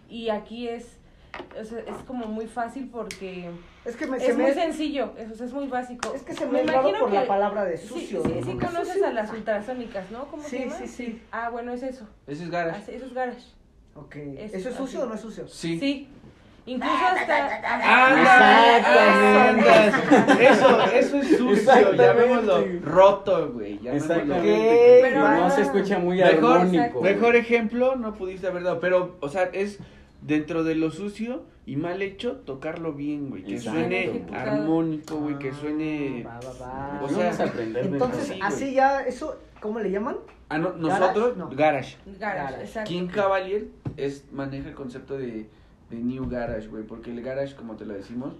Y 0.09 0.29
aquí 0.29 0.69
es, 0.69 0.97
o 1.59 1.63
sea, 1.65 1.79
es 1.79 1.97
como 2.07 2.27
muy 2.27 2.47
fácil 2.47 2.89
porque 2.89 3.49
Es 3.83 3.97
que 3.97 4.07
me, 4.07 4.17
se 4.19 4.31
es 4.31 4.37
me 4.37 4.43
muy 4.45 4.53
sencillo, 4.53 5.11
es, 5.17 5.41
es 5.41 5.51
muy 5.51 5.67
básico. 5.67 6.13
Es 6.15 6.23
que 6.23 6.33
se 6.33 6.45
me, 6.45 6.53
Me 6.53 6.61
imagino 6.71 6.99
por 6.99 7.09
que- 7.09 7.15
la 7.15 7.27
palabra 7.27 7.65
de 7.65 7.75
Sí, 7.77 7.87
sucio. 7.87 8.23
sí, 8.23 8.29
sí, 8.29 8.39
Porque 8.51 8.65
conoces 8.65 8.87
sucio- 8.93 9.07
a 9.07 9.11
las 9.13 9.31
ultrasónicas, 9.33 10.09
¿no? 10.11 10.25
¿Cómo 10.27 10.41
Sí, 10.43 10.49
se 10.57 10.59
llama? 10.65 10.75
sí, 10.77 10.87
sí. 10.87 11.21
Ah, 11.31 11.49
bueno, 11.49 11.73
es 11.73 11.83
eso. 11.83 12.07
Ese 12.27 12.45
es 12.45 12.49
garage. 12.49 12.81
Así- 12.81 12.91
Eso 12.93 13.05
es 13.07 13.13
garage. 13.13 13.41
Ok. 13.95 14.15
Es 14.15 14.53
¿Eso 14.53 14.69
es 14.69 14.75
sucio 14.75 14.99
así. 14.99 15.05
o 15.05 15.09
no 15.09 15.15
es 15.15 15.21
sucio? 15.21 15.47
Sí. 15.49 15.77
Sí. 15.79 16.07
Incluso 16.67 16.95
hasta... 16.95 17.57
Exactamente. 19.55 20.47
Eso, 20.47 20.81
eso 20.85 21.17
es 21.17 21.37
sucio, 21.37 21.93
llamémoslo 21.93 22.65
roto, 22.83 23.51
güey. 23.53 23.79
Exactamente. 23.87 24.99
Pero 25.01 25.29
no 25.29 25.49
se 25.51 25.61
escucha 25.61 25.99
muy 25.99 26.17
Mejor, 26.17 26.57
armónico. 26.59 27.01
mejor 27.01 27.35
ejemplo 27.35 27.95
no 27.95 28.15
pudiste 28.15 28.47
haber 28.47 28.63
dado, 28.63 28.79
pero, 28.79 29.15
o 29.19 29.29
sea, 29.29 29.43
es 29.53 29.79
dentro 30.21 30.63
de 30.63 30.75
lo 30.75 30.91
sucio, 30.91 31.43
Y 31.67 31.77
mal 31.77 31.99
hecho, 32.03 32.33
tocarlo 32.45 32.93
bien, 32.93 33.29
güey. 33.31 33.43
Que 33.43 33.55
Exacto. 33.55 33.79
suene 33.79 34.25
armónico, 34.33 35.15
güey. 35.17 35.39
Que 35.39 35.51
suene. 35.51 36.23
Ah, 36.29 36.39
va, 36.43 36.51
va, 36.51 36.99
va. 36.99 37.01
O 37.03 37.09
sea, 37.09 37.17
Vamos 37.17 37.39
a 37.39 37.43
aprender 37.43 37.83
de 37.83 37.89
Entonces, 37.89 38.37
así 38.41 38.73
ya, 38.73 39.01
eso, 39.01 39.39
¿cómo 39.61 39.79
le 39.79 39.89
llaman? 39.89 40.17
Ah, 40.49 40.59
no, 40.59 40.73
nosotros, 40.73 41.35
No. 41.37 41.49
Garage. 41.49 41.97
Garage, 42.05 42.19
Garage. 42.19 42.61
exacto. 42.61 42.87
King 42.87 43.07
Cavalier 43.07 43.65
es, 43.97 44.31
maneja 44.31 44.69
el 44.69 44.75
concepto 44.75 45.17
de, 45.17 45.47
de 45.89 45.97
New 45.97 46.29
Garage, 46.29 46.67
güey. 46.67 46.83
Porque 46.83 47.11
el 47.11 47.21
Garage, 47.21 47.55
como 47.55 47.75
te 47.75 47.85
lo 47.85 47.93
decimos, 47.93 48.35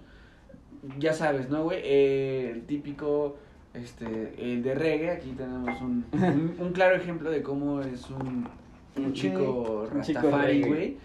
ya 1.00 1.14
sabes, 1.14 1.50
¿no, 1.50 1.64
güey? 1.64 1.80
Eh, 1.84 2.52
el 2.52 2.66
típico, 2.66 3.38
este, 3.74 4.34
el 4.38 4.64
de 4.64 4.76
reggae. 4.76 5.12
Aquí 5.12 5.32
tenemos 5.32 5.82
un, 5.82 6.06
un, 6.12 6.56
un 6.60 6.72
claro 6.74 6.96
ejemplo 6.96 7.30
de 7.32 7.42
cómo 7.42 7.82
es 7.82 8.10
un, 8.10 8.48
un 8.98 9.14
chico 9.14 9.88
Rastafari, 9.92 10.64
güey. 10.64 10.98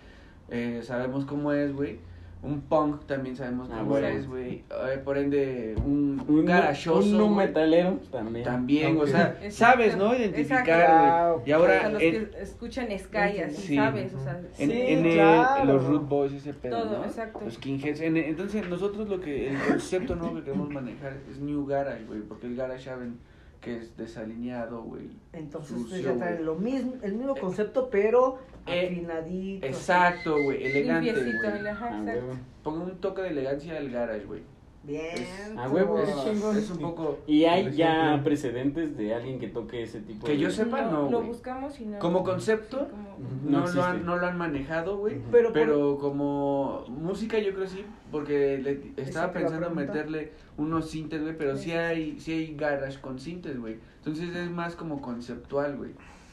Eh, 0.50 0.80
sabemos 0.82 1.24
cómo 1.24 1.52
es, 1.52 1.72
güey. 1.74 1.98
Un 2.42 2.62
punk 2.62 3.04
también 3.04 3.36
sabemos 3.36 3.68
Ah, 3.70 3.76
cómo 3.80 3.90
bueno. 3.90 4.06
es, 4.06 4.26
güey. 4.26 4.64
Eh, 4.70 4.98
por 5.04 5.18
ende, 5.18 5.74
un, 5.84 6.24
Un, 6.26 6.46
garachoso. 6.46 7.26
un 7.26 7.34
güey. 7.34 7.46
metalero 7.48 7.98
también. 8.10 8.44
También, 8.46 8.86
o 8.86 9.00
Aunque- 9.00 9.10
sea, 9.10 9.38
Exacto. 9.42 9.54
sabes, 9.56 9.96
¿no? 9.98 10.14
Exacto. 10.14 10.22
Identificar, 10.70 11.32
güey. 11.34 11.48
Y 11.48 11.52
ahora, 11.52 11.88
los 11.90 12.02
en, 12.02 12.12
que 12.30 12.40
escuchan 12.42 12.86
Sky, 12.98 13.40
así, 13.44 13.56
Sí. 13.62 13.76
¿sabes? 13.76 14.14
O 14.14 14.20
sea, 14.24 14.40
en, 14.58 14.70
Sí, 14.70 14.80
en 14.80 15.04
el- 15.06 15.12
claro. 15.14 15.64
los 15.66 15.84
root 15.84 16.08
boys, 16.08 16.32
ese 16.32 16.54
pedo, 16.54 16.82
Todo, 16.82 16.98
¿no? 17.00 17.04
exacto. 17.04 17.40
Los 17.44 17.54
skinheads. 17.54 18.00
En- 18.00 18.16
entonces, 18.16 18.66
nosotros 18.70 19.06
lo 19.10 19.20
que, 19.20 19.50
el 19.50 19.58
concepto 19.58 20.16
nuevo 20.16 20.36
que 20.36 20.44
queremos 20.44 20.70
manejar 20.70 21.18
es 21.30 21.38
New 21.40 21.66
Garage, 21.66 22.04
güey. 22.06 22.20
Porque 22.20 22.46
el 22.46 22.56
Garage 22.56 22.84
saben 22.84 23.18
que 23.60 23.76
es 23.76 23.94
desalineado, 23.98 24.82
güey. 24.82 25.10
Entonces 25.34 25.76
Sucio, 25.76 25.98
ya 26.00 26.16
traen 26.16 26.46
lo 26.46 26.54
mismo, 26.54 26.94
el 27.02 27.12
mismo 27.12 27.36
concepto, 27.36 27.90
pero 27.90 28.38
Eh, 28.38 28.49
afinadito. 28.70 29.66
Exacto, 29.66 30.36
güey. 30.44 30.64
Elegante, 30.66 31.12
güey. 31.12 31.68
Ah. 31.68 32.36
Pongan 32.62 32.82
un 32.82 33.00
toque 33.00 33.22
de 33.22 33.28
elegancia 33.28 33.76
al 33.76 33.90
Garage, 33.90 34.24
güey. 34.26 34.42
Bien. 34.82 35.58
A 35.58 35.68
huevo, 35.68 35.98
Es, 36.00 36.08
es 36.08 36.56
es 36.56 36.70
un 36.70 36.78
poco... 36.78 37.18
Y 37.26 37.44
hay 37.44 37.64
Por 37.64 37.72
ya 37.72 38.20
precedentes 38.24 38.96
de 38.96 39.14
alguien 39.14 39.38
que 39.38 39.48
toque 39.48 39.82
ese 39.82 40.00
tipo 40.00 40.24
Que 40.24 40.32
de... 40.32 40.38
yo 40.38 40.50
sepa, 40.50 40.82
no, 40.82 41.10
Lo 41.10 41.18
güey. 41.18 41.28
buscamos 41.28 41.78
y 41.80 41.84
no. 41.84 41.98
Como 41.98 42.24
concepto, 42.24 42.78
Sí, 42.78 42.90
como-. 42.90 43.18
No, 43.44 43.66
No 43.66 43.72
lo 43.72 43.84
han, 43.84 44.06
no 44.06 44.16
lo 44.16 44.26
han 44.26 44.38
manejado, 44.38 44.96
güey. 44.96 45.18
Pero, 45.30 45.52
Pero 45.52 45.98
como 45.98 46.84
música 46.88 47.38
yo 47.38 47.52
creo 47.52 47.66
sí, 47.66 47.84
porque 48.10 48.58
le, 48.58 49.02
estaba 49.02 49.32
pensando 49.32 49.68
meterle 49.70 50.32
unos 50.56 50.88
sintes, 50.90 51.20
güey, 51.20 51.36
pero 51.36 51.56
sí 51.56 51.72
hay, 51.72 52.18
sí 52.18 52.32
hay 52.32 52.54
garage 52.56 53.00
con 53.00 53.18
sintes, 53.18 53.60
güey. 53.60 53.76
Entonces 53.98 54.34
es 54.34 54.50
más 54.50 54.76
como 54.76 55.02
conceptual, 55.02 55.76
güey. 55.76 55.90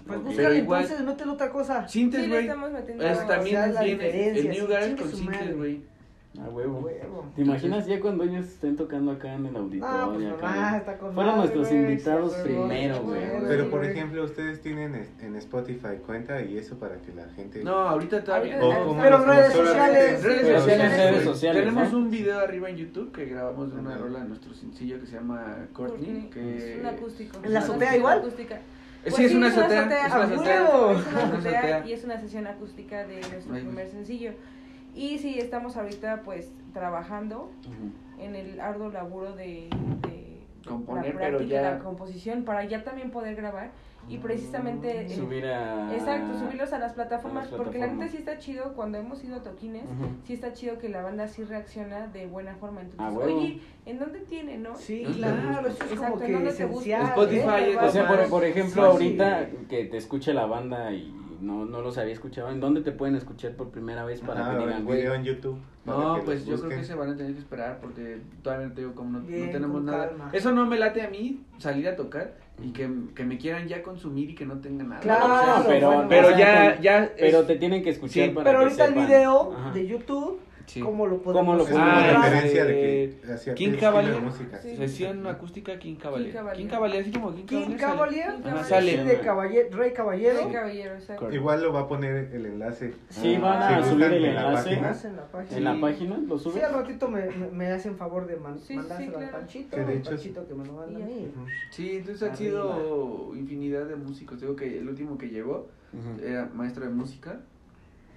Pues 0.08 0.20
Ok. 0.20 0.26
búscale 0.26 0.60
entonces, 0.60 1.02
métele 1.02 1.32
otra 1.32 1.50
cosa. 1.52 1.88
Sintes, 1.88 2.22
Sí, 2.24 2.30
güey. 2.30 2.48
metiendo. 2.48 3.04
es, 3.06 3.18
o 3.20 3.28
también 3.28 3.56
sea, 3.56 3.68
la 3.68 3.82
viene 3.84 4.04
diferencia, 4.04 4.42
el 4.42 4.58
New 4.58 4.68
sí, 4.68 4.74
chingue 4.86 5.02
con 5.02 5.12
sintes, 5.12 5.58
güey. 5.58 5.82
A 6.40 6.50
huevo. 6.50 6.80
Huevo. 6.82 7.26
¿Te 7.36 7.42
imaginas 7.42 7.88
ya 7.88 8.00
cuando 8.00 8.24
ellos 8.24 8.46
estén 8.46 8.76
tocando 8.76 9.10
acá 9.12 9.34
en 9.34 9.48
el 9.48 9.56
auditorio? 9.56 9.88
Ah, 9.92 10.12
pues 10.14 10.28
acá? 10.28 10.78
está 10.78 10.98
con 11.00 11.14
Fueron 11.16 11.38
madre, 11.38 11.50
nuestros 11.56 11.72
invitados 11.76 12.34
sí, 12.34 12.40
primero, 12.44 13.02
güey. 13.02 13.22
Pero 13.48 13.70
por 13.72 13.84
ejemplo, 13.84 14.24
ustedes 14.24 14.62
tienen 14.62 15.08
en 15.20 15.36
Spotify 15.38 15.98
cuenta 16.06 16.40
y 16.44 16.60
eso 16.60 16.78
para 16.78 16.98
que 16.98 17.12
la 17.16 17.28
gente... 17.30 17.64
No, 17.64 17.72
ahorita 17.76 18.24
todavía 18.24 18.60
Ahorita 18.60 18.68
O 18.78 18.80
no. 18.82 18.88
como- 18.90 19.02
Pero 19.02 19.18
como 19.18 19.32
redes 19.34 19.54
sociales. 19.54 20.24
Redes 20.24 20.42
Pero 20.44 20.60
sociales, 20.60 20.98
redes 20.98 21.24
sociales, 21.24 21.60
Tenemos 21.64 21.92
¿no? 21.92 21.98
un 21.98 22.10
video 22.12 22.40
arriba 22.40 22.70
en 22.70 22.76
YouTube 22.78 23.12
que 23.12 23.26
grabamos 23.26 23.74
de 23.74 23.80
una 23.80 23.98
rola 23.98 24.20
de 24.20 24.26
nuestro 24.28 24.54
sencillo 24.54 25.00
que 25.00 25.08
se 25.08 25.14
llama 25.16 25.66
Courtney. 25.74 26.30
Que... 26.32 26.58
Es 26.76 26.80
un 26.82 26.86
acústico. 26.86 27.40
¿En 27.42 27.52
la 27.54 27.60
azotea 27.62 27.98
igual? 27.98 28.20
acústica. 28.20 28.60
Pues 29.10 29.16
sí, 29.16 29.26
es 29.26 29.34
una 29.36 29.48
azotea. 29.48 30.06
Es 30.06 30.12
¡A 30.12 30.16
una 30.18 30.26
azotea. 30.26 30.64
Es 30.64 30.70
una 30.70 31.24
Una 31.24 31.38
azotea 31.38 31.86
y 31.88 31.94
es 31.94 32.04
una 32.04 32.20
sesión 32.20 32.48
acústica 32.48 33.06
de 33.08 33.22
nuestro 33.32 33.54
Ay, 33.56 33.62
primer 33.64 33.90
sencillo. 33.90 34.32
Y 34.96 35.20
sí, 35.20 35.40
estamos 35.40 35.78
ahorita 35.78 36.22
pues 36.26 36.52
trabajando 36.74 37.52
Ujú. 37.66 38.24
en 38.24 38.36
el 38.36 38.60
arduo 38.60 38.90
laburo 38.90 39.36
de, 39.36 39.70
de 40.08 40.40
Componer, 40.68 41.14
la 41.16 41.20
pero 41.22 41.38
práctica, 41.38 41.62
ya- 41.62 41.72
la 41.74 41.80
composición, 41.80 42.44
para 42.44 42.66
ya 42.66 42.84
también 42.84 43.12
poder 43.12 43.36
grabar 43.36 43.70
y 44.10 44.18
precisamente... 44.20 45.06
eh, 45.06 45.10
Subir 45.10 45.46
a... 45.48 45.94
Exacto, 45.94 46.38
subirlos 46.40 46.72
a 46.74 46.80
las 46.80 46.94
plataformas, 46.94 47.48
a 47.48 47.52
las 47.52 47.58
porque 47.62 47.78
la 47.80 47.88
neta 47.88 48.08
sí 48.08 48.18
está 48.18 48.38
chido 48.38 48.74
cuando 48.74 48.98
hemos 48.98 49.24
ido 49.24 49.36
a 49.38 49.44
toquines, 49.44 49.84
sí 50.26 50.34
está 50.34 50.54
chido 50.54 50.78
que 50.78 50.90
la 50.90 51.02
banda 51.02 51.28
sí 51.28 51.44
reacciona 51.44 52.08
de 52.08 52.26
buena 52.28 52.56
forma. 52.56 52.82
Entonces, 52.82 53.06
Ah, 53.06 53.12
huevo. 53.12 53.38
oye, 53.40 53.62
¿en 53.86 54.00
dónde 54.00 54.20
tiene, 54.22 54.58
no? 54.58 54.76
Sí, 54.76 55.06
claro, 55.16 55.68
eso 55.68 55.84
es 55.84 55.92
Exacto, 55.92 56.12
como 56.14 56.22
¿en 56.22 56.28
que 56.28 56.34
dónde 56.34 56.54
te 56.54 56.66
gusta? 56.66 57.02
Spotify 57.04 57.72
¿eh? 57.72 57.78
O 57.82 57.90
sea, 57.92 58.08
por, 58.08 58.30
por 58.30 58.46
ejemplo, 58.46 58.82
Sí. 58.84 58.88
ahorita 58.90 59.48
que 59.70 59.86
te 59.86 59.98
escuche 59.98 60.34
la 60.34 60.46
banda 60.46 60.92
y 60.94 61.14
no, 61.42 61.66
no 61.66 61.82
los 61.82 61.98
había 61.98 62.14
escuchado, 62.14 62.50
¿en 62.50 62.60
dónde 62.60 62.82
te 62.82 62.92
pueden 62.92 63.16
escuchar 63.16 63.54
por 63.54 63.70
primera 63.70 64.04
vez 64.06 64.22
para 64.22 64.46
Ah, 64.48 64.58
que 64.58 64.66
digan, 64.66 64.86
güey? 64.86 65.00
video 65.00 65.14
en 65.16 65.24
YouTube. 65.24 65.58
para 65.86 65.98
No, 65.98 66.22
pues 66.26 66.46
yo 66.46 66.58
creo 66.58 66.70
que 66.80 66.84
se 66.86 66.96
van 66.96 67.10
a 67.12 67.16
tener 67.16 67.34
que 67.34 67.40
esperar 67.40 67.80
porque 67.82 68.20
todavía 68.42 68.68
no 68.68 68.74
te 68.74 68.82
digo 68.82 68.94
como 68.96 69.20
no, 69.20 69.26
tenemos 69.26 69.82
nada. 69.84 70.10
calma. 70.10 70.30
Eso 70.34 70.52
no 70.52 70.66
me 70.66 70.78
late 70.78 71.02
a 71.02 71.10
mí 71.10 71.42
salir 71.58 71.88
a 71.88 71.96
tocar 71.96 72.36
y 72.64 72.72
que, 72.72 72.90
que 73.16 73.24
me 73.24 73.38
quieran 73.38 73.68
ya 73.68 73.82
consumir 73.84 74.32
y 74.32 74.36
que 74.36 74.46
no 74.46 74.60
tengan 74.60 74.90
nada. 74.90 75.02
Claro, 75.02 75.26
O 75.26 75.28
sea, 75.62 75.64
pero, 75.68 75.88
bueno, 75.88 76.06
pero 76.10 76.28
o 76.28 76.32
sea, 76.32 76.76
ya, 76.76 76.82
ya. 76.82 77.12
Pero 77.18 77.40
es- 77.42 77.48
te 77.48 77.56
tienen 77.56 77.84
que 77.84 77.92
escuchar 77.92 78.26
Sí, 78.26 78.30
para 78.32 78.44
Pero 78.50 78.60
que 78.60 78.64
ahorita 78.66 78.86
el 78.86 78.94
video 78.96 79.54
Ajá. 79.54 79.72
de 79.74 79.88
YouTube, 79.88 80.40
sí. 80.68 80.80
¿cómo 80.82 81.08
lo 81.08 81.22
podemos 81.24 81.42
¿Cómo 81.42 81.54
lo 81.58 81.64
podemos 81.64 81.82
una 81.82 81.98
Ah, 81.98 82.10
encontrar? 82.10 82.32
referencia 82.32 82.66
de 82.66 83.04
eh, 83.06 83.20
que 83.26 83.32
hacia 83.34 83.56
King 83.56 83.72
Cavalier. 83.80 84.16
Sí. 84.62 84.76
Sesión 84.78 85.26
acústica 85.26 85.80
King 85.80 85.96
Cavalier. 85.96 86.38
King 86.56 86.68
Cavalier. 86.68 87.02
Así 87.02 87.12
como 87.12 87.34
King 87.34 87.46
King 87.46 87.76
Cavalier. 87.78 88.26
sale. 88.28 88.44
Cavalier, 88.44 88.66
sale. 88.68 89.04
de 89.06 89.20
caballero, 89.22 89.78
Rey 89.78 89.94
Caballero. 89.94 90.40
Sí, 90.46 90.52
caballero, 90.54 90.94
exacto. 90.94 91.32
Igual 91.32 91.62
lo 91.64 91.74
va 91.74 91.80
a 91.82 91.88
poner 91.88 92.32
el 92.34 92.46
enlace. 92.46 92.94
Sí, 93.10 93.36
Ah, 93.38 93.40
van 93.42 93.64
a 93.64 93.84
si 93.84 93.90
subir 93.90 94.06
el 94.06 94.26
en 94.26 94.36
la 94.36 94.42
enlace 94.48 95.08
en 95.08 95.16
la 95.16 95.26
página. 95.32 95.58
en 95.58 95.64
la 95.64 95.74
Sí. 95.76 95.82
página, 95.82 96.18
lo 96.18 96.38
Sí, 96.38 96.44
subes. 96.44 96.64
al 96.64 96.74
ratito 96.74 97.08
me, 97.10 97.26
me, 97.32 97.48
me 97.48 97.68
hacen 97.72 97.96
favor 97.98 98.28
de 98.28 98.36
man- 98.36 98.60
Sí, 98.60 98.68
sí, 98.68 98.76
mandárselo 98.76 99.18
al 99.18 99.24
claro. 99.24 99.38
Panchito. 99.40 99.76
Que 99.78 99.84
de 99.84 99.92
el 99.94 99.98
hecho- 100.00 100.10
Panchito 100.12 100.48
que 100.48 100.54
me 100.54 100.66
lo 100.66 100.74
manda 100.74 101.00
a 101.04 101.08
mí. 101.08 101.28
Sí, 101.72 101.92
entonces 101.98 102.22
Arriba. 102.24 102.36
sido 102.38 103.34
infinidad 103.36 103.86
de 103.86 103.96
músicos. 103.96 104.40
Digo 104.42 104.56
que 104.56 104.78
el 104.80 104.88
último 104.90 105.18
que 105.18 105.30
llegó 105.30 105.68
era 106.24 106.50
maestro 106.54 106.84
de 106.84 106.90
música. 106.92 107.40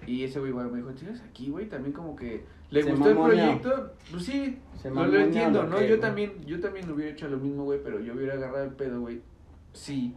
Y 0.07 0.23
ese 0.23 0.39
güey 0.39 0.51
igual 0.51 0.71
me 0.71 0.77
dijo, 0.77 0.89
¿tienes 0.91 1.21
aquí, 1.21 1.49
güey? 1.49 1.69
También 1.69 1.93
como 1.93 2.15
que 2.15 2.43
le 2.71 2.83
Se 2.83 2.91
gustó 2.91 3.09
el 3.09 3.17
proyecto. 3.17 3.91
Pues 4.09 4.23
sí, 4.23 4.57
Se 4.81 4.89
no 4.89 5.05
lo 5.05 5.19
entiendo, 5.19 5.63
lo 5.63 5.69
¿no? 5.69 5.77
que- 5.77 5.89
Yo 5.89 5.99
también, 5.99 6.33
yo 6.45 6.59
también 6.59 6.89
hubiera 6.89 7.11
hecho 7.11 7.27
lo 7.27 7.37
mismo, 7.37 7.63
güey, 7.65 7.79
pero 7.83 7.99
yo 7.99 8.13
hubiera 8.13 8.33
agarrado 8.33 8.63
el 8.65 8.71
pedo, 8.71 9.01
güey. 9.01 9.21
Sí. 9.73 10.15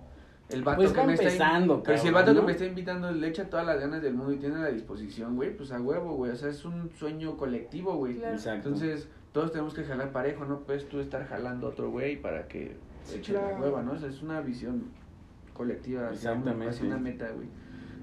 El 0.51 0.63
vato 0.63 0.77
Pues 0.79 0.93
que 0.93 1.05
me 1.07 1.13
está 1.15 1.25
empezando, 1.25 1.83
Pero 1.83 1.99
si 1.99 2.09
el 2.09 2.13
cabrón, 2.13 2.27
vato 2.27 2.35
¿no? 2.35 2.41
que 2.41 2.47
me 2.47 2.53
está 2.53 2.65
invitando 2.67 3.11
le 3.13 3.29
echa 3.29 3.49
todas 3.49 3.65
las 3.67 3.81
ganas 3.81 4.03
del 4.03 4.15
mundo 4.15 4.33
y 4.33 4.37
tiene 4.37 4.57
la 4.59 4.69
disposición, 4.69 5.37
güey, 5.37 5.57
pues 5.57 5.73
a 5.73 5.81
huevo, 5.81 6.15
güey. 6.17 6.33
O 6.33 6.37
sea, 6.37 6.51
es 6.51 6.65
un 6.65 6.91
sueño 6.99 7.37
colectivo, 7.37 7.97
güey. 7.97 8.17
Claro. 8.17 8.35
Exacto. 8.35 8.69
Entonces, 8.69 9.09
todos 9.33 9.53
tenemos 9.53 9.73
que 9.75 9.85
jalar 9.85 10.13
parejo, 10.13 10.45
no 10.45 10.61
puedes 10.61 10.87
tú 10.89 11.01
estar 11.01 11.27
jalando 11.27 11.67
a 11.67 11.71
otro 11.71 11.91
güey 11.91 12.21
para 12.21 12.47
que 12.47 12.77
Sí, 13.05 13.19
eche 13.19 13.33
la 13.33 13.41
claro. 13.41 13.63
hueva, 13.65 13.83
¿no? 13.83 13.93
O 13.93 13.99
sea, 13.99 14.09
es 14.09 14.23
una 14.23 14.41
visión 14.43 14.85
colectiva, 15.55 16.11
Exactamente. 16.11 16.69
hacia 16.69 16.87
una 16.87 16.99
meta, 16.99 17.31
güey. 17.31 17.49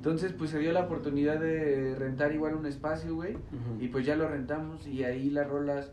Entonces, 0.02 0.34
pues 0.34 0.50
se 0.50 0.58
dio 0.58 0.72
la 0.72 0.86
oportunidad 0.86 1.40
de 1.40 1.94
rentar 1.94 2.32
igual 2.32 2.56
un 2.56 2.66
espacio, 2.66 3.14
güey. 3.14 3.38
Y 3.80 3.90
pues 3.90 4.04
ya 4.04 4.16
lo 4.16 4.28
rentamos 4.28 4.88
y 4.88 5.04
ahí 5.04 5.30
las 5.30 5.48
rolas 5.48 5.92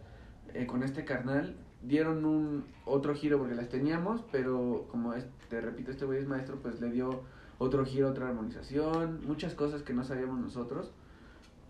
eh, 0.55 0.65
con 0.65 0.83
este 0.83 1.05
carnal 1.05 1.57
dieron 1.83 2.25
un 2.25 2.65
otro 2.87 3.15
giro 3.15 3.37
porque 3.37 3.55
las 3.55 3.69
teníamos, 3.69 4.25
pero 4.33 4.87
como 4.91 5.13
es, 5.13 5.27
te 5.51 5.61
repito, 5.61 5.91
este 5.91 6.07
güey 6.07 6.21
es 6.21 6.27
maestro, 6.27 6.57
pues 6.63 6.81
le 6.81 6.91
dio 6.91 7.21
otro 7.59 7.85
giro, 7.85 8.09
otra 8.09 8.29
armonización, 8.29 9.21
muchas 9.27 9.53
cosas 9.53 9.83
que 9.83 9.93
no 9.93 10.03
sabíamos 10.05 10.41
nosotros. 10.41 10.91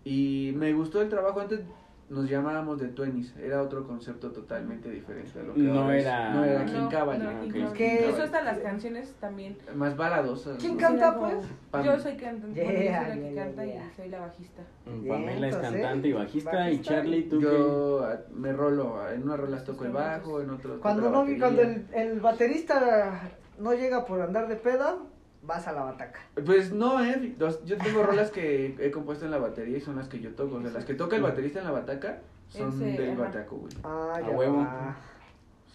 Y 0.05 0.53
me 0.55 0.71
gustó 0.71 1.01
el 1.01 1.09
trabajo. 1.09 1.41
Antes 1.41 1.59
nos 2.09 2.27
llamábamos 2.27 2.79
de 2.79 2.87
Twenties, 2.87 3.35
era 3.37 3.61
otro 3.61 3.85
concepto 3.85 4.31
totalmente 4.31 4.89
diferente 4.89 5.39
a 5.39 5.43
lo 5.43 5.53
que 5.53 5.59
No 5.61 5.81
ahora 5.81 5.97
es. 5.97 6.03
era- 6.05 6.33
no 6.33 6.43
era 6.43 6.65
King 6.65 6.73
No, 6.73 6.89
Cavalier, 6.89 7.23
no, 7.31 7.37
ok, 7.37 7.43
King 7.43 7.51
King 7.51 7.59
Cavalier. 7.61 7.77
¿Qué? 7.77 7.85
Cavalier. 7.89 8.09
Eso 8.15 8.23
hasta 8.23 8.41
las 8.41 8.57
canciones 8.59 9.13
también. 9.19 9.57
más 9.75 9.95
baladosas. 9.95 10.57
¿Quién 10.57 10.73
¿no? 10.73 10.79
canta, 10.79 11.19
pues? 11.19 11.35
Pam. 11.71 11.85
Yo 11.85 11.99
soy 11.99 12.15
cantante, 12.17 12.55
Yeah, 12.59 12.65
soy 12.67 12.83
la 12.83 13.13
que 13.15 13.33
yeah, 13.33 13.45
canta 13.45 13.65
yeah. 13.65 13.75
y 13.75 13.95
soy 13.95 14.09
la 14.09 14.19
bajista. 14.21 14.63
Pamela 15.07 15.47
es 15.49 15.55
cantante 15.57 16.07
y 16.07 16.13
bajista, 16.13 16.51
y 16.51 16.55
Bajista. 16.55 16.93
Charlie, 16.95 17.23
tú 17.29 17.41
Yo 17.41 18.03
ah, 18.03 18.17
me 18.33 18.53
rolo, 18.53 19.07
en 19.11 19.23
unas 19.23 19.39
rolas 19.39 19.63
toco 19.63 19.85
el 19.85 19.91
bajo, 19.91 20.41
en 20.41 20.49
otras 20.49 20.79
Cuando, 20.79 21.09
no, 21.11 21.25
cuando 21.39 21.61
el, 21.61 21.85
el 21.93 22.19
baterista 22.19 23.29
no 23.59 23.73
llega 23.73 24.05
por 24.05 24.21
andar 24.21 24.47
de 24.47 24.55
peda, 24.55 24.95
vas 25.41 25.67
a 25.67 25.71
la 25.71 25.83
bataca. 25.83 26.19
Pues 26.45 26.71
no, 26.71 27.03
eh. 27.03 27.35
Yo 27.65 27.77
tengo 27.77 28.03
rolas 28.03 28.31
que 28.31 28.75
he 28.79 28.91
compuesto 28.91 29.25
en 29.25 29.31
la 29.31 29.37
batería 29.37 29.77
y 29.77 29.81
son 29.81 29.95
las 29.95 30.07
que 30.07 30.19
yo 30.19 30.31
toco. 30.31 30.55
O 30.57 30.61
sea, 30.61 30.71
las 30.71 30.85
que 30.85 30.93
toca 30.93 31.15
el 31.15 31.21
baterista 31.23 31.59
en 31.59 31.65
la 31.65 31.71
bataca 31.71 32.19
son 32.49 32.69
Ese, 32.81 33.01
del 33.01 33.11
ajá. 33.13 33.21
bataco, 33.23 33.57
güey. 33.57 33.73
Ah, 33.83 34.13
A 34.15 34.21
ya 34.21 34.29
huevo. 34.29 34.57
va. 34.57 34.95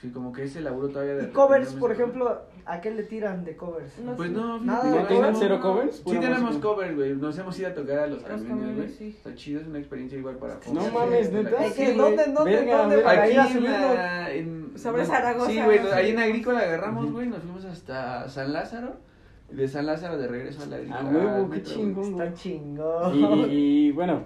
Sí, 0.01 0.11
como 0.11 0.33
que 0.33 0.43
ese 0.45 0.61
laburo 0.61 0.89
todavía 0.89 1.15
de. 1.15 1.25
Y 1.25 1.27
covers, 1.29 1.73
por 1.75 1.91
ejemplo, 1.91 2.43
¿a 2.67 2.81
qué 2.83 2.91
le 2.91 3.05
tiran 3.05 3.43
de 3.45 3.57
covers? 3.57 3.99
No 4.01 4.15
Pues 4.17 4.29
sé. 4.29 4.35
no, 4.37 4.61
Nada 4.61 4.85
¿No 4.85 5.07
tienen 5.07 5.23
covers? 5.23 5.39
cero 5.41 5.61
covers? 5.63 6.03
Sí 6.05 6.19
tenemos 6.19 6.57
covers, 6.59 6.95
güey. 6.95 7.15
Nos 7.15 7.39
hemos 7.39 7.59
ido 7.59 7.69
a 7.71 7.75
tocar 7.75 7.99
a 8.01 8.07
los, 8.09 8.21
Los 8.21 8.43
camiones, 8.43 8.77
güey. 8.77 8.89
sí. 8.91 9.09
Está 9.17 9.35
chido, 9.35 9.61
es 9.63 9.67
una 9.67 9.79
experiencia 9.79 10.19
igual 10.19 10.37
para 10.37 10.59
No 10.73 10.87
mames, 10.91 11.33
¿neta? 11.33 11.51
¿Dónde, 11.97 12.25
dónde. 12.35 12.99
Para 12.99 13.23
Aquí 13.23 13.37
a 13.37 13.47
en, 13.47 13.53
subirlo. 13.53 13.95
la- 13.95 14.31
en- 14.33 14.65
Sobre 14.79 15.03
no, 15.03 15.09
Zaragoza. 15.09 15.51
Sí, 15.51 15.63
güey, 15.63 15.79
ahí 15.93 16.11
en 16.11 16.19
Agrícola 16.19 16.59
agarramos, 16.59 17.11
güey, 17.11 17.29
nos 17.29 17.39
fuimos 17.43 17.65
hasta 17.65 18.29
San 18.29 18.53
Lázaro. 18.53 18.97
De 19.55 19.69
San 19.69 19.87
Lázaro 19.87 20.19
de 20.19 20.27
regreso 20.27 20.63
a 20.63 20.67
la 20.67 20.77
Agrícola. 20.77 21.01
A 21.01 21.05
huevo, 21.05 21.51
qué 21.51 21.63
chingón. 21.63 22.11
Está 22.13 22.35
chingón. 22.35 23.49
Y, 23.51 23.55
y, 23.55 23.87
y, 23.87 23.91
bueno, 23.93 24.25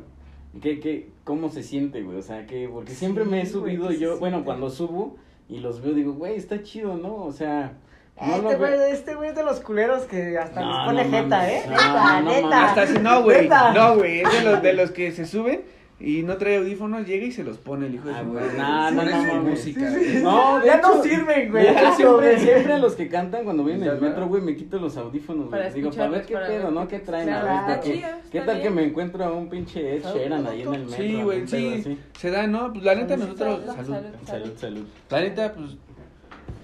¿qué, 0.61 0.81
qué, 0.81 1.11
cómo 1.25 1.49
se 1.51 1.63
siente, 1.63 2.03
güey. 2.03 2.17
O 2.17 2.23
sea, 2.23 2.47
que, 2.47 2.69
porque 2.69 2.93
siempre 2.93 3.25
me 3.25 3.39
he 3.39 3.41
güey, 3.43 3.53
subido 3.53 3.89
¿qué 3.89 3.95
se 3.95 4.01
yo, 4.01 4.19
bueno, 4.19 4.37
siente? 4.37 4.45
cuando 4.47 4.71
subo 4.71 5.17
y 5.49 5.59
los 5.61 5.83
veo, 5.83 5.93
digo, 5.95 6.13
güey, 6.15 6.37
está 6.37 6.63
chido, 6.63 6.97
¿no? 6.97 7.15
O 7.25 7.33
sea, 7.33 7.75
no 8.21 8.35
este 8.35 8.57
güey 8.57 8.73
este 8.91 9.15
güey 9.15 9.29
es 9.31 9.37
de 9.37 9.45
los 9.45 9.61
culeros 9.61 10.03
que 10.05 10.37
hasta 10.39 10.61
No, 10.61 10.71
les 10.71 10.85
pone 10.87 11.05
no 11.05 11.11
jeta, 11.11 11.37
mames. 11.39 11.53
¿eh? 11.53 11.63
No, 11.69 11.75
neta, 11.77 12.21
no 12.21 12.31
neta. 12.31 12.65
Hasta 12.65 12.87
si 12.87 12.99
no, 12.99 13.23
güey. 13.23 13.49
No, 13.49 13.97
güey. 13.97 14.21
Es 14.21 14.33
de 14.33 14.51
los, 14.51 14.63
de 14.63 14.73
los 14.73 14.91
que 14.91 15.13
se 15.13 15.25
suben 15.27 15.63
y 16.01 16.23
no 16.23 16.37
trae 16.37 16.59
audífonos, 16.59 17.07
llega 17.07 17.27
y 17.27 17.33
se 17.33 17.43
los 17.43 17.59
pone 17.59 17.87
el 17.87 17.97
hijo 17.97 18.07
de 18.09 18.15
Ah, 18.15 18.23
su 18.23 18.31
güey, 18.31 18.45
madre. 18.45 18.59
no, 18.59 18.91
no, 18.93 18.97
Pone 18.99 19.11
no 19.11 19.21
su 19.21 19.27
mames. 19.27 19.51
música. 19.51 19.91
Sí, 19.91 19.97
sí, 20.05 20.11
güey. 20.13 20.23
No, 20.23 20.61
de 20.61 20.67
ya 20.67 20.77
hecho- 20.77 20.95
no 20.97 21.03
sirven, 21.03 21.51
güey. 21.51 21.63
De 21.65 21.71
hecho, 21.71 21.81
ya 21.83 21.93
siempre, 21.97 22.33
no, 22.35 22.39
siempre 22.41 22.73
a 22.73 22.79
los 22.79 22.95
que 22.95 23.09
cantan 23.09 23.45
cuando 23.45 23.65
vienen 23.65 23.83
en 23.89 23.95
el 23.95 24.01
metro, 24.01 24.29
güey, 24.29 24.43
me 24.43 24.55
quito 24.57 24.79
los 24.79 24.97
audífonos, 24.97 25.49
güey. 25.49 25.61
Para 25.61 25.75
Digo, 25.75 25.91
para 25.91 26.09
ver 26.09 26.25
qué 26.27 26.35
para 26.35 26.47
pedo, 26.47 26.63
ver 26.65 26.73
¿no? 26.73 26.89
qué- 26.89 26.99
¿Qué 27.01 27.05
traen? 27.05 27.27
claro, 27.29 27.49
a 27.49 27.51
ver, 27.51 27.61
está 27.61 27.75
porque- 27.81 27.93
chido, 27.99 28.09
¿Qué 28.31 28.39
está 28.39 28.53
tal 28.53 28.63
que 28.63 28.71
me 28.71 28.85
encuentro 28.85 29.25
a 29.25 29.33
un 29.33 29.49
pinche 29.49 29.97
Ed 29.97 30.03
Sheeran 30.05 30.47
ahí 30.47 30.63
en 30.63 30.75
el 30.75 30.81
metro? 30.87 30.97
Sí, 30.97 31.23
güey, 31.23 31.47
sí. 31.49 31.99
Se 32.17 32.31
da, 32.31 32.47
¿no? 32.47 32.73
Pues 32.73 32.85
la 32.85 32.95
neta, 32.95 33.19
Salud, 33.19 33.25
nosotros. 33.39 33.75
salud, 33.75 34.05
Salud. 34.25 34.53
salud. 34.57 34.85
La 35.11 35.21
neta, 35.21 35.53
pues. 35.55 35.77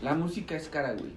La 0.02 0.14
música 0.14 0.54
es 0.54 0.68
cara, 0.68 0.92
güey. 0.92 1.12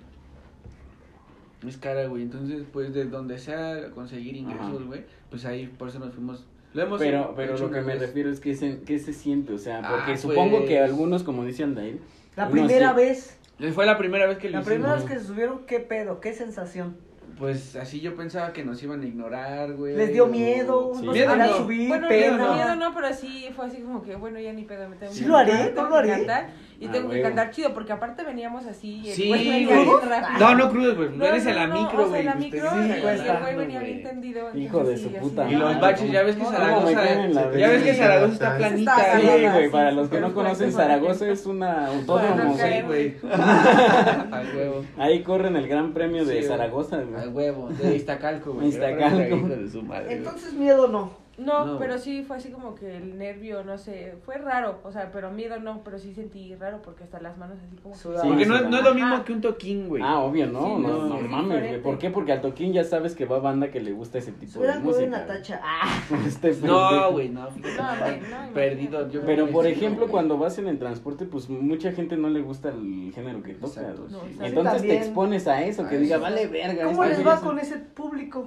Es 1.68 1.78
cara, 1.78 2.06
güey. 2.08 2.24
Entonces, 2.24 2.64
pues, 2.72 2.94
de 2.94 3.06
donde 3.06 3.38
sea 3.40 3.90
conseguir 3.94 4.36
ingresos, 4.38 4.86
güey, 4.86 5.04
pues 5.30 5.46
ahí 5.46 5.68
por 5.68 5.90
eso 5.90 6.00
nos 6.00 6.14
fuimos. 6.14 6.46
Lo 6.78 6.84
hemos 6.84 7.00
Pero, 7.00 7.34
pero 7.36 7.58
lo 7.58 7.72
que 7.72 7.82
me 7.82 7.94
vez. 7.94 8.02
refiero 8.02 8.30
es 8.30 8.40
que 8.40 8.54
se, 8.54 8.82
¿qué 8.82 9.00
se 9.00 9.12
siente? 9.12 9.52
O 9.52 9.58
sea, 9.58 9.82
porque 9.90 10.12
Ah, 10.12 10.18
supongo 10.18 10.58
pues. 10.58 10.70
que 10.70 10.80
algunos, 10.80 11.24
como 11.24 11.44
dice 11.44 11.64
Aldair, 11.64 12.00
La 12.36 12.50
primera 12.50 12.92
sí- 12.92 12.96
vez, 12.96 13.38
Fue 13.74 13.88
la 13.88 13.98
primera 13.98 14.28
vez 14.28 14.38
que 14.38 14.50
lo 14.52 14.60
la 14.60 14.64
primera 14.64 14.94
vez 14.94 15.04
que 15.06 15.18
se 15.18 15.26
subieron, 15.26 15.66
¿qué 15.66 15.80
pedo? 15.80 16.20
¿Qué 16.20 16.34
sensación? 16.34 16.96
Pues 17.40 17.76
así 17.76 18.00
yo 18.00 18.16
pensaba 18.16 18.54
que 18.54 18.64
nos 18.64 18.82
iban 18.84 19.02
a 19.02 19.06
ignorar, 19.08 19.74
güey. 19.74 19.96
¿Les 19.96 20.14
dio 20.14 20.28
miedo? 20.28 20.92
Sí. 20.96 21.04
¿No 21.06 21.14
Miedo 21.14 21.32
se 21.32 21.38
no. 21.38 21.58
subir? 21.58 21.88
Bueno, 21.88 22.08
¿Pena? 22.08 22.38
no, 22.38 22.54
miedo 22.54 22.76
no, 22.76 22.94
pero 22.94 23.12
sí 23.14 23.48
fue 23.56 23.66
así 23.66 23.78
como 23.82 24.04
que, 24.04 24.16
bueno, 24.16 24.40
ya 24.40 24.54
ni 24.54 24.64
pedo, 24.64 24.88
me 24.88 24.98
tengo 24.98 25.12
Sí 25.14 25.22
que 25.22 25.28
lo 25.30 25.38
haré, 25.38 25.52
cantar, 25.52 25.70
no 25.70 25.76
tengo 25.76 25.90
lo 25.90 25.96
haré. 25.96 26.08
que 26.10 26.14
cantar, 26.14 26.50
y 26.80 26.86
Ah, 26.86 26.92
tengo 26.92 27.10
que 27.10 27.16
huevo. 27.16 27.28
cantar 27.28 27.50
chido, 27.52 27.74
porque 27.74 27.92
aparte 27.92 28.24
veníamos 28.24 28.66
así, 28.68 29.02
el 29.08 29.14
Sí, 29.16 29.28
güey 29.30 29.50
venía 29.50 29.66
güey. 29.68 29.86
bien 29.86 30.10
rápido. 30.10 30.40
No, 30.40 30.56
no 30.56 30.70
crudos, 30.70 30.96
güey. 30.96 31.10
No, 31.10 31.26
Eres 31.26 31.44
no, 31.46 31.50
en 31.50 31.56
la 31.56 31.68
no, 31.68 31.74
micro, 31.82 31.98
o 31.98 32.02
sea, 32.02 32.08
güey. 32.10 32.24
la 32.24 32.36
micro, 32.36 32.70
vienes 32.76 32.88
y 32.88 32.92
a 32.92 33.34
el 33.34 33.42
güey 33.42 33.56
venía 33.56 33.80
güey. 33.80 33.94
bien 33.94 34.04
tendido. 34.08 34.56
Hijo 34.58 34.84
de 34.84 34.98
su 34.98 35.10
sí, 35.10 35.16
puta 35.20 35.46
así 35.46 35.54
Y 35.54 35.58
los 35.58 35.74
"Ay, 35.76 35.82
baches, 35.82 36.12
ya 36.12 36.22
ves 36.24 36.36
que 36.36 36.44
¿cómo 36.44 36.52
me 36.52 36.58
Zaragoza. 36.58 36.92
la 37.30 37.58
Ya 37.58 37.68
ves 37.70 37.84
que? 37.84 37.94
Zaragoza 37.96 38.34
está 38.34 38.52
Sí, 38.52 38.58
planita. 38.58 38.96
Sí, 38.96 39.02
güey. 39.02 39.28
agarrada, 39.28 39.54
güey, 39.54 39.66
sí, 39.66 39.72
para 39.72 39.92
los 39.92 40.10
que 40.10 40.20
no 40.22 40.34
conocen. 40.34 40.72
Zaragoza 40.72 41.28
es 41.30 41.46
una 41.48 41.88
autódromo, 41.88 42.36
no 42.36 42.54
güey. 42.54 42.60
Sí, 42.60 42.82
güey. 42.86 43.16
Huevo. 44.56 44.86
Ahí 44.98 45.24
corren 45.24 45.56
el 45.56 45.68
gran 45.68 45.94
premio 45.94 46.26
de 46.26 46.32
Sí, 46.34 46.38
güey. 46.40 46.48
Zaragoza, 46.48 46.98
Al 46.98 47.06
güey. 47.08 47.30
huevo. 47.30 47.70
De 47.70 47.96
Iztacalco, 47.96 48.54
güey. 48.54 48.68
Iztacalco. 48.70 49.36
Hijo 49.36 49.48
de 49.48 49.70
su 49.70 49.82
madre, 49.84 50.06
güey. 50.06 50.18
Entonces 50.18 50.54
miedo 50.54 50.88
no. 50.88 51.27
No, 51.38 51.66
No. 51.66 51.78
pero 51.78 52.00
sí 52.00 52.24
fue 52.24 52.38
así 52.38 52.50
como 52.50 52.74
que 52.74 52.98
el 52.98 53.18
nervio, 53.18 53.64
no 53.64 53.78
sé, 53.78 54.16
fue 54.26 54.38
raro, 54.38 54.80
o 54.84 54.92
sea, 54.92 55.12
pero 55.12 55.30
miedo 55.30 55.60
no, 55.60 55.82
pero 55.84 56.00
sí 56.00 56.14
sentí 56.14 56.56
raro 56.56 56.82
porque 56.82 57.04
hasta 57.04 57.20
las 57.22 57.38
manos 57.38 57.60
así 57.64 57.76
como... 57.78 57.94
Sí, 57.94 58.10
Porque 58.28 58.46
no, 58.48 58.60
no 58.62 58.78
es 58.78 58.84
lo 58.84 58.94
mismo 58.96 59.24
que 59.24 59.34
un 59.34 59.42
toquín, 59.42 59.88
güey. 59.88 60.02
Ah, 60.04 60.20
obvio, 60.20 60.48
no, 60.48 60.62
Sí, 60.62 60.72
no, 60.82 60.88
no, 60.88 61.06
no 61.08 61.18
es 61.20 61.30
mames, 61.30 61.68
güey. 61.70 61.82
¿Por 61.84 62.00
qué? 62.00 62.10
Porque 62.10 62.32
al 62.32 62.42
toquín 62.42 62.74
ya 62.74 62.84
sabes 62.84 63.14
que 63.14 63.26
va 63.26 63.38
banda 63.40 63.70
que 63.70 63.80
le 63.80 63.92
gusta 63.92 64.18
ese 64.18 64.32
tipo 64.32 64.60
de 64.62 64.80
música. 64.80 65.08
Natacha. 65.08 65.62
Ah, 65.70 66.02
Este 66.26 66.56
No, 66.64 67.12
güey, 67.12 67.30
no. 67.30 67.48
fíjate. 67.52 67.78
No, 67.78 68.06
güey, 68.06 68.20
no, 68.22 68.54
Perdido. 68.54 69.10
Yo 69.12 69.22
Pero 69.26 69.48
por 69.50 69.68
ejemplo, 69.68 70.08
cuando 70.08 70.38
vas 70.38 70.58
en 70.58 70.68
el 70.68 70.80
transporte, 70.80 71.26
pues 71.26 71.50
mucha 71.50 71.92
gente 71.92 72.18
no 72.18 72.30
le 72.30 72.42
gusta 72.42 72.70
el 72.70 73.12
género 73.14 73.44
que 73.44 73.54
toca. 73.54 73.82
Exacto, 73.82 74.04
güey. 74.04 74.12
No, 74.14 74.22
sí. 74.22 74.34
sí, 74.34 74.40
Entonces 74.42 74.82
te 74.82 74.98
expones 74.98 75.48
a 75.48 75.62
eso, 75.64 75.88
que 75.88 75.98
A 75.98 76.00
diga, 76.00 76.18
vale 76.18 76.48
verga. 76.48 76.86
¿Cómo 76.86 77.06
les 77.06 77.26
va 77.26 77.40
con 77.40 77.60
ese 77.60 77.78
público? 77.78 78.44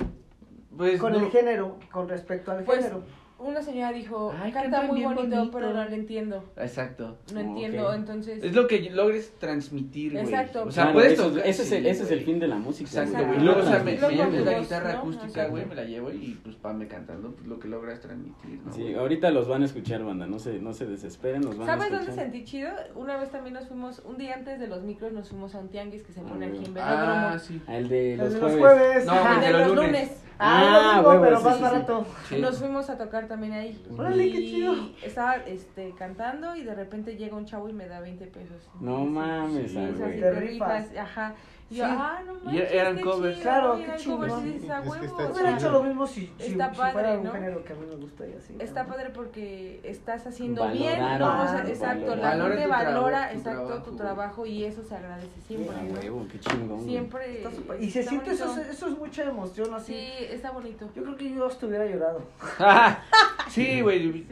Pues 0.76 1.00
Con 1.00 1.12
no. 1.12 1.18
el 1.20 1.30
género, 1.30 1.78
con 1.90 2.08
respecto 2.08 2.52
al 2.52 2.64
Pues, 2.64 2.78
género. 2.80 3.02
Una 3.42 3.62
señora 3.62 3.90
dijo, 3.90 4.34
Ay, 4.38 4.52
canta 4.52 4.82
muy 4.82 5.02
bonito, 5.02 5.22
bonito". 5.38 5.50
pero 5.50 5.72
no 5.72 5.82
le 5.86 5.94
entiendo, 5.96 6.44
Exacto. 6.58 7.16
no 7.32 7.40
entiendo, 7.40 7.94
entonces... 7.94 8.44
Es 8.44 8.54
lo 8.54 8.66
que 8.66 8.90
logres 8.90 9.32
transmitir, 9.38 10.12
güey. 10.12 10.24
Exacto. 10.24 10.64
O 10.64 10.70
sea, 10.70 10.82
Claro, 10.82 10.92
puedes 10.98 11.12
eso 11.14 11.22
es- 11.22 11.32
tocar- 11.32 11.46
ese, 11.48 11.62
es 11.62 11.72
el, 11.72 11.86
ese 11.86 12.02
es 12.02 12.10
el 12.10 12.20
fin 12.20 12.38
de 12.38 12.48
la 12.48 12.56
música. 12.56 12.90
Exacto, 13.02 13.26
güey. 13.28 13.40
Y 13.40 13.42
luego, 13.42 13.60
o 13.60 13.62
sea, 13.64 13.78
me, 13.82 13.96
Lo 13.98 14.10
llevas 14.10 14.32
la 14.44 14.58
guitarra 14.58 14.92
¿no? 14.92 14.98
acústica, 14.98 15.46
güey, 15.48 15.64
me 15.64 15.74
la 15.74 15.84
llevo 15.84 16.12
y 16.12 16.38
pues 16.44 16.56
pa' 16.56 16.74
me 16.74 16.86
cantando, 16.86 17.32
pues 17.32 17.46
lo 17.46 17.58
que 17.58 17.68
logras 17.68 18.00
transmitir, 18.00 18.60
¿no? 18.62 18.72
Sí, 18.74 18.92
ahorita 18.92 19.30
los 19.30 19.48
van 19.48 19.62
a 19.62 19.64
escuchar, 19.64 20.04
banda. 20.04 20.26
No 20.26 20.38
se, 20.38 20.58
no 20.58 20.74
se 20.74 20.84
desesperen, 20.84 21.42
los 21.42 21.56
van 21.56 21.66
a 21.70 21.78
¿Sabes 21.78 21.90
dónde 21.92 22.12
sentí 22.12 22.44
chido? 22.44 22.68
Una 22.94 23.16
vez 23.16 23.30
también 23.30 23.54
nos 23.54 23.66
fuimos, 23.68 24.00
un 24.04 24.18
día 24.18 24.34
antes 24.34 24.60
de 24.60 24.66
los 24.66 24.82
micros 24.82 25.14
nos 25.14 25.30
fuimos 25.30 25.54
a 25.54 25.60
un 25.60 25.70
tianguis 25.70 26.02
que 26.02 26.12
se 26.12 26.20
pone 26.20 26.44
Ah, 26.44 26.48
aquí 26.50 26.64
en 26.66 26.76
Ah, 26.78 26.92
Velódromo. 27.30 27.38
sí. 27.38 27.62
Ah, 27.66 27.76
El 27.78 27.88
de 27.88 28.12
El 28.12 28.18
los 28.18 28.34
de 28.34 28.38
jueves. 28.40 28.60
los 28.60 28.60
jueves. 28.74 29.06
No, 29.06 29.34
el 29.34 29.40
de 29.40 29.52
los 29.58 29.74
lunes. 29.76 30.10
Ah, 30.42 30.60
Ah, 30.62 30.92
lo 30.94 30.94
mismo, 30.94 31.08
huevo, 31.10 31.22
pero 31.24 31.38
sí, 31.38 31.44
más 31.44 31.56
sí, 31.56 31.62
barato. 31.62 32.06
Sí. 32.28 32.38
Nos 32.40 32.58
fuimos 32.58 32.88
a 32.90 32.96
tocar 32.98 33.28
también 33.28 33.52
ahí. 33.52 33.84
Órale, 33.96 34.30
qué 34.32 34.40
Y 34.40 34.50
chido. 34.50 34.74
Estaba 35.04 35.36
este, 35.36 35.94
cantando 35.98 36.56
y 36.56 36.62
de 36.64 36.74
repente 36.74 37.16
llega 37.16 37.36
un 37.36 37.44
chavo 37.44 37.68
y 37.68 37.72
me 37.74 37.86
da 37.86 38.00
20 38.00 38.26
pesos. 38.26 38.56
No 38.80 39.04
mames, 39.04 39.70
sí, 39.70 39.76
o 39.76 39.80
sea, 39.80 39.90
güey. 40.06 40.14
si 40.14 40.20
Te 40.20 40.30
te 40.30 40.40
rifas. 40.40 40.82
rifas, 40.88 40.98
ajá. 40.98 41.34
Y 41.70 41.76
yo, 41.76 41.84
Sí. 41.84 41.90
ah, 41.94 42.20
no 42.26 42.32
Y 42.34 42.44
manches, 42.46 42.72
eran 42.72 43.00
covers. 43.00 43.34
chido, 43.36 43.42
Claro, 43.42 43.76
qué 43.76 43.84
eran 43.84 43.96
chingón. 43.98 44.28
covers, 44.28 44.44
y 44.44 44.48
dices, 44.50 44.70
"Ah, 44.70 44.76
Es 44.78 44.82
que 44.82 44.88
huevo", 44.90 45.04
está 45.04 45.32
Hubiera 45.32 45.50
hecho 45.50 45.58
chido. 45.60 45.72
lo 45.72 45.82
mismo 45.84 46.06
si, 46.08 46.20
si, 46.38 46.46
Está 46.52 46.70
si 46.70 46.76
padre, 46.76 46.92
fuera 46.92 47.12
un 47.12 47.22
¿no? 47.24 47.30
género 47.32 47.64
que 47.64 47.72
a 47.72 47.76
mí 47.76 47.86
me 47.88 47.94
gusta 47.96 48.26
y 48.26 48.32
así. 48.32 48.56
Está 48.58 48.82
¿no? 48.82 48.88
padre 48.88 49.10
porque 49.10 49.80
estás 49.84 50.26
haciendo 50.26 50.62
Valorar, 50.62 50.78
bien, 50.82 50.98
no, 50.98 51.06
o 51.06 51.18
sea, 51.18 51.28
valorar. 51.28 51.68
exacto, 51.68 52.16
la 52.16 52.30
gente 52.32 52.66
valora, 52.66 53.32
exacto, 53.32 53.66
trabajo, 53.66 53.82
tu 53.90 53.96
trabajo 53.96 54.46
y 54.46 54.64
eso 54.64 54.82
se 54.82 54.96
agradece 54.96 55.40
siempre, 55.46 55.76
Ah, 55.78 55.82
¿no? 55.84 55.94
huevo, 56.00 56.26
qué 56.32 56.40
chingón. 56.40 56.68
güey. 56.78 56.84
Siempre. 56.88 57.36
Está 57.38 57.50
súper- 57.52 57.82
Y 57.82 57.90
se 57.90 58.02
siente 58.02 58.30
eso, 58.32 58.60
eso 58.60 58.86
es 58.88 58.98
mucha 58.98 59.22
emoción 59.22 59.72
así. 59.72 59.94
Sí, 59.94 60.24
está 60.28 60.50
bonito. 60.50 60.90
Yo 60.96 61.04
creo 61.04 61.16
que 61.16 61.30
yo 61.32 61.46
hasta 61.46 61.66
hubiera 61.66 61.86
llorado. 61.86 62.22
sí, 63.48 63.80
güey. 63.80 64.26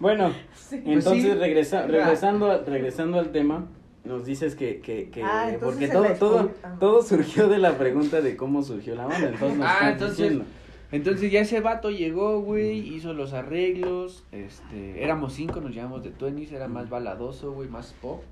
Bueno, 0.00 0.32
Sí. 0.54 0.82
entonces 0.84 1.26
Pues 1.28 1.38
regresa, 1.38 1.82
regresando, 1.86 2.62
regresando 2.64 3.18
al 3.18 3.30
tema, 3.32 3.64
nos 4.08 4.24
dices 4.24 4.54
que, 4.56 4.80
que, 4.80 5.10
que 5.10 5.22
Ah, 5.22 5.52
porque 5.60 5.88
todo, 5.88 6.06
todo, 6.18 6.50
ah. 6.62 6.76
todo 6.80 7.02
surgió 7.02 7.46
de 7.48 7.58
la 7.58 7.76
pregunta 7.78 8.20
de 8.20 8.36
cómo 8.36 8.62
surgió 8.62 8.94
la 8.94 9.06
banda. 9.06 9.28
Entonces 9.28 9.58
nos 9.58 9.66
Ah, 9.66 9.72
estás 9.74 9.92
entonces- 9.92 10.16
diciendo. 10.18 10.44
Entonces 10.90 11.30
ya 11.30 11.40
ese 11.42 11.60
vato 11.60 11.90
llegó, 11.90 12.40
güey, 12.40 12.78
hizo 12.94 13.12
los 13.12 13.34
arreglos, 13.34 14.24
este, 14.32 15.04
éramos 15.04 15.34
cinco, 15.34 15.60
nos 15.60 15.74
llamamos 15.74 16.02
de 16.02 16.08
Twenties, 16.10 16.50
era 16.52 16.66
más 16.66 16.88
baladoso, 16.88 17.52
güey, 17.52 17.68
más 17.68 17.92
pop. 18.00 18.22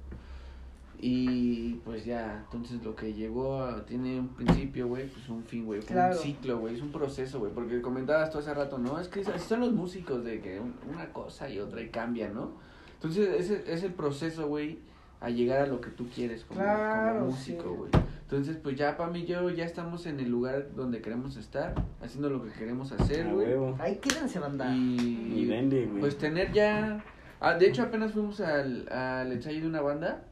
Y 0.98 1.74
pues 1.84 2.06
ya, 2.06 2.40
entonces 2.46 2.82
lo 2.82 2.96
que 2.96 3.12
llegó 3.12 3.60
a- 3.62 3.84
tiene 3.84 4.18
un 4.18 4.28
principio, 4.28 4.88
güey, 4.88 5.06
pues 5.06 5.28
un 5.28 5.44
fin, 5.44 5.66
güey, 5.66 5.82
fue 5.82 5.92
Claro. 5.92 6.16
un 6.16 6.22
ciclo, 6.22 6.58
güey, 6.58 6.74
es 6.76 6.80
un 6.80 6.90
proceso, 6.90 7.38
güey, 7.38 7.52
porque 7.52 7.82
comentabas 7.82 8.30
tú 8.30 8.38
hace 8.38 8.54
rato, 8.54 8.78
¿no? 8.78 8.98
Es 8.98 9.08
que 9.08 9.20
así 9.20 9.46
son 9.46 9.60
los 9.60 9.72
músicos, 9.72 10.24
de 10.24 10.40
que 10.40 10.58
un- 10.58 10.74
una 10.90 11.12
cosa 11.12 11.50
y 11.50 11.58
otra 11.58 11.82
y 11.82 11.90
cambian, 11.90 12.32
¿no? 12.32 12.52
Entonces 12.94 13.28
ese 13.38 13.62
es 13.70 13.82
el 13.82 13.92
proceso, 13.92 14.48
güey, 14.48 14.78
a 15.20 15.30
llegar 15.30 15.62
a 15.62 15.66
lo 15.66 15.80
que 15.80 15.90
tú 15.90 16.06
quieres 16.14 16.44
como, 16.44 16.60
Claro, 16.60 17.20
como 17.20 17.30
músico, 17.32 17.62
sí. 17.62 17.68
güey. 17.76 17.90
Entonces, 18.22 18.56
pues 18.62 18.76
ya 18.76 18.96
para 18.96 19.10
mí 19.10 19.20
y 19.20 19.26
yo 19.26 19.48
ya 19.50 19.64
estamos 19.64 20.06
en 20.06 20.18
el 20.20 20.28
lugar 20.30 20.68
donde 20.74 21.00
queremos 21.00 21.36
estar, 21.36 21.74
haciendo 22.02 22.28
lo 22.28 22.42
que 22.42 22.50
queremos 22.50 22.90
hacer, 22.92 23.26
A 23.28 23.32
güey. 23.32 23.46
huevo. 23.48 23.76
Ahí 23.78 23.96
quédense, 23.96 24.38
banda. 24.40 24.74
Y, 24.74 25.34
Y 25.36 25.44
denle, 25.46 25.86
güey. 25.86 26.00
pues 26.00 26.18
tener 26.18 26.52
ya... 26.52 27.02
Ah, 27.40 27.54
de 27.54 27.68
hecho, 27.68 27.82
apenas 27.82 28.12
fuimos 28.12 28.40
al, 28.40 28.88
al 28.90 29.30
ensayo 29.30 29.60
de 29.60 29.66
una 29.68 29.80
banda 29.80 30.24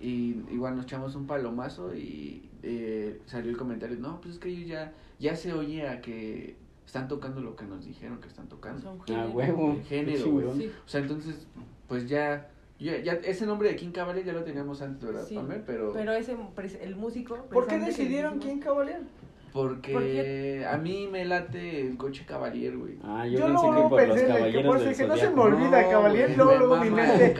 y 0.00 0.36
igual 0.50 0.76
nos 0.76 0.84
echamos 0.84 1.14
un 1.16 1.26
palomazo 1.26 1.94
y 1.94 2.50
eh, 2.62 3.20
salió 3.26 3.50
el 3.50 3.56
comentario, 3.56 3.96
no, 3.98 4.20
pues 4.20 4.34
es 4.34 4.40
que 4.40 4.48
ellos 4.50 4.68
ya, 4.68 4.92
ya 5.18 5.34
se 5.36 5.52
oye 5.54 5.88
a 5.88 6.00
que 6.00 6.56
están 6.86 7.08
tocando 7.08 7.40
lo 7.40 7.56
que 7.56 7.64
nos 7.64 7.84
dijeron 7.84 8.20
que 8.20 8.28
están 8.28 8.48
tocando. 8.48 8.80
Son 8.82 9.00
A 9.00 9.04
género. 9.04 9.30
huevo. 9.30 9.72
Güey. 9.72 10.58
Sí. 10.58 10.70
O 10.84 10.88
sea, 10.88 11.00
entonces, 11.00 11.46
pues 11.88 12.08
ya, 12.08 12.48
ya, 12.84 12.98
ya 13.00 13.12
ese 13.24 13.46
nombre 13.46 13.68
de 13.70 13.76
King 13.76 13.90
Cavalier 13.92 14.24
ya 14.24 14.32
lo 14.32 14.44
teníamos 14.44 14.82
antes, 14.82 15.04
¿verdad, 15.04 15.24
Sí, 15.26 15.34
Pame? 15.34 15.56
Pero, 15.66 15.92
Pero 15.92 16.12
ese, 16.12 16.36
el 16.82 16.96
músico. 16.96 17.36
¿Por 17.50 17.66
qué 17.66 17.78
que 17.78 17.86
decidieron 17.86 18.38
quién 18.38 18.60
Cavalier? 18.60 19.00
porque 19.52 20.62
¿Por 20.64 20.74
a 20.74 20.78
mí 20.78 21.08
me 21.10 21.24
late 21.24 21.80
el 21.86 21.96
coche 21.96 22.24
Cavalier, 22.26 22.76
güey. 22.76 22.98
Ah, 23.04 23.24
yo, 23.24 23.38
Yo 23.38 23.46
pensé 23.46 23.66
que 23.68 23.82
por 23.88 24.08
los 24.08 24.20
que 24.20 24.26
caballeros 24.26 24.66
por 24.66 24.80
del 24.80 24.94
si 24.96 25.02
que 25.02 25.08
no 25.08 25.16
se 25.16 25.30
me 25.30 25.40
olvida, 25.42 25.88
Cavalier, 25.90 26.26
güey, 26.26 26.36
luego, 26.36 26.58
luego 26.58 26.76
mi 26.84 26.90
mente- 26.90 27.34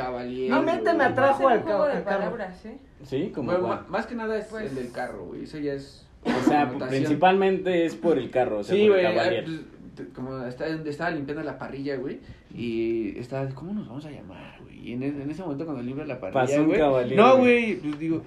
mi 0.49 0.61
mente 0.61 0.95
me 0.95 1.05
atrajo 1.05 1.49
al 1.49 1.65
ca- 1.65 1.87
de 1.87 1.93
al 1.93 2.05
carro. 2.05 2.19
palabras, 2.21 2.65
¿eh? 2.67 2.79
Sí, 3.03 3.33
como 3.35 3.51
Bueno, 3.51 3.85
más 3.89 4.07
que 4.07 4.15
nada 4.15 4.39
es 4.39 4.45
Pues- 4.47 4.71
el 4.71 4.77
del 4.77 4.93
carro, 4.93 5.25
güey. 5.27 5.43
Eso 5.43 5.59
ya 5.59 5.73
es. 5.75 6.07
O 6.25 6.49
sea, 6.49 6.71
principalmente 6.89 7.85
es 7.85 7.97
por 7.97 8.17
el 8.17 8.31
carro, 8.31 8.59
o 8.61 8.63
sea, 8.63 8.77
Sí, 8.77 8.89
por 8.89 8.97
el 8.99 9.13
güey. 9.13 9.57
Cavalier. 9.95 10.13
como 10.15 10.45
está- 10.47 10.67
estaba 10.67 11.11
limpiando 11.11 11.43
la 11.43 11.59
parrilla, 11.59 11.97
güey. 11.97 12.21
Y 12.55 13.19
estaba, 13.19 13.49
¿cómo 13.51 13.73
nos 13.73 13.89
vamos 13.89 14.05
a 14.07 14.11
llamar, 14.11 14.59
güey? 14.63 14.89
Y 14.89 14.93
en, 14.93 15.03
e- 15.03 15.09
en 15.09 15.31
ese 15.31 15.43
momento, 15.43 15.65
cuando 15.65 15.83
limpia 15.83 16.05
la 16.05 16.21
parrilla. 16.21 16.41
Pasó 16.43 16.61
un 16.61 16.67
güey, 16.67 16.79
Cavalier, 16.79 17.17
No, 17.19 17.37
güey. 17.39 17.77
Pues 17.77 17.99
digo. 17.99 18.23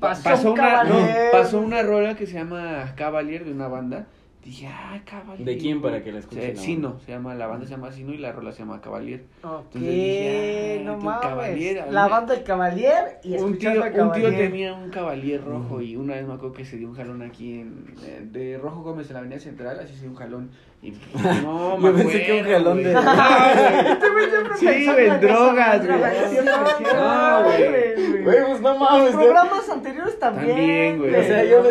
pa- 0.00 0.08
Pasó 0.10 0.22
Pasó, 0.24 0.52
un 0.52 0.58
una, 0.58 0.84
no, 0.84 0.90
Cavalier. 0.90 1.30
pasó 1.32 1.60
una 1.60 1.82
rola 1.82 2.16
que 2.16 2.26
se 2.26 2.34
llama 2.34 2.92
Cavalier 2.96 3.44
de 3.44 3.52
una 3.52 3.68
banda. 3.68 4.06
Dije, 4.44 4.68
ah, 4.68 5.00
Cavalier. 5.04 5.44
¿De 5.44 5.58
quién 5.58 5.82
para 5.82 6.04
que 6.04 6.12
la 6.12 6.20
escuchen? 6.20 6.56
Sino, 6.56 7.00
se 7.00 7.10
llama, 7.10 7.34
la 7.34 7.48
banda 7.48 7.66
se 7.66 7.72
llama 7.72 7.90
Sino 7.90 8.14
y 8.14 8.18
la 8.18 8.30
rola 8.30 8.52
se 8.52 8.60
llama 8.60 8.80
Cavalier. 8.80 9.24
Ok, 9.42 9.64
Entonces 9.74 9.90
dije, 9.90 10.78
ah, 10.78 10.84
no 10.84 10.98
mames. 10.98 11.20
Cavalier, 11.20 11.84
la 11.90 12.06
banda 12.06 12.34
del 12.34 12.44
Cavalier 12.44 13.18
y 13.24 13.34
un 13.38 13.58
tío, 13.58 13.70
a 13.70 13.74
un 13.74 13.80
tío 13.92 13.92
Cavalier. 13.92 14.36
tenía 14.36 14.72
un 14.74 14.90
Cavalier 14.90 15.42
rojo 15.44 15.82
y 15.82 15.96
una 15.96 16.14
vez 16.14 16.24
me 16.28 16.34
acuerdo 16.34 16.54
que 16.54 16.64
se 16.64 16.76
dio 16.76 16.88
un 16.88 16.94
jalón 16.94 17.22
aquí 17.22 17.58
en, 17.58 17.86
eh, 18.04 18.20
de 18.30 18.56
Rojo 18.58 18.82
Gómez 18.84 19.08
en 19.08 19.14
la 19.14 19.18
Avenida 19.18 19.40
Central, 19.40 19.80
así 19.80 19.94
se 19.94 20.02
dio 20.02 20.10
un 20.10 20.16
jalón 20.16 20.50
Y 20.86 20.90
pues, 20.92 21.24
no, 21.42 21.74
Yo 21.74 21.78
me 21.78 21.90
pensé 21.92 22.24
que 22.24 22.40
un 22.42 22.44
jalón 22.48 22.82
de- 22.82 22.92
güey. 22.92 22.94
No, 22.94 23.02
güey. 24.12 24.56
Sí, 24.56 24.86
güey, 24.86 25.20
drogas, 25.20 25.84
esa 25.84 25.96
güey. 25.96 26.94
No, 26.94 27.42
güey. 27.44 28.22
Güey, 28.22 28.44
pues 28.46 28.60
no 28.60 28.68
Los 28.70 28.78
mames. 28.78 29.12
güey. 29.14 29.24
programas 29.26 29.68
anteriores 29.68 30.18
también. 30.18 30.48
También, 30.56 30.98
güey. 30.98 31.14
O 31.14 31.22
sea, 31.22 31.44
yo 31.44 31.62
le 31.62 31.70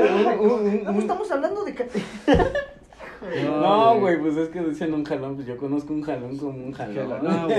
No, 0.83 0.91
pues 0.91 0.97
estamos 0.99 1.31
hablando 1.31 1.63
de. 1.63 1.73
No, 3.43 3.99
güey, 3.99 4.19
pues 4.19 4.37
es 4.37 4.49
que 4.49 4.59
dicen 4.61 4.93
un 4.93 5.03
jalón, 5.03 5.33
pues 5.35 5.47
yo 5.47 5.57
conozco 5.57 5.93
un 5.93 6.03
jalón 6.03 6.37
como 6.37 6.63
un 6.63 6.71
jalón. 6.73 7.09
No, 7.23 7.45
güey. 7.45 7.57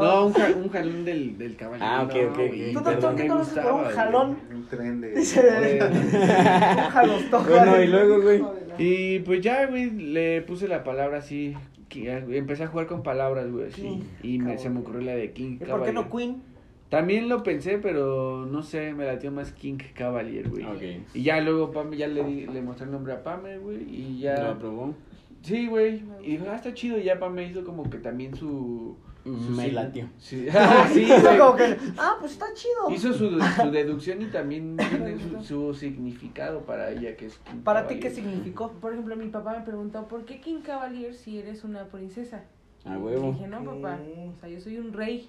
No, 0.00 0.26
un, 0.26 0.32
ja- 0.32 0.48
un 0.56 0.68
jalón 0.70 1.04
del, 1.04 1.38
del 1.38 1.56
caballo. 1.56 1.84
Ah, 1.86 2.02
ok, 2.04 2.14
no, 2.14 2.28
ok, 2.30 2.36
güey. 2.36 2.72
¿Tú, 2.72 2.82
Perdón, 2.82 3.14
qué 3.16 3.28
conoces 3.28 3.58
por 3.62 3.72
un 3.74 3.84
jalón? 3.84 4.38
Un 4.50 4.66
tren 4.66 5.00
de... 5.00 5.10
Dice, 5.14 5.80
un 5.88 6.90
jalostón. 6.90 7.46
Bueno, 7.48 7.80
y 7.82 7.86
luego, 7.86 8.22
güey. 8.22 8.42
Y 8.78 9.18
pues 9.20 9.40
ya, 9.40 9.66
güey, 9.66 9.90
le 9.90 10.42
puse 10.42 10.68
la 10.68 10.84
palabra 10.84 11.18
así. 11.18 11.54
que- 11.88 12.12
Empecé 12.12 12.64
a 12.64 12.66
jugar 12.68 12.86
con 12.86 13.02
palabras, 13.02 13.50
güey, 13.50 13.68
así. 13.68 13.80
King 13.82 14.00
Y 14.22 14.38
me, 14.38 14.58
se 14.58 14.68
me 14.70 14.80
ocurrió 14.80 15.00
la 15.00 15.14
de 15.14 15.32
King 15.32 15.56
¿Y 15.60 15.64
por 15.64 15.84
qué 15.84 15.92
no 15.92 16.10
Queen? 16.10 16.42
También 16.90 17.28
lo 17.28 17.42
pensé, 17.42 17.78
pero 17.78 18.46
no 18.46 18.62
sé, 18.62 18.92
me 18.94 19.04
latió 19.06 19.30
más 19.30 19.52
King 19.52 19.78
Cavalier, 19.94 20.48
güey. 20.48 20.64
Ok. 20.64 20.82
Y 21.14 21.22
ya 21.22 21.40
luego 21.40 21.70
Pame, 21.70 21.96
ya 21.96 22.06
le, 22.08 22.24
di- 22.24 22.46
le 22.46 22.62
mostré 22.62 22.86
el 22.86 22.92
nombre 22.92 23.12
a 23.12 23.22
Pame, 23.22 23.58
güey, 23.58 23.82
y 23.90 24.18
ya... 24.20 24.42
¿Lo 24.42 24.50
aprobó? 24.50 24.94
Sí, 25.42 25.66
güey. 25.66 26.02
Y 26.22 26.32
dijo, 26.32 26.46
ah, 26.50 26.56
está 26.56 26.72
chido. 26.74 26.98
Y 26.98 27.04
ya 27.04 27.18
Pame 27.18 27.46
hizo 27.46 27.62
como 27.64 27.88
que 27.90 27.98
también 27.98 28.34
su... 28.34 28.96
Me 29.28 29.70
latió. 29.72 30.08
Sí, 30.18 30.46
Ah, 30.54 30.88
sí, 30.92 31.06
como 31.38 31.56
que, 31.56 31.76
ah, 31.98 32.16
pues 32.20 32.32
está 32.32 32.46
chido. 32.54 32.90
Hizo 32.90 33.12
su, 33.12 33.38
su 33.62 33.70
deducción 33.70 34.22
y 34.22 34.26
también 34.26 34.76
tiene 34.76 35.16
su, 35.18 35.42
su 35.44 35.74
significado 35.74 36.60
para 36.62 36.90
ella, 36.90 37.16
que 37.16 37.26
es 37.26 37.38
King 37.38 37.60
¿Para 37.64 37.86
ti 37.86 38.00
qué 38.00 38.10
significó? 38.10 38.70
Por 38.72 38.92
ejemplo, 38.92 39.16
mi 39.16 39.28
papá 39.28 39.56
me 39.58 39.64
preguntó, 39.64 40.06
¿por 40.08 40.24
qué 40.24 40.40
King 40.40 40.60
Cavalier 40.62 41.14
si 41.14 41.38
eres 41.38 41.64
una 41.64 41.84
princesa? 41.86 42.44
A 42.84 42.94
Y 42.94 42.96
huevo. 42.98 43.32
dije, 43.32 43.46
no, 43.48 43.64
papá, 43.64 43.98
o 44.36 44.40
sea, 44.40 44.48
yo 44.48 44.60
soy 44.60 44.78
un 44.78 44.92
rey. 44.92 45.28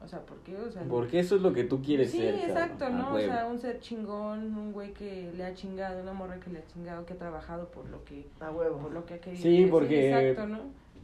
O 0.00 0.06
sea, 0.06 0.20
¿por 0.20 0.38
qué? 0.38 0.56
O 0.56 0.70
sea, 0.70 0.82
Porque 0.84 1.18
eso 1.18 1.34
es 1.34 1.42
lo 1.42 1.52
que 1.52 1.64
tú 1.64 1.82
quieres 1.82 2.12
Sí, 2.12 2.18
ser. 2.18 2.34
cabrón. 2.36 2.50
exacto, 2.50 2.88
¿no? 2.90 3.14
O 3.14 3.18
sea, 3.18 3.46
un 3.46 3.58
ser 3.58 3.80
chingón, 3.80 4.56
un 4.56 4.72
güey 4.72 4.92
que 4.94 5.32
le 5.36 5.44
ha 5.44 5.54
chingado, 5.54 6.00
una 6.00 6.12
morra 6.12 6.38
que 6.38 6.50
le 6.50 6.60
ha 6.60 6.64
chingado, 6.72 7.04
que 7.04 7.14
ha 7.14 7.18
trabajado 7.18 7.68
por 7.72 7.88
lo 7.90 8.04
que, 8.04 8.24
A 8.38 8.52
huevo. 8.52 8.78
por 8.78 8.92
lo 8.92 9.04
que 9.04 9.14
ha 9.14 9.18
querido. 9.20 9.42
Sí, 9.42 9.66
porque- 9.68 10.08
exacto, 10.30 10.46
¿no? 10.46 10.60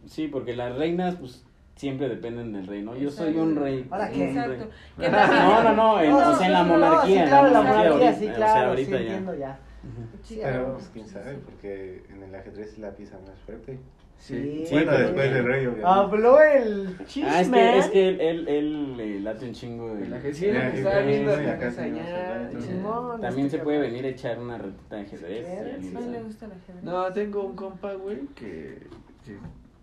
Sí, 0.06 0.28
porque 0.28 0.54
las 0.54 0.76
reinas, 0.76 1.16
pues, 1.16 1.44
siempre 1.76 2.08
dependen 2.08 2.52
del 2.52 2.66
rey, 2.66 2.82
¿no? 2.82 2.94
Yo 2.96 3.10
soy 3.10 3.28
Exacto. 3.30 3.42
un 3.42 3.56
rey. 3.56 3.86
¿Ahora 3.90 4.08
soy 4.08 4.16
qué? 4.18 4.28
Exacto. 4.30 4.68
Que 4.98 5.08
No, 5.08 5.26
No, 5.26 5.62
no, 5.62 5.74
no, 5.74 6.00
en, 6.00 6.10
No, 6.10 6.30
o 6.30 6.36
sea, 6.36 6.46
en 6.46 6.52
la 6.52 6.62
no, 6.62 6.68
no, 6.68 6.78
monarquía. 6.78 7.22
sí, 7.24 7.28
claro, 7.28 7.46
en 7.48 7.52
la 7.52 7.60
monarquía 7.62 7.90
monarquía, 7.90 8.08
ahorita, 8.08 8.18
sí, 8.18 8.24
o 8.24 8.26
sea, 8.26 8.36
claro, 8.36 8.60
sí, 8.62 8.68
ahorita 8.68 8.90
ya. 8.90 8.98
entiendo 9.00 9.34
ya. 9.34 9.58
Sí, 10.22 10.40
Pero 10.42 10.72
pues 10.74 10.90
quién 10.94 11.06
sabe, 11.08 11.34
porque 11.44 12.02
en 12.10 12.22
el 12.22 12.34
ajedrez 12.34 12.68
es 12.72 12.78
la 12.78 12.90
pieza 12.92 13.18
más 13.26 13.38
fuerte. 13.44 13.78
Sí. 14.16 14.64
Sí, 14.64 14.72
bueno, 14.72 14.92
pero- 14.92 15.02
después 15.06 15.34
del 15.34 15.44
rey, 15.44 15.60
obviamente. 15.66 15.82
Habló 15.86 16.40
el 16.40 16.96
chisme. 17.06 17.28
Ah, 17.30 17.40
es 17.42 17.48
que, 17.50 17.78
es 17.78 17.86
que 17.88 18.08
él, 18.08 18.20
él, 18.20 18.48
él 18.48 18.96
le 18.96 19.20
late 19.20 19.44
un 19.44 19.52
chingo. 19.52 19.94
de- 19.94 20.08
La 20.08 20.20
que 20.20 20.32
sí, 20.32 20.46
lo 20.46 20.52
Ya, 20.54 20.70
que 20.70 20.76
estaba 20.78 21.00
viendo 21.00 21.36
la 21.36 21.58
También 23.20 23.46
este 23.46 23.58
se 23.58 23.64
puede 23.64 23.80
venir 23.80 24.04
a 24.06 24.08
echar 24.08 24.38
una 24.38 24.56
retita 24.56 24.96
de 24.96 25.02
ajedrez. 25.02 25.46
Él 25.48 26.12
le 26.12 26.22
gusta 26.22 26.46
la 26.46 26.54
ajedrez. 26.54 26.82
No, 26.84 27.12
tengo 27.12 27.42
un 27.42 27.56
compa, 27.56 27.92
güey, 27.94 28.20
que, 28.34 28.86
que 29.24 29.36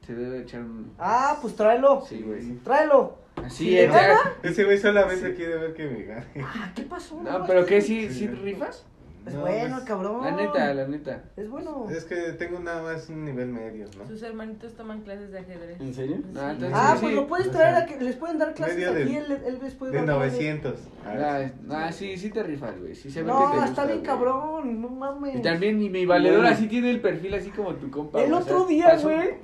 se 0.05 0.15
debe 0.15 0.41
echar 0.41 0.61
un... 0.61 0.91
Ah, 0.99 1.37
pues 1.41 1.55
tráelo. 1.55 2.03
Sí, 2.07 2.21
güey. 2.25 2.55
Tráelo. 2.63 3.17
Así, 3.37 3.65
¿Sí, 3.69 3.77
él 3.77 3.87
le 3.89 3.93
ya- 3.95 4.07
gana? 4.07 4.33
Ese 4.43 4.63
güey 4.65 4.77
solamente 4.77 5.33
quiere 5.35 5.55
ver 5.57 5.73
que 5.73 5.85
me 5.85 6.03
gane. 6.03 6.25
Ah, 6.43 6.71
¿qué 6.75 6.83
pasó? 6.83 7.21
No, 7.21 7.45
pero 7.47 7.65
¿qué? 7.65 7.81
¿Sí, 7.81 8.09
sí 8.09 8.27
rifas? 8.27 8.85
Es 9.25 9.35
No, 9.35 9.41
bueno, 9.41 9.75
pues, 9.75 9.87
cabrón. 9.87 10.23
La 10.25 10.31
neta, 10.31 10.73
la 10.73 10.87
neta. 10.87 11.23
Es 11.37 11.47
bueno. 11.47 11.85
Es 11.91 12.05
que 12.05 12.15
tengo 12.33 12.59
nada 12.59 12.81
más 12.81 13.07
un 13.09 13.23
nivel 13.23 13.49
medio, 13.49 13.85
¿no? 13.97 14.07
Sus 14.07 14.23
hermanitos 14.23 14.73
toman 14.73 15.01
clases 15.01 15.31
de 15.31 15.37
ajedrez. 15.39 15.79
¿En 15.79 15.93
serio? 15.93 16.17
Sí. 16.17 16.23
Ah, 16.39 16.51
entonces- 16.53 16.71
Ah, 16.73 16.93
sí, 16.95 17.01
pues 17.03 17.15
lo 17.15 17.27
puedes 17.27 17.47
o 17.47 17.51
traer 17.51 17.75
sea, 17.75 17.83
a 17.83 17.85
que 17.85 18.03
les 18.03 18.15
pueden 18.15 18.39
dar 18.39 18.53
clases 18.55 18.75
medio 18.77 18.89
aquí. 18.91 19.03
de- 19.13 19.17
Él, 19.17 19.31
él 19.45 19.59
les 19.61 19.75
puede 19.75 19.91
De 19.91 19.97
dar 19.99 20.05
clases. 20.07 20.31
900. 20.33 20.79
Ah, 21.05 21.39
ah, 21.69 21.91
sí, 21.91 22.17
sí 22.17 22.31
te 22.31 22.41
rifas, 22.41 22.79
güey. 22.79 22.95
Sí 22.95 23.11
se 23.11 23.21
ve 23.21 23.27
que 23.27 23.31
No, 23.31 23.39
te 23.51 23.57
está 23.57 23.65
gusta, 23.67 23.85
bien 23.85 23.97
güey. 23.99 24.07
cabrón, 24.07 24.81
no 24.81 24.89
mames. 24.89 25.35
Y 25.35 25.41
también 25.43 25.77
mi, 25.77 25.89
mi 25.89 26.05
valedor 26.07 26.45
así 26.47 26.67
tiene 26.67 26.89
el 26.89 26.99
perfil 26.99 27.35
así 27.35 27.51
como 27.51 27.75
tu 27.75 27.91
compa. 27.91 28.23
El 28.23 28.33
otro 28.33 28.65
día, 28.65 28.85
pasó- 28.87 29.03
güey. 29.09 29.35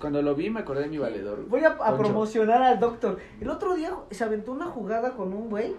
Cuando 0.00 0.22
lo 0.22 0.34
vi 0.34 0.48
me 0.50 0.60
acordé 0.60 0.82
de 0.84 0.88
mi 0.88 0.98
valedor. 0.98 1.46
Voy 1.48 1.62
a, 1.64 1.68
a 1.68 1.96
promocionar 1.96 2.62
al 2.62 2.80
doctor. 2.80 3.18
El 3.40 3.50
otro 3.50 3.74
día 3.74 3.92
se 4.10 4.24
aventó 4.24 4.52
una 4.52 4.66
jugada 4.66 5.12
con 5.14 5.32
un 5.34 5.50
güey 5.50 5.74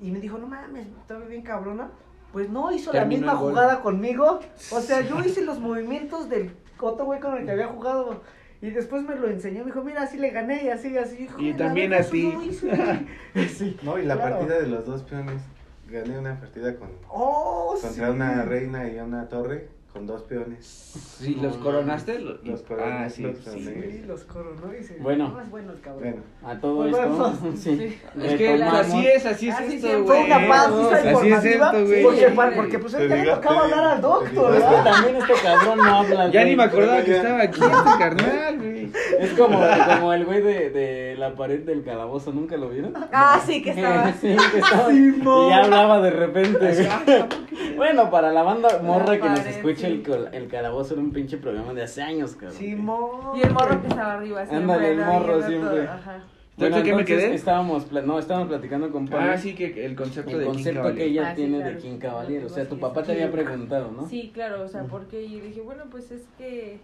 y 0.00 0.10
me 0.10 0.18
dijo, 0.20 0.36
no 0.36 0.46
mames, 0.48 0.86
está 1.00 1.16
bien 1.20 1.42
cabrona. 1.42 1.90
Pues 2.32 2.48
no 2.48 2.72
hizo 2.72 2.92
la 2.92 3.04
misma 3.04 3.36
jugada 3.36 3.80
conmigo. 3.80 4.40
O 4.70 4.80
sea, 4.80 5.00
yo 5.02 5.20
hice 5.20 5.42
los 5.44 5.58
movimientos 5.60 6.28
del 6.28 6.52
otro 6.80 7.04
güey 7.04 7.20
con 7.20 7.36
el 7.36 7.44
que 7.44 7.52
había 7.52 7.66
jugado. 7.68 8.22
Y 8.60 8.70
después 8.70 9.02
me 9.02 9.16
lo 9.16 9.28
enseñó. 9.28 9.60
Me 9.60 9.66
dijo, 9.66 9.82
mira, 9.82 10.02
así 10.02 10.16
le 10.18 10.30
gané 10.30 10.64
y 10.64 10.68
así, 10.70 10.96
así. 10.96 11.24
Hijo 11.24 11.38
Y 11.40 11.52
también 11.52 11.92
a 11.92 12.00
ti. 12.02 12.32
sí. 13.54 13.76
No, 13.82 13.98
y 13.98 14.04
la 14.04 14.14
Claro. 14.16 14.36
partida 14.38 14.60
de 14.60 14.66
los 14.68 14.86
dos 14.86 15.02
peones. 15.02 15.42
Gané 15.90 16.18
una 16.18 16.38
partida 16.40 16.74
con, 16.76 16.88
Oh, 17.10 17.76
contra 17.80 18.06
sí. 18.06 18.12
una 18.12 18.42
reina 18.44 18.88
y 18.88 18.98
una 19.00 19.28
torre 19.28 19.68
con 19.92 20.06
dos 20.06 20.22
peones. 20.22 20.64
Sí, 21.20 21.38
los 21.42 21.56
coronaste. 21.58 22.18
lo- 22.18 22.38
Los 22.42 22.60
Ah, 22.62 22.64
coroné, 22.66 23.10
sí. 23.10 23.22
los 23.22 23.36
Sí, 23.38 24.02
los 24.06 24.24
coronó 24.24 24.74
y 24.74 24.82
se... 24.82 24.94
Bueno. 24.96 25.28
No, 25.28 25.40
es 25.40 25.50
bueno 25.50 25.72
el 25.72 25.80
cabrón. 25.80 26.00
Bueno, 26.02 26.22
A 26.42 26.58
todo 26.60 26.86
esto. 26.86 26.98
vamos. 26.98 27.38
Sí. 27.58 27.76
Sí. 27.76 27.98
Es 28.22 28.34
que 28.36 28.62
así 28.62 29.06
es, 29.06 29.26
así 29.26 29.48
es 29.50 29.54
Así 29.54 29.74
esto, 29.76 29.88
güey. 30.02 30.06
Fue 30.06 30.24
una 30.24 30.48
pausa 30.48 30.96
Así 30.96 31.28
es 31.30 31.44
esto, 31.44 31.84
güey. 31.86 32.02
porque, 32.02 32.28
Sí. 32.28 32.34
pa- 32.34 32.50
porque 32.56 32.78
pues 32.78 32.94
a 32.94 33.02
él 33.02 33.08
ya 33.10 33.16
le 33.16 33.30
tocaba 33.32 33.64
hablar 33.64 33.84
al 33.84 34.00
doctor, 34.00 34.54
Es 34.56 34.64
que 34.64 34.76
también 34.90 35.16
este 35.16 35.32
cabrón 35.42 35.78
no 35.78 35.84
habla. 35.98 36.30
Ya 36.30 36.44
ni 36.44 36.56
me 36.56 36.62
acordaba 36.62 37.02
que 37.02 37.16
estaba 37.16 37.42
aquí 37.42 37.60
este 37.60 37.98
carnal, 37.98 38.58
güey. 38.58 38.90
Es 39.18 39.32
como, 39.34 39.60
como 39.94 40.12
el 40.14 40.24
güey 40.24 40.40
de, 40.42 40.70
de 40.70 41.16
la 41.18 41.34
pared 41.34 41.60
del 41.60 41.84
calabozo, 41.84 42.32
¿nunca 42.32 42.56
lo 42.56 42.70
vieron? 42.70 42.94
Ah, 43.12 43.40
sí, 43.44 43.62
que 43.62 43.70
estaba. 43.76 44.12
sí, 44.14 44.34
que 44.52 44.58
estaba. 44.58 44.92
Y 44.92 45.22
ya 45.50 45.64
hablaba 45.64 46.00
de 46.00 46.10
repente. 46.10 46.88
Ah, 46.90 47.26
bueno, 47.76 48.10
para 48.10 48.32
la 48.32 48.42
banda 48.42 48.80
morra 48.82 49.18
que 49.18 49.28
nos 49.28 49.40
pared, 49.40 49.52
sí. 49.86 50.02
el, 50.06 50.28
el 50.34 50.48
calabozo 50.48 50.94
era 50.94 51.02
un 51.02 51.12
pinche 51.12 51.36
programa 51.38 51.72
de 51.74 51.82
hace 51.82 52.02
años, 52.02 52.32
cabrón. 52.32 52.52
Simón. 52.58 53.36
Y 53.36 53.42
el 53.42 53.52
morro 53.52 53.80
que 53.80 53.88
estaba 53.88 54.14
arriba 54.14 54.46
siempre. 54.46 54.58
Ándale, 54.74 54.90
el 54.92 54.98
morro 55.04 55.42
siempre. 55.46 55.70
todo, 55.82 55.82
Ajá. 55.90 56.24
Bueno, 56.54 56.76
¿Entonces 56.76 56.82
qué 56.90 56.96
me 56.96 57.04
quedé? 57.06 57.34
Estábamos, 57.34 57.84
pla- 57.86 58.02
no, 58.02 58.18
estábamos 58.18 58.48
platicando 58.48 58.90
con 58.92 59.08
Pablo. 59.08 59.32
Ah, 59.32 59.38
sí, 59.38 59.54
que 59.54 59.86
el 59.86 59.96
concepto 59.96 60.32
El 60.32 60.38
de 60.40 60.44
King 60.44 60.52
concepto 60.52 60.80
Cavalier. 60.82 60.98
que 61.06 61.10
ella 61.10 61.22
Ah, 61.26 61.30
sí, 61.30 61.36
tiene 61.36 61.56
claro. 61.58 61.74
de 61.74 61.78
King 61.80 61.98
Cavalier. 61.98 62.44
O 62.44 62.48
sea, 62.50 62.68
tu 62.68 62.74
Sí, 62.74 62.80
papá 62.82 63.00
sí. 63.00 63.06
te 63.06 63.12
había 63.12 63.32
preguntado, 63.32 63.90
¿no? 63.90 64.06
Sí, 64.08 64.30
claro, 64.34 64.62
o 64.62 64.68
sea, 64.68 64.84
porque 64.84 65.22
y 65.22 65.40
dije, 65.40 65.62
bueno, 65.62 65.84
pues 65.90 66.10
es 66.10 66.22
que 66.36 66.78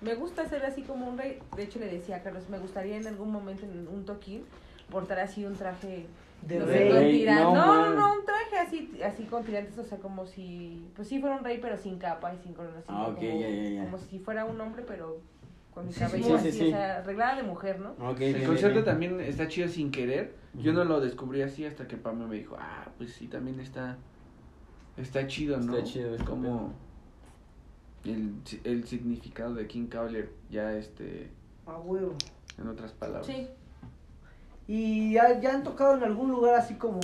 me 0.00 0.14
gusta 0.16 0.44
ser 0.46 0.64
así 0.64 0.82
como 0.82 1.08
un 1.08 1.16
rey. 1.18 1.38
De 1.56 1.62
hecho, 1.62 1.78
le 1.78 1.86
decía 1.86 2.16
a 2.16 2.22
Carlos, 2.22 2.48
me 2.50 2.58
gustaría 2.58 2.96
en 2.96 3.06
algún 3.06 3.30
momento 3.30 3.64
en 3.64 3.86
un 3.86 4.04
toquín 4.04 4.42
portar 4.90 5.20
así 5.20 5.44
un 5.46 5.54
traje 5.54 6.06
De 6.46 6.58
no 6.58 6.66
rey. 6.66 6.90
con 6.90 7.00
tirantes. 7.10 7.44
no, 7.44 7.54
No, 7.54 7.94
no, 7.94 8.14
un 8.18 8.24
traje 8.24 8.58
así, 8.58 9.00
así 9.04 9.24
con 9.24 9.44
tirantes, 9.44 9.78
o 9.78 9.84
sea, 9.84 9.98
como 9.98 10.26
si, 10.26 10.88
pues 10.96 11.08
sí 11.08 11.20
fuera 11.20 11.36
un 11.36 11.44
rey, 11.44 11.58
pero 11.62 11.76
sin 11.76 11.98
capa 11.98 12.34
y 12.34 12.38
sin 12.38 12.52
corona. 12.54 12.78
así, 12.78 12.86
Ah, 12.88 13.04
¿no? 13.08 13.08
ok, 13.14 13.16
como, 13.16 13.40
ya, 13.40 13.48
ya, 13.48 13.70
ya. 13.70 13.84
como 13.84 13.98
si 13.98 14.18
fuera 14.18 14.44
un 14.44 14.60
hombre, 14.60 14.84
pero 14.86 15.18
con 15.72 15.86
mi 15.86 15.92
cabello 15.92 16.24
sí, 16.24 16.42
sí, 16.42 16.48
así, 16.48 16.52
sí. 16.58 16.66
o 16.68 16.70
sea, 16.70 16.96
arreglada 16.98 17.36
de 17.36 17.42
mujer, 17.44 17.80
¿no? 17.80 17.90
Ok, 18.10 18.20
El 18.20 18.34
bien, 18.34 18.46
concepto 18.46 18.72
bien, 18.74 18.84
también 18.84 19.20
está 19.20 19.48
chido 19.48 19.68
sin 19.68 19.90
querer. 19.90 20.34
Yo 20.54 20.72
no 20.72 20.84
lo 20.84 21.00
descubrí 21.00 21.40
así 21.42 21.64
hasta 21.64 21.86
que 21.88 21.96
Pame 21.96 22.26
me 22.26 22.36
dijo, 22.36 22.56
ah, 22.58 22.86
pues 22.98 23.12
sí, 23.14 23.26
también 23.28 23.58
está, 23.60 23.96
está 24.98 25.26
chido, 25.26 25.58
¿no? 25.58 25.74
Está 25.76 25.84
chido 25.90 26.14
este 26.14 26.26
Como 26.26 26.74
el, 28.04 28.34
el 28.64 28.84
significado 28.86 29.54
de 29.54 29.66
King 29.66 29.86
Cavalier, 29.86 30.30
ya 30.50 30.74
este, 30.74 31.30
A 31.66 31.78
huevo. 31.78 32.14
en 32.60 32.68
otras 32.68 32.92
palabras. 32.92 33.26
Sí. 33.26 33.48
Y 34.68 35.12
ya, 35.14 35.40
ya 35.40 35.54
han 35.54 35.62
tocado 35.62 35.96
en 35.96 36.04
algún 36.04 36.30
lugar 36.30 36.54
así 36.54 36.74
como. 36.74 37.00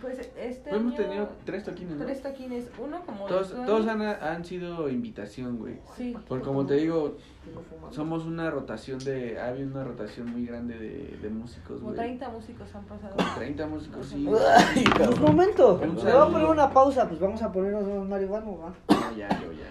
Pues 0.00 0.18
este 0.36 0.68
Pues 0.70 0.80
hemos 0.80 0.94
año, 0.94 1.02
tenido 1.02 1.28
tres 1.44 1.64
toquines, 1.64 1.96
¿no? 1.96 2.04
tres 2.04 2.20
toquines, 2.20 2.68
uno 2.78 3.00
como... 3.06 3.24
Todos, 3.26 3.50
todos 3.64 3.86
han, 3.86 4.02
han 4.02 4.44
sido 4.44 4.88
invitación, 4.90 5.58
güey. 5.58 5.78
Sí. 5.96 6.14
Porque 6.28 6.44
como 6.44 6.66
te 6.66 6.74
digo, 6.74 7.16
somos 7.90 8.26
una 8.26 8.50
rotación 8.50 8.98
de, 8.98 9.38
ha 9.38 9.48
habido 9.48 9.68
una 9.68 9.84
rotación 9.84 10.30
muy 10.32 10.44
grande 10.44 10.76
de, 10.76 11.16
de 11.22 11.28
músicos, 11.30 11.78
Como 11.78 11.92
güey. 11.92 11.96
30 11.96 12.28
músicos 12.30 12.74
han 12.74 12.84
pasado. 12.84 13.14
Como 13.16 13.34
30 13.36 13.66
músicos, 13.68 14.06
sí. 14.08 14.28
Momento, 15.20 15.74
Un 15.80 15.94
le 15.96 16.12
voy 16.12 16.22
a 16.22 16.26
poner 16.32 16.48
una 16.48 16.68
pausa, 16.70 17.08
pues 17.08 17.20
vamos 17.20 17.40
a 17.42 17.52
ponernos 17.52 17.84
unos 17.84 18.08
marihuanos, 18.08 18.58
¿va? 18.60 18.74
No, 18.90 19.16
ya, 19.16 19.28
yo 19.40 19.52
ya. 19.52 19.70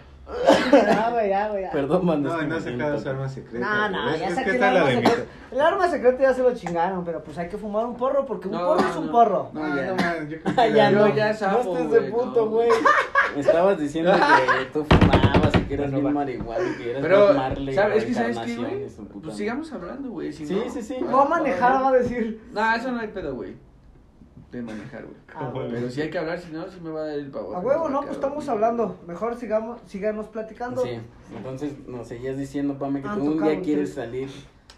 Ya, 0.71 1.09
güey, 1.11 1.29
ya, 1.29 1.49
güey. 1.49 1.61
ya. 1.63 1.71
Perdón, 1.71 2.05
manda. 2.05 2.29
no, 2.29 2.35
este 2.35 2.47
no 2.47 2.59
saca 2.59 2.71
momento. 2.77 2.99
su 3.03 3.09
arma 3.09 3.29
secreta. 3.29 3.65
No, 3.65 3.89
no, 3.89 4.03
güey. 4.09 4.19
ya 4.19 4.27
es, 4.27 4.35
saqué 4.35 4.43
que 4.45 4.49
el 4.49 4.55
está 4.55 4.71
la 4.73 4.79
arma 4.79 4.89
de 4.89 4.95
secreta. 4.95 5.23
El 5.51 5.61
arma 5.61 5.87
secreta 5.89 6.21
ya 6.23 6.33
se 6.33 6.41
lo 6.41 6.53
chingaron, 6.55 7.05
pero 7.05 7.23
pues 7.23 7.37
hay 7.37 7.47
que 7.47 7.57
fumar 7.57 7.85
un 7.85 7.95
porro, 7.95 8.25
porque 8.25 8.47
un 8.47 8.55
No, 8.55 8.65
porro 8.67 8.79
es 8.89 8.95
un 8.95 9.05
no. 9.05 9.11
porro. 9.11 9.49
No, 9.53 9.67
No, 9.67 9.75
ya. 9.75 9.85
no, 9.87 9.95
man, 9.95 10.29
yo 10.29 10.41
creo 10.41 10.53
Ah, 10.57 10.63
que 10.63 10.73
ya 10.73 10.91
no, 10.91 11.07
Yo 11.07 11.15
ya 11.15 11.27
no 11.27 11.59
estés 11.59 11.91
de 11.91 11.99
güey, 11.99 12.11
punto, 12.11 12.45
no. 12.45 12.51
güey. 12.51 12.69
Me 13.35 13.41
estabas 13.41 13.77
diciendo 13.77 14.11
que 14.13 14.65
tú 14.73 14.85
fumabas 14.89 15.55
y 15.55 15.61
que 15.65 15.73
eras 15.75 15.91
Bueno, 15.91 16.01
bien 16.01 16.13
marihuana 16.13 16.63
y 16.69 16.77
que 16.83 16.89
eras 16.91 17.01
Pero, 17.03 17.19
Bob 17.27 17.35
Marley, 17.35 17.75
¿sabes? 17.75 17.97
Es 17.97 18.05
que, 18.05 18.13
¿sabes 18.13 18.37
qué, 18.39 18.55
güey? 18.55 18.79
de 18.79 18.89
su 18.89 19.05
puta 19.07 19.25
Pues 19.25 19.37
sigamos 19.37 19.71
hablando, 19.73 20.09
güey. 20.09 20.33
Si 20.33 20.45
Sí, 20.47 20.55
no- 20.65 20.71
sí, 20.73 20.81
sí. 20.81 20.97
Va 21.03 21.21
a 21.23 21.25
manejar, 21.25 21.83
va 21.83 21.89
a 21.89 21.93
decir. 21.93 22.41
No, 22.51 22.75
eso 22.75 22.91
no 22.91 22.99
hay 22.99 23.07
pedo, 23.09 23.35
güey. 23.35 23.55
De 24.51 24.61
manejar, 24.61 25.03
güey. 25.05 25.17
Ah. 25.33 25.51
Pero 25.53 25.89
si 25.89 26.01
hay 26.01 26.09
que 26.09 26.17
hablar, 26.17 26.39
si 26.39 26.51
no, 26.51 26.69
si 26.69 26.79
me 26.79 26.89
va 26.91 27.01
a 27.01 27.05
dar 27.07 27.19
el 27.19 27.29
pavo. 27.31 27.55
A 27.55 27.59
huevo, 27.59 27.89
no, 27.89 28.01
pues 28.01 28.13
estamos 28.13 28.47
hablando. 28.47 28.99
Mejor 29.07 29.35
sigamos, 29.37 29.81
sigamos 29.85 30.27
platicando. 30.27 30.83
Sí, 30.83 30.99
entonces 31.35 31.85
nos 31.87 32.07
seguías 32.07 32.37
diciendo, 32.37 32.77
Pame, 32.77 33.01
que 33.01 33.07
Han 33.07 33.19
tú 33.19 33.31
un 33.31 33.43
día 33.43 33.59
quieres 33.61 33.93
salir 33.93 34.29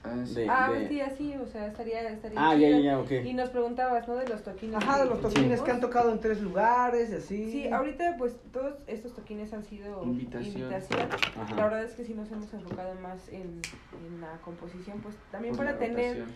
Ah, 0.04 0.24
sí. 0.26 0.34
de... 0.36 0.50
Ah, 0.50 0.72
de- 0.72 0.88
sí, 0.88 1.02
así, 1.02 1.36
o 1.36 1.46
sea, 1.48 1.68
estaría, 1.68 2.08
estaría 2.10 2.40
Ah, 2.40 2.56
ya, 2.56 2.70
ya, 2.70 2.80
ya, 2.80 3.00
ok. 3.00 3.12
Y 3.26 3.34
nos 3.34 3.50
preguntabas, 3.50 4.08
¿no? 4.08 4.16
De 4.16 4.26
los 4.28 4.42
toquines. 4.42 4.78
Ajá, 4.78 5.00
de 5.00 5.06
los 5.10 5.20
toquines 5.20 5.60
Sí. 5.60 5.66
que 5.66 5.72
han 5.72 5.82
tocado 5.82 6.12
en 6.14 6.20
tres 6.22 6.40
lugares 6.42 7.10
y 7.10 7.16
así. 7.16 7.52
Sí, 7.52 7.68
ahorita 7.68 8.16
pues 8.18 8.38
todos 8.54 8.76
estos 8.88 9.14
toquines 9.14 9.52
han 9.54 9.66
sido 9.66 10.04
Invitación. 10.04 10.70
La 10.70 11.64
verdad 11.66 11.84
es 11.84 11.94
que 11.94 12.06
sí 12.06 12.14
nos 12.14 12.32
hemos 12.32 12.54
enfocado 12.54 12.96
más 13.02 13.28
en, 13.30 13.60
en 14.08 14.22
la 14.22 14.38
composición, 14.46 15.00
pues 15.02 15.16
también 15.32 15.56
Por 15.56 15.66
para 15.66 15.78
tener, 15.78 16.20
rotación. 16.20 16.36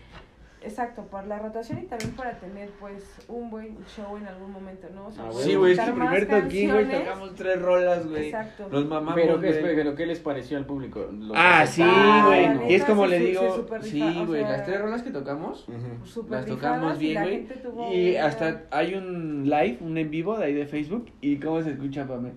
Exacto, 0.64 1.02
por 1.10 1.26
la 1.26 1.38
rotación 1.38 1.78
y 1.80 1.82
también 1.86 2.12
para 2.12 2.32
tener 2.38 2.70
pues 2.80 3.02
un 3.28 3.50
buen 3.50 3.76
show 3.96 4.16
en 4.16 4.26
algún 4.26 4.52
momento, 4.52 4.88
¿no? 4.94 5.06
O 5.06 5.12
sea, 5.12 5.24
Ah, 5.26 5.30
Sí, 5.32 5.54
güey, 5.54 5.72
es 5.72 5.80
que 5.80 5.92
primer 5.92 6.28
toquín, 6.28 6.70
güey, 6.72 6.88
tocamos 6.90 7.34
tres 7.34 7.60
rolas, 7.62 8.06
güey. 8.08 8.26
Exacto. 8.26 8.68
Nos 8.70 8.86
mamamos, 8.86 9.14
Pero, 9.14 9.40
¿qué, 9.40 9.60
güey. 9.60 9.74
pero 9.76 9.94
¿qué 9.94 10.06
les 10.06 10.20
pareció 10.20 10.58
al 10.58 10.66
público? 10.66 11.06
¿Los 11.12 11.32
Ah, 11.36 11.66
sí, 11.66 11.82
güey. 11.82 12.54
la 12.54 12.70
y 12.70 12.74
es 12.74 12.84
como 12.84 13.04
sí, 13.04 13.10
le 13.10 13.18
digo, 13.20 13.66
sí, 13.82 14.24
güey, 14.26 14.42
las 14.42 14.64
tres 14.64 14.80
rolas 14.80 15.02
que 15.02 15.10
tocamos, 15.10 15.66
súper 16.04 16.30
las 16.38 16.46
tocamos 16.46 16.98
bien, 16.98 17.48
güey. 17.74 17.96
Y 17.96 18.16
hasta 18.16 18.62
hay 18.70 18.94
un 18.94 19.44
live, 19.44 19.78
un 19.80 19.96
en 19.98 20.10
vivo 20.10 20.38
de 20.38 20.44
ahí 20.46 20.54
de 20.54 20.66
Facebook. 20.66 21.06
¿Y 21.20 21.36
cómo 21.36 21.62
se 21.62 21.70
escucha, 21.70 22.06
Pame? 22.06 22.32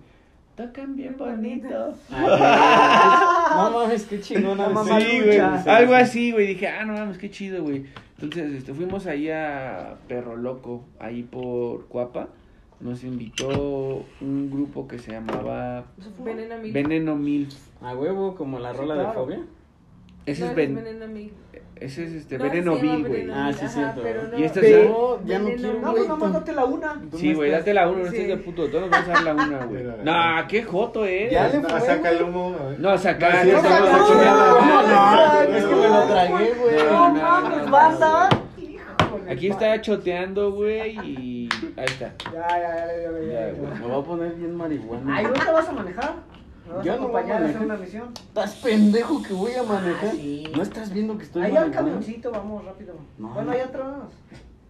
Tocan 0.56 0.96
bien 0.96 1.14
bonito. 1.18 1.94
Ah, 2.10 3.70
no 3.70 3.78
mames, 3.78 4.04
qué 4.06 4.20
chingona. 4.20 4.68
No 4.68 4.84
sí, 4.84 5.20
güey. 5.20 5.38
Algo 5.38 5.94
así, 5.94 6.32
güey. 6.32 6.46
Dije, 6.46 6.68
ah, 6.68 6.84
no 6.84 6.94
mames, 6.94 7.18
qué 7.18 7.30
chido, 7.30 7.62
güey. 7.62 7.84
Entonces, 8.18 8.52
este, 8.54 8.72
fuimos 8.72 9.06
ahí 9.06 9.28
a 9.30 9.96
Perro 10.08 10.36
Loco, 10.36 10.84
ahí 10.98 11.22
por 11.22 11.86
Cuapa. 11.86 12.28
Nos 12.80 13.04
invitó 13.04 14.04
un 14.20 14.50
grupo 14.50 14.86
que 14.86 14.98
se 14.98 15.12
llamaba 15.12 15.84
Veneno 16.24 16.58
Mil. 16.58 16.72
Veneno 16.72 17.16
Mil. 17.16 17.48
A 17.80 17.94
huevo, 17.94 18.34
como 18.34 18.58
la 18.58 18.72
Sí, 18.72 18.78
rola 18.78 18.94
de 18.96 19.12
fobia. 19.12 19.40
Ese 20.26 20.42
No, 20.44 20.50
es, 20.50 20.56
ven- 20.56 20.74
Veneno 20.74 21.06
Mil. 21.06 21.32
ese 21.76 22.04
es 22.04 22.12
este 22.12 22.36
No, 22.38 22.44
Veneno 22.44 22.76
Vil, 22.78 23.06
güey. 23.06 23.30
Ah, 23.32 23.52
sí, 23.52 23.68
cierto. 23.68 24.02
no. 24.32 24.38
Y 24.38 24.42
este 24.44 24.60
Pero 24.60 24.78
es- 24.82 24.90
no, 24.90 25.24
ya 25.24 25.38
no 25.38 25.46
quiero, 25.46 25.80
No, 25.80 25.92
pues 25.92 26.08
nomás 26.08 26.32
date 26.32 26.52
la 26.52 26.64
una. 26.64 27.00
Sí, 27.16 27.32
güey, 27.34 27.50
date 27.52 27.72
la 27.74 27.88
uno, 27.88 27.98
no 27.98 28.10
Sí. 28.10 28.16
estés 28.16 28.28
de 28.28 28.36
puto. 28.38 28.68
Todos 28.68 28.90
vamos 28.90 29.08
a 29.08 29.12
dar 29.12 29.22
la 29.22 29.34
una, 29.34 29.64
güey. 29.66 29.84
Nah, 30.04 30.46
qué 30.48 30.62
joto, 30.64 31.06
eh. 31.06 31.28
Ya 31.30 31.48
le 31.48 31.58
No, 31.60 31.68
fue, 31.68 31.80
saca 31.80 32.10
el 32.10 32.22
humo, 32.24 32.52
güey. 32.58 32.76
No, 32.78 32.98
saca. 32.98 33.44
No, 33.44 33.60
saca 33.62 33.78
no, 33.80 33.86
no, 33.86 34.64
no, 34.64 34.82
No, 34.82 35.32
no, 35.48 35.56
es 35.56 35.64
que 35.64 35.74
me 35.74 35.88
lo 35.88 36.02
tragué, 36.04 36.54
güey. 36.54 36.76
No 36.76 36.84
No, 36.90 37.08
no, 37.12 37.22
mames, 37.22 37.64
no, 37.66 37.70
banda. 37.70 38.28
no, 38.30 38.46
Aquí 39.30 39.48
está 39.48 39.80
choteando, 39.80 40.52
güey, 40.52 40.90
y 41.04 41.48
ahí 41.76 41.84
está. 41.84 42.12
Ya, 42.32 42.48
ya, 42.48 42.58
ya, 42.58 42.86
ya, 42.86 42.86
ya, 42.86 42.86
Ya, 42.86 43.02
ya, 43.02 43.10
güey. 43.10 43.28
ya. 43.32 43.74
Me 43.80 43.86
voy 43.86 44.00
a 44.00 44.04
poner 44.04 44.32
bien 44.34 44.54
marihuana. 44.56 45.16
Ay, 45.16 45.24
¿dónde 45.24 45.40
te 45.40 45.50
vas 45.52 45.68
a 45.68 45.72
manejar? 45.72 46.14
¿Me 46.66 46.72
vas 46.74 46.84
Yo 46.84 46.92
a 46.92 46.96
no 46.96 47.08
voy 47.08 47.16
a 47.16 47.18
acompañar 47.20 47.42
a 47.42 47.46
hacer 47.46 47.60
una 47.62 47.76
misión? 47.76 48.08
¿Estás 48.14 48.54
pendejo 48.56 49.22
que 49.22 49.32
voy 49.34 49.52
a 49.54 49.62
manejar? 49.62 50.08
Ah, 50.10 50.12
sí. 50.12 50.44
¿No 50.54 50.62
estás 50.62 50.92
viendo 50.92 51.16
que 51.18 51.24
estoy 51.24 51.42
Allá 51.44 51.62
al 51.62 51.70
camioncito, 51.70 52.30
vamos 52.30 52.64
rápido. 52.64 52.94
No. 53.18 53.28
Bueno, 53.28 53.52
allá 53.52 53.64
atrás. 53.64 53.86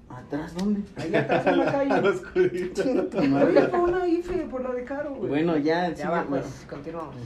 ¿Atrás 0.09 0.55
dónde? 0.55 0.81
Allá 0.97 1.21
atrás 1.21 1.47
en 1.47 1.59
la 1.59 1.69
A 1.69 1.73
calle. 1.73 2.69
tu 3.11 3.19
Oye, 3.19 3.29
madre. 3.29 3.63
por 3.69 3.81
una 3.81 4.07
IFE, 4.07 4.35
por 4.51 4.63
la 4.63 4.73
de 4.75 4.85
Caro, 4.85 5.15
güey. 5.15 5.29
Bueno, 5.29 5.57
ya, 5.57 5.89
ya 5.91 5.97
sigue, 5.97 6.09
va, 6.09 6.23
bueno. 6.25 6.45
pues, 6.45 6.67
continuamos. 6.69 7.17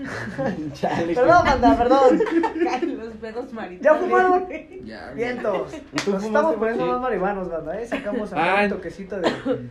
Chale, 0.74 1.14
Perdón, 1.14 1.44
banda, 1.44 1.78
perdón. 1.78 2.18
Los 2.98 3.14
pedos 3.16 3.52
marinos. 3.52 3.84
¿Ya 3.84 3.94
fumaron? 3.94 4.46
Ya, 4.84 5.04
güey. 5.12 5.14
Vientos. 5.16 5.72
¿Tú 6.04 6.10
Nos 6.12 6.24
estamos 6.24 6.54
poniendo 6.56 6.84
sí? 6.84 6.90
más 6.90 7.00
marihuanos, 7.00 7.48
banda, 7.50 7.80
¿eh? 7.80 7.86
Sacamos 7.86 8.32
Ah, 8.32 8.60
a 8.60 8.64
un 8.64 8.70
toquecito 8.70 9.20
de... 9.20 9.28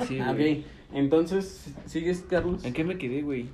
Sí, 0.07 0.19
Ah, 0.19 0.31
güey. 0.33 0.59
ok. 0.61 0.65
Entonces, 0.93 1.65
¿sigues, 1.85 2.23
Carlos? 2.29 2.63
¿En 2.63 2.73
qué 2.73 2.83
me 2.83 2.97
quedé, 2.97 3.21
güey? 3.21 3.49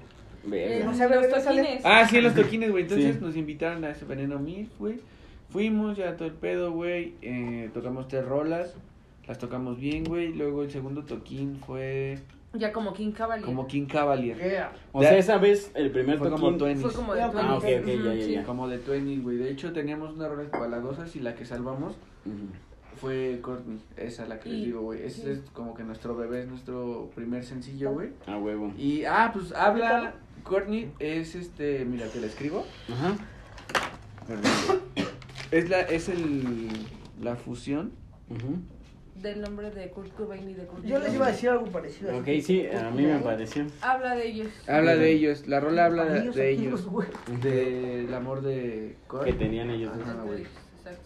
Verga. 0.48 0.94
Sé, 0.94 1.10
los 1.10 1.30
toquines. 1.44 1.82
Ah, 1.86 2.08
sí, 2.08 2.22
los 2.22 2.34
toquines, 2.36 2.72
güey. 2.72 2.84
Entonces 2.84 3.16
Sí. 3.16 3.22
nos 3.24 3.36
invitaron 3.36 3.84
a 3.84 3.92
ese 3.92 4.06
Veneno 4.06 4.40
Mil, 4.40 4.70
güey. 4.80 5.00
Fuimos 5.50 5.96
ya 5.98 6.16
todo 6.18 6.28
el 6.28 6.34
pedo, 6.34 6.72
güey. 6.72 7.14
Eh, 7.22 7.70
tocamos 7.74 8.08
tres 8.08 8.26
rolas. 8.26 8.76
Las 9.28 9.38
tocamos 9.40 9.80
bien, 9.80 10.04
güey. 10.04 10.34
Luego 10.34 10.64
el 10.64 10.72
segundo 10.72 11.04
toquín 11.04 11.60
fue 11.66 12.20
Ya 12.54 12.72
como 12.72 12.94
King 12.94 13.12
Cavalier. 13.12 13.46
como 13.46 13.68
King 13.68 13.86
Cavalier. 13.86 14.38
Yeah. 14.38 14.72
O 14.92 15.02
sea, 15.02 15.18
esa 15.18 15.38
vez, 15.38 15.72
el 15.76 15.92
primer 15.92 16.18
Fue 16.18 16.30
como 16.30 16.56
toquín... 16.58 16.78
Fue 16.78 16.94
como 16.94 17.14
de 17.16 17.22
Ah, 17.24 17.32
Twenties. 17.32 17.52
ok, 17.52 17.64
ok, 17.82 18.04
ya, 18.06 18.14
ya, 18.14 18.26
sí. 18.26 18.32
ya. 18.34 18.44
Como 18.44 18.68
de 18.68 18.78
Twenties, 18.78 19.24
güey. 19.24 19.38
De 19.38 19.50
hecho, 19.50 19.74
teníamos 19.74 20.14
unas 20.16 20.30
rolas 20.30 20.52
balagosas 20.52 21.16
y 21.16 21.20
la 21.22 21.36
que 21.36 21.44
salvamos 21.46 21.94
Ujú. 22.26 22.36
Fue 22.96 23.40
Courtney. 23.42 23.80
Esa 23.98 24.26
la 24.26 24.40
que 24.40 24.50
les 24.50 24.66
digo, 24.66 24.82
güey. 24.82 25.04
Ese 25.04 25.22
sí. 25.22 25.30
es 25.30 25.40
como 25.52 25.76
que 25.76 25.84
nuestro 25.84 26.16
bebé, 26.16 26.42
es 26.42 26.48
nuestro 26.48 27.10
primer 27.16 27.44
sencillo, 27.44 27.92
güey. 27.92 28.10
A 28.28 28.38
huevo. 28.38 28.74
Y, 28.78 29.06
ah, 29.06 29.32
pues 29.34 29.54
habla. 29.54 30.16
Courtney 30.44 30.92
es 31.00 31.36
este. 31.36 31.86
Mira, 31.86 32.08
te 32.08 32.20
la 32.20 32.28
escribo. 32.28 32.66
Ajá. 32.92 33.16
Es 35.52 35.70
la, 35.70 35.82
es 35.82 36.10
el, 36.10 36.70
la 37.22 37.36
fusión. 37.36 37.92
Del 39.22 39.42
nombre 39.42 39.72
de 39.72 39.90
Kurt 39.90 40.14
Cobain 40.14 40.50
y 40.50 40.54
de 40.54 40.66
Kurt 40.66 40.84
Yo 40.84 41.00
les 41.00 41.14
iba 41.14 41.28
a 41.28 41.32
decir 41.32 41.50
algo 41.50 41.66
parecido. 41.68 42.18
Ok, 42.18 42.28
sí, 42.44 42.68
a 42.68 42.92
mí 42.92 43.04
me 43.04 43.20
pareció. 43.20 43.66
Habla 43.82 44.16
de 44.16 44.28
ellos. 44.28 44.48
Habla 44.68 44.96
de 44.96 45.12
ellos. 45.12 45.48
La 45.48 45.60
rola 45.60 45.86
habla 45.86 46.06
de, 46.06 46.50
Ellos. 46.52 46.88
Del 47.42 48.14
amor 48.14 48.42
de 48.42 48.98
Kurt. 49.08 49.24
Que 49.24 49.34
tenían 49.34 49.70
ellos. 49.70 49.94
Ajá, 49.94 50.18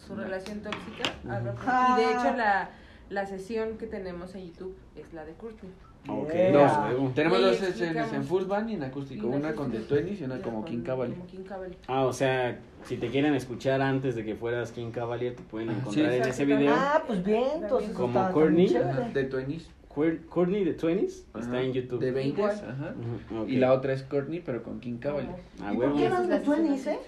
su 0.06 0.16
relación 0.16 0.60
tóxica. 0.62 1.12
con- 1.24 1.32
Ah. 1.68 1.98
Y 1.98 2.02
de 2.04 2.12
hecho 2.12 2.38
la, 2.38 2.70
la 3.10 3.26
sesión 3.26 3.78
que 3.78 3.88
tenemos 3.88 4.36
en 4.36 4.48
YouTube 4.48 4.76
es 4.96 5.14
la 5.14 5.26
de 5.26 5.34
Courtney. 5.34 5.72
Ok. 6.08 6.32
Yeah. 6.32 6.52
Dos. 6.54 6.72
a 6.72 6.86
huevo. 6.88 7.12
Tenemos 7.14 7.42
dos 7.42 7.62
escenas 7.62 8.14
en 8.14 8.24
full 8.24 8.44
band 8.46 8.70
y 8.70 8.74
en 8.76 8.84
acústico. 8.84 9.28
Y 9.28 9.30
Una 9.32 9.54
con 9.54 9.70
The. 9.72 9.80
Twenties 9.80 10.22
y 10.22 10.24
una 10.24 10.42
como 10.42 10.62
con- 10.62 10.66
King 10.72 10.82
Cavalier. 10.84 11.18
Como 11.18 11.30
King 11.30 11.44
Cavalier. 11.44 11.78
Ah, 11.88 12.06
o 12.06 12.14
sea, 12.14 12.58
si 12.86 12.96
te 12.98 13.10
quieren 13.10 13.36
escuchar 13.36 13.82
antes 13.82 14.16
de 14.16 14.24
que 14.24 14.36
fueras 14.36 14.72
King 14.72 14.92
Cavalier, 14.92 15.36
te 15.36 15.44
pueden 15.44 15.70
Ah, 15.70 15.74
encontrar 15.74 16.10
sí. 16.12 16.18
en 16.18 16.28
ese 16.28 16.46
video. 16.46 16.74
Ah, 16.76 17.04
pues 17.06 17.24
bien, 17.24 17.44
entonces 17.64 17.92
Como 17.92 18.32
Courtney. 18.32 18.74
The 19.14 19.24
Twenties. 19.26 19.70
Cour- 19.94 20.26
Courtney 20.30 20.64
de 20.64 20.78
20s 20.78 21.26
está 21.38 21.62
en 21.62 21.74
YouTube. 21.74 22.00
De 22.00 22.12
20 22.12 22.40
Igual. 22.40 22.56
Ajá. 22.56 22.94
Ujú, 23.32 23.42
ok. 23.44 23.50
Y 23.50 23.58
la 23.58 23.74
otra 23.74 23.92
es 23.92 24.04
Courtney, 24.04 24.40
pero 24.40 24.64
con 24.64 24.80
King 24.80 25.00
Cavalier. 25.00 25.36
Ah, 25.62 25.74
¿Y 25.74 25.78
por 25.78 25.96
qué 25.96 26.06
eran 26.06 26.30
de 26.30 26.36
Esas 26.38 26.48
las 26.48 26.58
20s, 26.60 26.88
eh? 26.88 27.00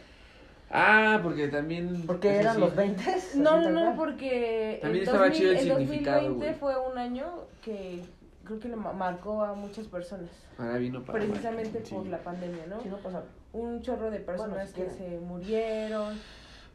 Ah, 0.74 1.20
porque 1.22 1.48
también. 1.50 2.04
Porque 2.08 2.30
ese 2.32 2.40
eran 2.42 2.56
sí. 2.56 2.62
los 2.62 2.76
20 2.76 3.04
No, 3.36 3.62
no, 3.62 3.70
no, 3.70 3.96
porque 3.96 4.80
También 4.82 5.04
el, 5.04 5.08
estaba 5.10 5.26
2000 5.28 5.38
chido 5.40 5.52
el 5.52 5.58
el 5.58 5.64
significado, 5.64 6.22
2020 6.30 6.46
güey. 6.46 6.60
fue 6.60 6.90
un 6.92 6.98
año 6.98 7.26
que 7.62 8.04
creo 8.46 8.60
que 8.60 8.70
le 8.70 8.76
ma- 8.78 8.94
marcó 8.94 9.44
a 9.44 9.54
muchas 9.54 9.88
personas. 9.88 10.30
Para 10.58 10.78
vino 10.78 11.04
para. 11.04 11.20
Precisamente 11.20 11.84
Sí. 11.86 11.94
por 11.96 12.06
la 12.08 12.20
pandemia, 12.20 12.66
¿no? 12.68 12.82
Si 12.82 12.90
no 12.90 12.98
pasa. 12.98 13.24
un 13.54 13.82
chorro 13.82 14.10
de 14.12 14.20
personas 14.20 14.70
si 14.70 14.76
que 14.82 14.90
se 14.90 15.20
murieron, 15.20 16.18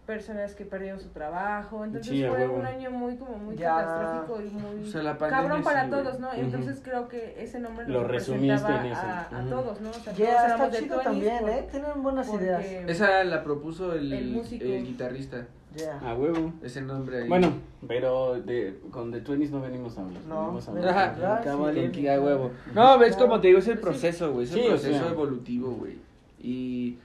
personas 0.07 0.55
que 0.55 0.65
perdieron 0.65 1.01
su 1.01 1.09
trabajo, 1.09 1.85
entonces 1.85 2.13
Sí, 2.13 2.21
fue 2.23 2.31
huevo. 2.39 2.57
un 2.59 2.67
año 2.67 2.91
muy 2.93 3.17
como 3.17 3.37
muy 3.39 3.57
Ya. 3.57 3.75
catastrófico 3.77 4.41
y 4.41 4.51
muy 4.51 4.89
O 4.89 4.91
sea, 4.91 5.03
la 5.03 5.19
cabrón 5.19 5.63
para 5.65 5.85
sí, 5.85 5.91
todos, 5.91 6.21
¿no? 6.21 6.29
Ujú. 6.29 6.37
Entonces 6.41 6.81
creo 6.83 7.09
que 7.09 7.35
ese 7.43 7.59
nombre 7.59 7.89
Lo 7.89 8.05
resumiste 8.05 8.55
representaba 8.55 8.87
en 8.87 8.93
eso. 8.93 9.01
a, 9.03 9.39
a 9.39 9.41
Ujú. 9.41 9.51
todos, 9.51 9.81
¿no? 9.81 9.91
O 9.91 9.93
sea, 9.93 10.03
todos 10.05 10.17
Ya, 10.19 10.47
está 10.47 10.69
de 10.69 10.79
chido 10.79 10.97
20s 10.99 11.05
también, 11.05 11.39
por- 11.41 11.51
¿eh? 11.51 11.69
Tienen 11.71 12.03
buenas 12.03 12.33
ideas. 12.33 12.65
Esa 12.87 13.25
la 13.25 13.43
propuso 13.43 13.93
el, 13.95 14.13
El 14.13 14.37
el 14.63 14.87
guitarrista. 14.87 15.47
Ya. 15.75 15.99
A 16.01 16.15
huevo. 16.15 16.53
Ese 16.63 16.81
nombre 16.81 17.23
ahí. 17.25 17.29
Bueno, 17.29 17.53
pero 17.87 18.41
de, 18.41 18.79
con 18.91 19.11
The 19.13 19.23
20s 19.23 19.51
no 19.51 19.61
venimos 19.61 19.99
a 19.99 20.03
hablar. 20.03 20.23
No, 20.27 20.41
venimos 20.45 20.69
a 20.69 20.71
hablar 20.71 20.83
sí, 20.85 22.09
a 22.09 22.21
huevo. 22.21 22.51
No, 22.75 22.99
ves 22.99 23.15
como 23.17 23.41
te 23.41 23.49
digo, 23.49 23.59
es 23.59 23.69
el 23.69 23.79
proceso, 23.79 24.33
güey. 24.33 24.45
Es 24.47 24.53
el 24.53 24.59
Sí, 24.61 24.65
o 24.67 24.69
proceso 24.71 24.99
sea. 25.03 25.11
evolutivo, 25.13 25.73
güey. 25.73 25.99
Y 26.41 26.97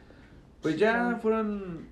pues 0.61 0.77
ya 0.77 1.17
fueron. 1.21 1.90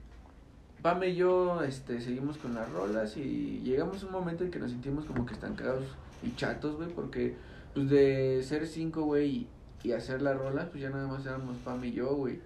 Pame 0.82 1.10
y 1.10 1.16
yo 1.16 1.62
este, 1.64 2.00
seguimos 2.02 2.38
con 2.38 2.54
las 2.56 2.72
rolas 2.72 3.18
y 3.18 3.62
llegamos 3.64 4.02
a 4.04 4.06
un 4.06 4.12
momento 4.14 4.44
en 4.44 4.52
que 4.52 4.60
nos 4.60 4.72
sentimos 4.72 5.06
como 5.06 5.26
que 5.26 5.34
estancados 5.34 5.84
y 6.24 6.34
chatos, 6.36 6.76
güey, 6.78 6.90
porque 6.90 7.36
pues 7.74 7.90
de 7.90 8.42
ser 8.44 8.66
cinco, 8.66 9.04
güey, 9.04 9.30
y, 9.30 9.48
y 9.84 9.92
hacer 9.92 10.22
las 10.22 10.38
rolas, 10.38 10.68
pues 10.70 10.82
ya 10.82 10.90
nada 10.90 11.08
más 11.08 11.26
éramos 11.26 11.58
Pame 11.66 11.88
y 11.88 11.92
yo, 11.94 12.16
güey. 12.16 12.40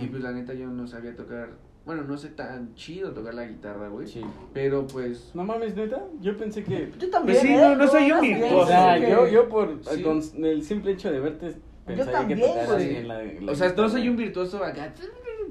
Y 0.00 0.06
pues 0.06 0.22
la 0.22 0.32
neta 0.32 0.52
yo 0.54 0.66
no 0.68 0.86
sabía 0.86 1.14
tocar, 1.14 1.50
bueno, 1.84 2.02
no 2.02 2.16
sé 2.18 2.28
tan 2.30 2.74
chido 2.74 3.12
tocar 3.12 3.34
la 3.34 3.46
guitarra, 3.46 3.88
güey. 3.88 4.06
Sí. 4.08 4.20
Pero 4.52 4.86
pues 4.88 5.30
No 5.34 5.44
mames, 5.44 5.76
neta. 5.76 6.02
Yo 6.20 6.36
pensé 6.36 6.64
que. 6.64 6.92
Yo 6.98 7.08
también. 7.10 7.38
Pues 7.38 7.40
sí, 7.40 7.54
¿eh? 7.54 7.60
no- 7.60 7.76
no 7.76 7.86
soy 7.88 8.10
un 8.10 8.16
Yo 8.16 8.20
virtuoso. 8.22 8.58
también, 8.58 8.58
O 8.58 8.66
sea, 8.66 9.00
que- 9.00 9.10
yo, 9.10 9.28
yo 9.28 9.48
por 9.48 9.78
Sí. 9.84 10.02
con 10.02 10.20
el 10.44 10.62
simple 10.64 10.92
hecho 10.92 11.12
de 11.12 11.20
verte 11.20 11.54
pensaría 11.86 12.12
también, 12.12 12.40
güey. 12.40 13.48
O 13.48 13.54
sea, 13.54 13.72
no 13.76 13.88
soy 13.88 14.08
un 14.08 14.16
virtuoso 14.16 14.62
acá, 14.64 14.92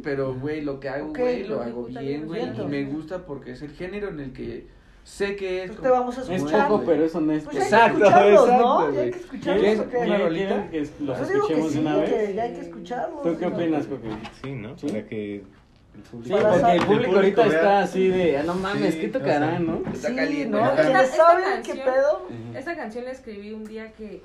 pero, 0.05 0.33
güey, 0.35 0.61
lo 0.61 0.79
que 0.79 0.87
hago, 0.87 1.07
güey, 1.09 1.43
lo 1.45 1.55
lo 1.57 1.61
hago 1.63 1.83
bien, 1.87 2.27
güey, 2.27 2.43
y 2.47 2.63
me 2.65 2.85
gusta 2.85 3.25
porque 3.25 3.51
es 3.51 3.61
el 3.63 3.71
género 3.71 4.07
en 4.09 4.19
el 4.21 4.31
que 4.33 4.67
sé 5.03 5.35
que 5.35 5.63
es... 5.63 5.71
Pues 5.71 5.81
te 5.81 5.89
vamos 5.89 6.17
a 6.17 6.21
Es 6.21 6.29
escuchar. 6.29 6.67
poco, 6.69 6.83
pero 6.85 7.03
es 7.05 7.15
honesto. 7.15 7.49
Pues 7.51 7.69
ya 7.69 7.85
hay 7.85 7.91
Exacto, 7.91 7.99
que 7.99 8.31
exacto, 8.33 8.57
¿no? 8.57 8.93
Ya 8.93 9.01
hay 9.01 9.11
que 9.11 9.17
escucharlos. 9.17 9.63
¿Quieres 9.63 9.79
¿o 9.79 9.89
qué? 9.89 9.97
una 9.97 10.17
que 10.69 10.79
los 10.99 11.17
Yo 11.19 11.25
que 11.27 11.33
escuchemos 11.33 11.71
sí, 11.71 11.75
de 11.75 11.81
una 11.81 12.05
que 12.05 12.11
vez? 12.11 12.35
ya 12.35 12.43
hay 12.43 12.53
que 12.53 12.61
escucharlos. 12.61 13.23
¿Tú 13.23 13.37
qué 13.37 13.45
¿no? 13.49 13.55
opinas, 13.55 13.85
Coque? 13.87 14.09
Sí, 14.43 14.51
¿no? 14.53 14.77
¿Sí? 14.77 14.87
Para 14.87 15.05
que 15.07 15.35
El 15.35 15.43
Sí, 16.03 16.09
público. 16.11 16.37
Porque 16.37 16.71
el 16.71 16.79
el 16.81 16.85
público 16.85 17.15
ahorita 17.15 17.41
vea- 17.47 17.55
está 17.57 17.79
así 17.79 18.07
de, 18.07 18.37
ah, 18.37 18.43
no 18.43 18.53
mames, 18.55 18.93
Sí, 18.93 18.99
¿qué 19.01 19.07
tocarán, 19.07 19.65
no? 19.65 19.81
Está 19.91 20.09
Sí, 20.09 20.15
caliente. 20.15 20.49
¿no? 20.57 20.65
Esta- 20.69 20.81
¿Quiénes 20.83 21.01
esta 21.03 21.17
saben 21.17 21.43
qué 21.63 21.67
canción- 21.71 21.93
pedo? 21.93 22.27
Esta 22.55 22.75
canción 22.75 23.05
la 23.05 23.11
escribí 23.11 23.51
un 23.53 23.63
día 23.65 23.91
que, 23.93 24.21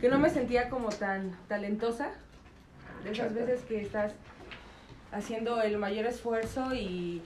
que 0.00 0.08
no 0.08 0.18
me 0.20 0.30
sentía 0.30 0.68
como 0.68 0.90
tan 0.90 1.32
talentosa. 1.48 2.10
De 3.04 3.10
esas 3.12 3.34
veces 3.34 3.60
que 3.68 3.82
estás 3.82 4.12
haciendo 5.14 5.62
el 5.62 5.78
mayor 5.78 6.06
esfuerzo 6.06 6.74
y 6.74 7.22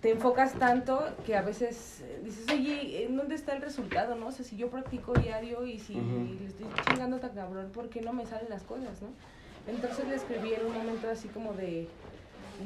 te 0.00 0.10
enfocas 0.10 0.52
tanto 0.54 1.02
que 1.24 1.34
a 1.36 1.42
veces 1.42 2.04
dices, 2.22 2.46
oye, 2.52 3.04
¿en 3.06 3.16
dónde 3.16 3.34
está 3.34 3.54
el 3.56 3.62
resultado? 3.62 4.14
no? 4.16 4.26
O 4.26 4.32
sea, 4.32 4.44
si 4.44 4.56
yo 4.56 4.68
practico 4.68 5.14
diario 5.14 5.64
y 5.66 5.78
si 5.78 5.94
le 5.94 6.46
estoy 6.46 6.66
chingando 6.88 7.18
tan 7.18 7.30
cabrón, 7.34 7.70
¿por 7.72 7.88
qué 7.88 8.02
no 8.02 8.12
me 8.12 8.26
salen 8.26 8.48
las 8.50 8.62
cosas, 8.64 9.00
no? 9.00 9.08
Entonces 9.66 10.06
le 10.08 10.16
escribí 10.16 10.52
en 10.52 10.66
un 10.66 10.74
momento 10.74 11.08
así 11.08 11.28
como 11.28 11.54
de, 11.54 11.88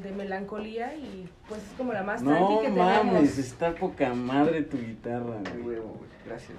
de 0.03 0.13
melancolía 0.13 0.97
y 0.97 1.29
pues 1.49 1.63
es 1.63 1.69
como 1.77 1.93
la 1.93 2.03
más 2.03 2.25
tranqui 2.25 2.43
No 2.55 2.61
que 2.61 2.67
tenemos. 2.71 3.05
mames, 3.05 3.39
está 3.39 3.73
poca 3.75 4.13
madre 4.15 4.63
tu 4.63 4.77
guitarra, 4.79 5.37
güey. 5.53 5.63
huevo, 5.77 5.95
güey. 5.97 6.11
Gracias. 6.27 6.59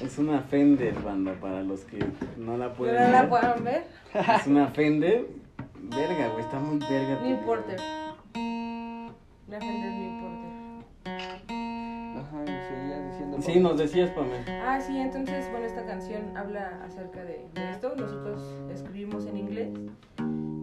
Es 0.00 0.18
una 0.18 0.40
Fender, 0.42 0.94
banda, 1.02 1.32
para 1.40 1.62
los 1.64 1.80
que 1.80 1.98
no 2.36 2.56
la 2.56 2.66
¿No 2.68 2.74
pueden 2.74 3.10
la 3.10 3.22
ver. 3.22 3.28
puedan 3.28 3.64
ver? 3.64 3.84
Es 4.14 4.46
una 4.46 4.68
Fender. 4.68 5.26
Verga, 5.82 6.28
güey, 6.28 6.44
está 6.44 6.58
muy 6.60 6.78
verga. 6.78 7.20
guitarra. 7.22 7.46
Porter. 7.46 7.80
La 9.48 9.58
Fender 9.58 9.92
New 9.92 10.20
Porter. 10.20 10.50
Ajá, 11.06 12.42
y 12.44 12.46
seguías 12.68 13.10
diciendo. 13.10 13.36
Sí, 13.40 13.60
nos 13.60 13.78
decías, 13.78 14.10
Pamela. 14.10 14.44
Ah, 14.74 14.80
sí, 14.80 14.96
entonces, 14.98 15.50
bueno, 15.50 15.66
esta 15.66 15.84
canción 15.86 16.36
habla 16.36 16.80
acerca 16.84 17.24
de, 17.24 17.46
de 17.54 17.70
esto. 17.70 17.94
Nosotros 17.96 18.42
escribimos 18.72 19.26
en 19.26 19.36
inglés 19.38 19.68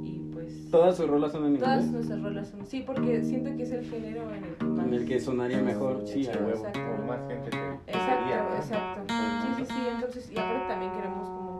y 0.03 0.20
pues 0.34 0.70
Todas 0.72 0.95
sus 0.97 1.07
rolas 1.09 1.32
son 1.32 1.45
en 1.47 1.57
todas 1.57 1.78
inglés. 1.86 1.91
nuestras 1.93 2.22
rolas 2.22 2.47
son... 2.49 2.65
Sí, 2.65 2.84
porque 2.86 3.24
siento 3.24 3.55
que 3.57 3.63
es 3.63 3.72
el 3.72 3.84
género 3.89 4.32
en 4.34 4.43
el 4.43 4.55
que 4.55 4.65
más... 4.65 4.86
En 4.86 4.93
el 4.93 5.05
que 5.05 5.20
sonaría 5.20 5.61
mejor, 5.61 6.03
sí, 6.05 6.26
a 6.28 6.32
chido, 6.32 6.45
huevo. 6.45 6.57
exacto. 6.68 6.80
Como 6.95 7.07
más 7.07 7.20
gente 7.28 7.49
te 7.49 7.91
Exacto, 7.91 8.49
¿no? 8.49 8.55
exacto. 8.55 9.13
Sí, 9.13 9.47
sí, 9.57 9.65
sí, 9.65 9.82
entonces, 9.93 10.32
y 10.32 10.38
aparte 10.39 10.68
también 10.68 10.91
queremos 10.93 11.28
como 11.30 11.56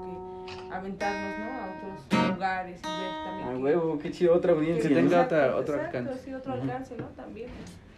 aventarnos, 0.72 1.40
¿no? 1.40 1.46
A 1.46 1.76
otros 1.76 2.30
lugares 2.34 2.80
y 2.80 2.88
ver 2.88 3.12
también... 3.26 3.48
A 3.48 3.52
que- 3.52 3.58
huevo, 3.58 4.00
qué 4.00 4.12
chido, 4.12 4.34
otra 4.36 4.54
audiencia. 4.54 4.90
Que 4.90 4.96
tenga 4.96 5.18
¿no? 5.18 5.24
otra- 5.24 5.56
otro 5.56 5.76
exacto, 5.76 5.98
alcance. 6.00 6.24
Sí, 6.24 6.34
otro 6.34 6.54
Ujú. 6.54 6.62
alcance, 6.64 6.98
¿no? 6.98 7.06
También. 7.08 7.50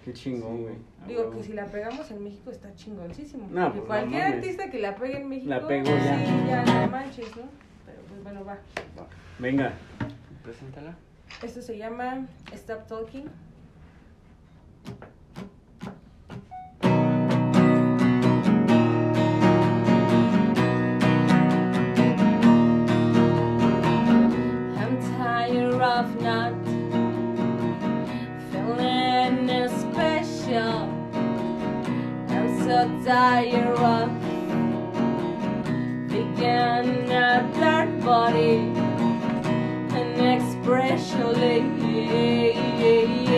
Qué 0.05 0.13
chingón, 0.13 0.61
güey. 0.63 0.75
a 1.03 1.07
Digo 1.07 1.21
huevo. 1.21 1.33
que 1.37 1.43
si 1.43 1.53
la 1.53 1.65
pegamos 1.65 2.09
en 2.11 2.23
México 2.23 2.51
está 2.51 2.73
chingoncísimo. 2.75 3.47
No, 3.51 3.65
porque 3.65 3.79
pues, 3.79 3.81
no 3.81 3.85
cualquier 3.87 4.21
mames. 4.23 4.35
artista 4.37 4.69
que 4.71 4.79
la 4.79 4.95
pegue 4.95 5.17
en 5.17 5.29
México, 5.29 5.49
La 5.49 5.67
pegó 5.67 5.85
ya. 5.89 6.25
sí, 6.25 6.31
ya 6.47 6.65
no 6.65 6.87
manches, 6.91 7.35
¿no? 7.35 7.43
Pero 7.85 8.01
pues 8.07 8.23
bueno, 8.23 8.45
va. 8.45 8.57
Venga. 9.39 9.73
Preséntala. 10.43 10.95
Esto 11.43 11.61
se 11.61 11.77
llama 11.77 12.25
Stop 12.53 12.87
Talking. 12.87 13.25
Of 25.89 26.21
not 26.21 26.53
feeling 28.51 29.49
special. 29.81 30.77
I'm 32.29 32.49
so 32.63 32.77
tired 33.03 33.79
of 33.79 34.09
being 36.09 37.11
a 37.11 37.51
dark 37.59 37.89
body 38.01 38.57
and 39.97 40.21
expressionless. 40.35 43.28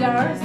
flowers 0.00 0.39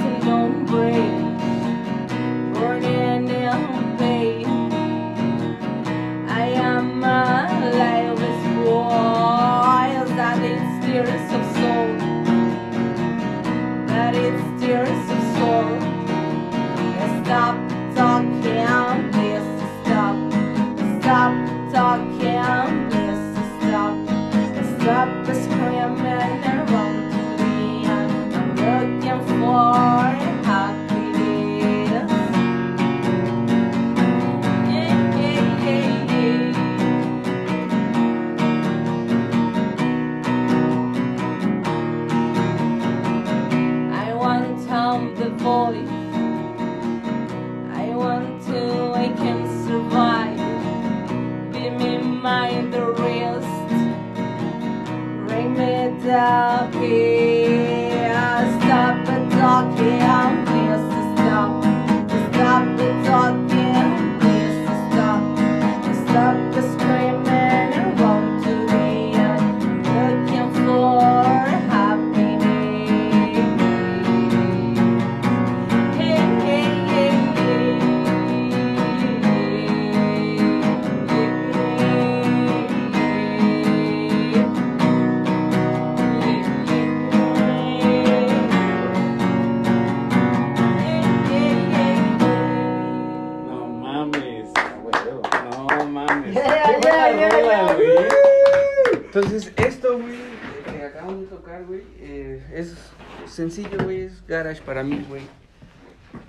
sencillo, 103.36 103.78
güey, 103.84 104.02
es 104.02 104.26
garage 104.26 104.62
para 104.62 104.82
mí, 104.82 105.04
güey. 105.08 105.22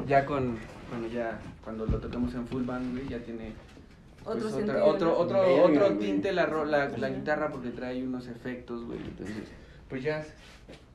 Ya 0.08 0.26
con, 0.26 0.58
bueno, 0.92 1.08
ya 1.14 1.40
cuando 1.64 1.86
lo 1.86 1.98
tocamos 2.00 2.34
en 2.36 2.46
full 2.48 2.64
band, 2.64 2.94
güey, 2.94 3.08
ya 3.08 3.20
tiene 3.20 3.54
pues, 4.24 4.36
Otro 4.38 4.48
otra- 4.50 4.58
sentido, 4.60 4.86
otro, 4.86 5.08
¿no? 5.08 5.14
otro, 5.18 5.40
Verga, 5.42 5.62
otro 5.64 5.86
güey. 5.96 6.00
tinte 6.00 6.32
la, 6.34 6.46
ro- 6.46 6.66
la, 6.66 6.90
la 6.90 7.10
guitarra 7.10 7.50
porque 7.50 7.70
trae 7.70 8.04
unos 8.04 8.28
efectos, 8.28 8.84
güey, 8.86 9.00
entonces, 9.00 9.36
pues 9.90 10.04
ya 10.04 10.20
es 10.20 10.34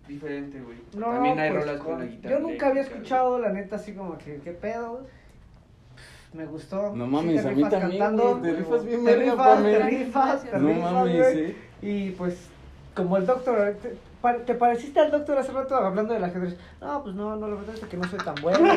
diferente, 0.07 0.61
güey. 0.61 0.77
No, 0.97 1.07
También 1.13 1.39
hay 1.39 1.51
pues, 1.51 1.65
rolas 1.65 1.81
con 1.81 1.99
la 1.99 2.05
guitarra. 2.05 2.35
Yo 2.35 2.41
nunca 2.41 2.67
había 2.69 2.83
escuchado, 2.83 3.39
la 3.39 3.49
neta, 3.51 3.77
así 3.77 3.95
como 3.95 4.19
que, 4.19 4.41
¿qué 4.45 4.53
pedo? 4.53 5.07
Me 6.35 6.47
gustó. 6.47 6.95
No 6.95 7.05
Sí 7.07 7.11
mames, 7.11 7.43
te 7.43 7.49
a 7.49 7.51
mí 7.51 7.57
rifas 7.57 7.71
también, 7.71 8.03
cantando. 8.03 8.41
te 8.41 8.53
rifas 8.55 8.85
bien 8.87 9.05
Te 9.05 9.17
rifas, 9.17 9.63
te 9.63 9.79
rifas, 9.85 10.43
te 10.45 10.59
No 10.59 10.69
rifas, 10.69 10.93
mames, 10.93 11.17
güey. 11.19 11.47
sí. 11.47 11.57
Y 11.83 12.11
pues, 12.13 12.49
como 12.95 13.17
el 13.19 13.27
doctor, 13.27 13.77
¿Te 14.47 14.55
pareciste 14.55 15.01
al 15.01 15.11
doctor 15.11 15.37
hace 15.39 15.51
rato 15.51 15.75
hablando 15.75 16.15
del 16.15 16.23
ajedrez? 16.23 16.57
No, 16.81 17.03
pues 17.03 17.17
no, 17.17 17.35
no, 17.35 17.49
la 17.49 17.57
verdad 17.57 17.75
es 17.75 17.81
que 17.85 17.97
no 17.97 18.05
soy 18.05 18.21
tan 18.21 18.37
bueno. 18.37 18.61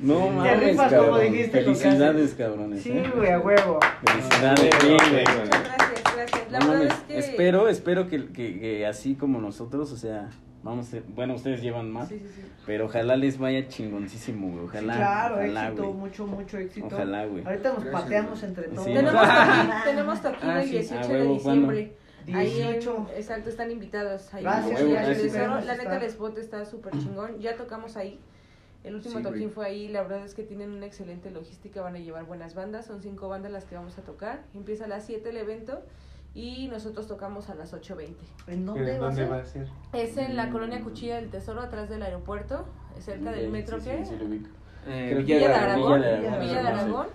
no 0.00 0.30
mames, 0.30 0.52
Te 0.52 0.66
rifas 0.66 0.90
cabrón. 0.90 1.10
como 1.10 1.20
dijiste. 1.20 1.62
Felicidades, 1.62 2.34
cabrones. 2.34 2.82
Sí, 2.82 2.92
¿eh? 2.92 3.12
güey, 3.14 3.32
a 3.32 3.40
huevo. 3.40 3.80
Felicidades, 4.04 4.74
ah, 4.74 4.78
güey. 4.84 5.24
Gracias, 5.24 6.02
gracias. 6.14 6.52
La 6.52 6.58
no, 6.60 6.74
es 6.74 6.94
que... 6.94 7.18
Espero, 7.18 7.68
espero 7.68 8.08
que, 8.08 8.28
que, 8.28 8.60
que 8.60 8.86
así 8.86 9.16
como 9.16 9.40
nosotros, 9.40 9.90
o 9.90 9.96
sea... 9.96 10.28
Vamos, 10.62 10.92
a, 10.92 10.98
bueno, 11.14 11.34
ustedes 11.36 11.62
llevan 11.62 11.90
más, 11.90 12.10
sí, 12.10 12.18
sí, 12.18 12.26
sí. 12.36 12.42
pero 12.66 12.84
ojalá 12.84 13.16
les 13.16 13.38
vaya 13.38 13.66
chingoncísimo, 13.66 14.50
güey. 14.50 14.64
Ojalá. 14.66 14.94
claro, 14.94 15.36
ojalá, 15.36 15.68
éxito, 15.68 15.92
mucho, 15.92 16.26
mucho 16.26 16.58
éxito. 16.58 16.86
Ojalá, 16.86 17.24
güey. 17.24 17.42
Ahorita 17.46 17.72
nos 17.72 17.84
Gracias, 17.84 18.02
pateamos 18.02 18.42
entre 18.42 18.64
todos. 18.64 18.84
Tenemos, 18.84 19.14
ah, 19.16 19.56
taquilla, 19.56 19.82
tenemos 19.86 20.20
taquilla 20.20 20.54
ah, 20.54 20.62
el 20.62 20.70
18 20.70 21.00
ah, 21.02 21.08
de 21.08 21.26
diciembre. 21.28 21.42
¿cuándo? 21.42 21.99
18. 22.26 23.06
Ahí, 23.08 23.16
exacto, 23.16 23.50
están 23.50 23.70
invitados. 23.70 24.32
Ahí 24.34 24.42
gracias, 24.42 24.82
gracias, 24.82 25.64
La 25.64 25.76
neta, 25.76 25.96
el 25.96 26.04
spot 26.04 26.38
está 26.38 26.64
súper 26.64 26.92
chingón. 26.98 27.38
Ya 27.40 27.56
tocamos 27.56 27.96
ahí. 27.96 28.20
El 28.82 28.94
último 28.94 29.18
sí, 29.18 29.22
toquín 29.22 29.50
fue 29.50 29.66
ahí, 29.66 29.88
la 29.88 30.02
verdad 30.02 30.24
es 30.24 30.34
que 30.34 30.42
tienen 30.42 30.70
una 30.70 30.86
excelente 30.86 31.30
logística, 31.30 31.82
van 31.82 31.96
a 31.96 31.98
llevar 31.98 32.24
buenas 32.24 32.54
bandas, 32.54 32.86
son 32.86 33.02
cinco 33.02 33.28
bandas 33.28 33.52
las 33.52 33.66
que 33.66 33.74
vamos 33.74 33.98
a 33.98 34.02
tocar. 34.02 34.44
Empieza 34.54 34.86
a 34.86 34.88
las 34.88 35.04
7 35.04 35.28
el 35.28 35.36
evento 35.36 35.82
y 36.34 36.68
nosotros 36.68 37.06
tocamos 37.06 37.50
a 37.50 37.54
las 37.54 37.74
8.20. 37.74 38.14
¿En 38.46 38.64
dónde, 38.64 38.98
va, 38.98 39.06
dónde 39.06 39.24
a 39.24 39.28
va, 39.28 39.36
a 39.38 39.44
ser? 39.44 39.68
Es 39.92 40.16
en 40.16 40.34
la 40.34 40.46
mm. 40.46 40.52
colonia 40.52 40.80
Cuchilla 40.80 41.16
del 41.16 41.28
Tesoro, 41.28 41.60
atrás 41.60 41.90
del 41.90 42.02
aeropuerto, 42.02 42.66
cerca 42.98 43.32
del 43.32 43.50
metro 43.50 43.80
sí, 43.80 43.90
eh, 43.90 43.98
que... 43.98 44.04
Sí, 44.06 44.14
eh, 44.86 45.14
Villa, 45.18 45.36
Villa, 45.36 45.48
de 45.48 45.54
Aragón. 45.54 46.00
Villa 46.00 46.08
de 46.08 46.26
Aragón. 46.26 46.40
Villa 46.40 46.62
de 46.62 46.68
Aragón. 46.68 47.06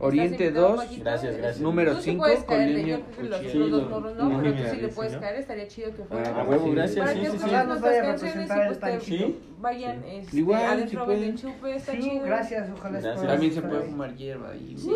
Oriente 0.00 0.34
¿Estás 0.34 0.48
invitado, 0.48 0.68
2, 0.76 0.84
Paquito? 0.84 1.04
Gracias, 1.04 1.36
gracias. 1.36 1.60
Número 1.60 1.92
Tú 1.94 1.98
sí 2.02 2.04
creo 2.04 2.22
que 2.24 3.22
los, 3.28 3.54
los 3.54 3.70
dos 3.70 3.90
morros 3.90 4.16
no, 4.16 4.28
Sí, 4.30 4.36
pero 4.42 4.56
tú 4.56 4.70
sí 4.74 4.80
le 4.82 4.88
puedes 4.88 5.12
¿no? 5.14 5.20
caer, 5.20 5.36
estaría 5.36 5.68
chido 5.68 5.94
que 5.94 6.02
Ah, 6.02 6.06
fuera. 6.08 6.40
A 6.40 6.44
huevo, 6.44 6.64
sí. 6.66 6.70
gracias. 6.74 6.98
Para 7.06 7.12
Sí, 7.12 7.20
que 7.20 7.26
sí, 7.26 7.30
sí. 7.32 7.38
nos 7.38 7.42
vaya 7.44 7.60
a 7.60 7.64
nuestras 7.64 7.94
canciones 7.96 8.34
y 8.34 8.38
representar 8.38 8.66
pues 8.66 8.76
el 8.76 8.80
Panchito. 8.80 9.32
vayan 9.60 10.04
este, 10.04 10.36
Igual, 10.36 10.64
adentro 10.64 11.04
pueden. 11.06 11.36
chupe, 11.36 11.76
está 11.76 11.92
Sí, 11.92 11.98
chido. 12.00 12.24
gracias, 12.24 12.70
ojalá 12.76 13.00
También 13.26 13.52
se 13.52 13.62
puede 13.62 13.82
fumar 13.82 14.16
hierba 14.16 14.50
ahí. 14.50 14.74
Sí, 14.76 14.90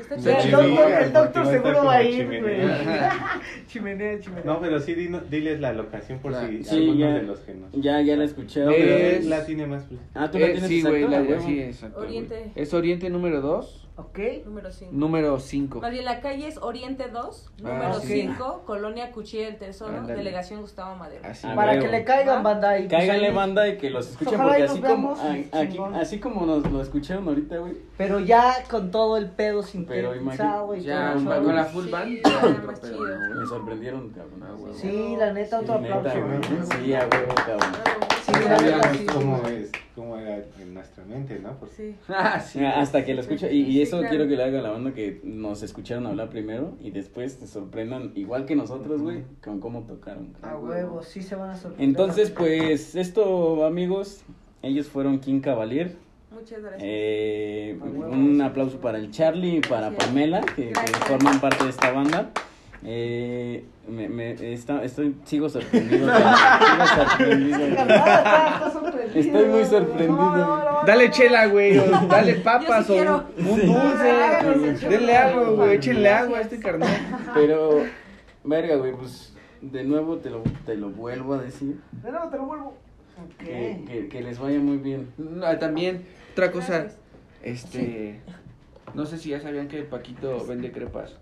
está, 0.00 0.14
está 0.14 0.38
chido, 0.38 0.60
el 0.62 1.12
doctor, 1.12 1.42
a 1.42 1.50
seguro 1.50 1.84
va 1.84 1.94
a 1.96 2.02
ir, 2.02 2.26
güey. 2.26 2.40
chimenea. 2.40 3.40
Chimenea. 3.66 4.18
No, 4.44 4.60
pero 4.60 4.80
sí 4.80 4.94
diles 4.94 5.60
la 5.60 5.72
locación 5.72 6.18
por 6.20 6.32
La- 6.32 6.46
si 6.48 6.96
ya. 6.96 7.14
de 7.14 7.22
los 7.22 7.40
que 7.40 7.54
nos... 7.54 7.70
Ya, 7.72 8.00
ya 8.00 8.16
la 8.16 8.24
escuché. 8.24 8.64
No, 8.64 8.70
la 9.28 9.44
tiene 9.44 9.66
más. 9.66 9.84
Ah, 10.14 10.30
tú 10.30 10.38
la 10.38 10.46
Eh, 10.46 10.52
tienes 10.52 10.68
sí, 10.68 10.82
güey, 10.82 11.06
la 11.06 11.40
sí, 11.40 11.60
exacto. 11.60 12.00
Oriente. 12.00 12.52
Es 12.54 12.72
Oriente 12.72 13.10
número 13.10 13.27
2, 13.36 13.84
Ok. 14.00 14.18
Número 14.46 14.70
5. 14.70 14.92
número 14.94 15.40
5. 15.40 15.80
Más 15.80 15.90
bien, 15.90 16.04
la 16.04 16.20
calle 16.20 16.46
es 16.46 16.56
Oriente 16.58 17.08
2, 17.08 17.50
Ah, 17.50 17.52
número 17.68 17.94
sí. 17.94 18.06
5, 18.06 18.62
Colonia 18.64 19.10
Cuchilla 19.10 19.46
del 19.46 19.56
Tesoro, 19.56 19.96
Ándale. 19.98 20.14
delegación 20.18 20.60
Gustavo 20.60 20.94
Madero. 20.94 21.22
Así. 21.26 21.48
Ah, 21.50 21.56
Para 21.56 21.72
huevo. 21.72 21.82
que 21.84 21.88
le 21.90 22.04
caigan, 22.04 22.44
banda. 22.44 22.78
y 22.78 22.82
pues 22.82 22.92
Cáiganle 22.92 23.26
ahí- 23.26 23.34
banda 23.34 23.66
y 23.68 23.76
que 23.76 23.90
los 23.90 24.08
escuchen 24.10 24.34
Ojalá 24.36 24.48
porque 24.50 24.60
y 24.60 24.64
así 24.66 24.80
como, 24.80 25.14
a- 25.16 25.60
aquí- 25.60 25.78
así 26.00 26.20
como 26.20 26.46
nos 26.46 26.70
lo 26.70 26.80
escucharon 26.80 27.26
ahorita, 27.26 27.58
güey. 27.58 27.76
Pero 27.96 28.20
ya 28.20 28.54
con 28.70 28.92
todo 28.92 29.16
el 29.16 29.30
pedo 29.30 29.62
Pero 29.88 30.12
sintetizado 30.12 30.76
y 30.76 30.82
Ya, 30.82 31.14
todo 31.14 31.42
con 31.42 31.56
la 31.56 31.64
full 31.64 31.88
band. 31.88 32.06
Sí, 32.08 32.22
ya, 32.22 32.30
ya, 32.30 32.38
otro 32.46 32.62
más 32.68 32.78
pedo, 32.78 32.92
chido. 32.92 33.06
¿no, 33.18 33.18
güey? 33.26 33.40
Me 33.40 33.46
sorprendieron, 33.46 34.08
cabrón. 34.10 34.42
Ah, 34.44 34.52
güey. 34.56 34.74
Sí, 34.74 35.16
la 35.18 35.32
neta, 35.32 35.58
otro 35.58 35.74
Sí, 35.76 35.82
neta, 35.82 35.94
aplauso. 35.96 36.20
güey. 36.20 36.38
güey. 36.38 36.84
Sí, 36.84 36.94
a 36.94 37.00
huevo, 37.00 37.34
cabrón. 37.34 37.72
Sí, 38.22 38.32
No 38.32 38.38
la 38.38 38.48
neta, 38.48 38.58
sabíamos 38.58 38.96
sí. 38.96 39.06
cómo, 39.06 39.48
es, 39.48 39.72
cómo 39.98 40.16
era 40.16 40.42
en 40.60 40.72
nuestra 40.74 41.04
mente, 41.04 41.38
¿no? 41.40 41.58
Porque 41.58 41.74
Sí. 41.76 41.94
Ah, 42.08 42.40
sí. 42.40 42.64
Hasta 42.64 43.04
que 43.04 43.14
lo 43.14 43.20
escucha, 43.20 43.50
y, 43.50 43.60
y 43.62 43.72
Sí, 43.72 43.82
eso 43.82 43.98
claro. 43.98 44.08
quiero 44.10 44.28
que 44.28 44.36
le 44.36 44.44
haga 44.44 44.60
a 44.60 44.62
la 44.62 44.70
banda 44.70 44.94
que 44.94 45.20
nos 45.24 45.62
escucharon 45.62 46.06
hablar 46.06 46.30
primero 46.30 46.74
y 46.80 46.90
después 46.90 47.38
te 47.38 47.46
sorprendan, 47.46 48.12
igual 48.14 48.46
que 48.46 48.56
nosotros, 48.56 49.02
güey, 49.02 49.24
con 49.42 49.60
cómo 49.60 49.82
tocaron. 49.82 50.34
A 50.42 50.56
huevo, 50.56 51.02
sí 51.02 51.20
se 51.22 51.34
van 51.34 51.50
a 51.50 51.56
sorprender. 51.56 51.88
Entonces, 51.88 52.30
pues, 52.30 52.94
esto, 52.94 53.66
amigos, 53.66 54.22
ellos 54.62 54.86
fueron 54.88 55.18
King 55.18 55.40
Cavalier. 55.40 55.96
Muchas 56.30 56.60
gracias. 56.60 56.82
Eh, 56.84 57.78
un 57.82 58.40
aplauso 58.42 58.78
para 58.80 58.98
el 58.98 59.10
Charlie 59.10 59.56
y 59.56 59.60
para 59.60 59.88
Gracias. 59.90 60.06
Pamela, 60.08 60.40
que, 60.42 60.68
que 60.72 60.92
forman 61.06 61.40
parte 61.40 61.64
de 61.64 61.70
esta 61.70 61.90
banda. 61.90 62.30
Eh, 62.84 63.64
me, 63.88 64.08
me, 64.08 64.52
está- 64.52 64.84
estoy, 64.84 65.16
sigo 65.24 65.48
sorprendido. 65.48 66.06
sigo 66.08 66.86
sorprendido. 66.94 67.58
Estoy 69.14 69.46
muy 69.46 69.64
sorprendido. 69.64 70.16
No, 70.16 70.36
no, 70.36 70.72
no, 70.72 70.86
Dale 70.86 71.10
chela, 71.10 71.46
güey, 71.46 71.78
o 71.78 72.06
dale 72.06 72.36
papas 72.36 72.86
sí 72.86 72.92
o 73.00 73.24
un 73.38 73.66
dulce. 73.66 74.40
El 74.40 74.90
Denle 74.90 75.16
agua, 75.16 75.50
güey, 75.50 75.76
échenle 75.76 76.08
agua 76.08 76.38
a 76.38 76.40
este 76.42 76.60
carnal. 76.60 76.88
Pero, 77.34 77.82
verga, 78.44 78.76
güey, 78.76 78.92
pues, 78.92 79.34
de 79.60 79.84
nuevo 79.84 80.18
te 80.18 80.30
lo, 80.30 80.42
te 80.66 80.76
lo 80.76 80.90
vuelvo 80.90 81.34
a 81.34 81.38
decir. 81.38 81.80
De 82.02 82.10
nuevo 82.10 82.28
te 82.28 82.36
lo 82.36 82.44
vuelvo. 82.46 82.74
Que, 83.38 83.82
que, 83.88 84.08
que 84.08 84.22
les 84.22 84.38
vaya 84.38 84.60
muy 84.60 84.76
bien. 84.76 85.08
No, 85.18 85.58
también, 85.58 86.04
otra 86.32 86.52
cosa, 86.52 86.86
este, 87.42 88.20
no 88.94 89.06
sé 89.06 89.18
si 89.18 89.30
ya 89.30 89.40
sabían 89.40 89.66
que 89.68 89.82
Paquito 89.82 90.44
vende 90.46 90.70
crepas. 90.70 91.16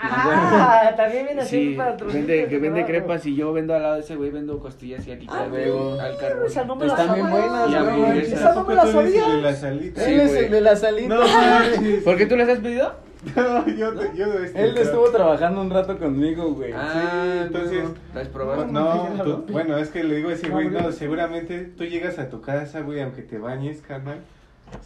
Ah, 0.00 0.92
también 0.96 1.26
viene 1.26 1.40
así 1.42 1.70
Sí, 1.70 1.74
para 1.76 1.96
vende, 1.96 2.46
que 2.48 2.58
vende 2.58 2.84
crepas 2.84 3.24
y 3.26 3.34
yo 3.34 3.52
vendo 3.52 3.74
al 3.74 3.82
lado 3.82 3.94
de 3.96 4.00
ese 4.00 4.16
güey, 4.16 4.30
vendo 4.30 4.58
costillas 4.58 5.06
y 5.06 5.12
aquí 5.12 5.26
Ah, 5.28 5.44
al, 5.44 6.00
al 6.00 6.16
carbón. 6.18 6.46
Esa 6.46 6.64
no 6.64 6.76
me 6.76 6.86
la 6.86 6.92
Están 6.92 7.14
bien 7.14 7.26
sabía. 7.28 7.48
buenas, 7.48 7.68
Y 7.70 8.00
güey. 8.00 8.18
Esa 8.20 8.54
no 8.54 8.64
me 8.64 8.74
la 8.74 8.82
eres 8.82 8.94
sabía. 8.94 9.28
de 9.28 9.42
las 9.42 9.64
alitas. 9.64 10.04
Sí, 10.04 10.12
Él 10.14 10.20
es 10.20 10.32
el 10.34 10.50
de 10.50 10.60
la 10.60 10.76
salita. 10.76 11.14
No. 11.14 11.20
¿Por 12.04 12.16
qué 12.16 12.26
tú 12.26 12.36
les 12.36 12.48
has 12.48 12.58
pedido? 12.60 12.94
No, 13.34 13.66
yo, 13.66 13.92
te- 13.94 14.16
yo 14.16 14.26
este, 14.44 14.62
Él 14.62 14.78
estuvo 14.78 15.10
trabajando 15.10 15.60
un 15.60 15.70
rato 15.70 15.98
conmigo, 15.98 16.52
güey. 16.54 16.72
Ah, 16.72 17.42
entonces-. 17.46 17.82
¿Las 18.14 18.28
probaste? 18.28 18.72
No, 18.72 19.08
tú- 19.24 19.44
bueno, 19.50 19.76
es 19.76 19.88
que 19.88 20.04
le 20.04 20.14
digo 20.16 20.28
a 20.28 20.34
ese 20.34 20.48
güey, 20.48 20.68
No, 20.68 20.80
no, 20.82 20.92
seguramente 20.92 21.64
tú 21.76 21.84
llegas 21.84 22.20
a 22.20 22.28
tu 22.30 22.40
casa, 22.40 22.80
güey, 22.82 23.00
aunque 23.02 23.22
te 23.22 23.38
bañes, 23.38 23.80
carnal. 23.82 24.20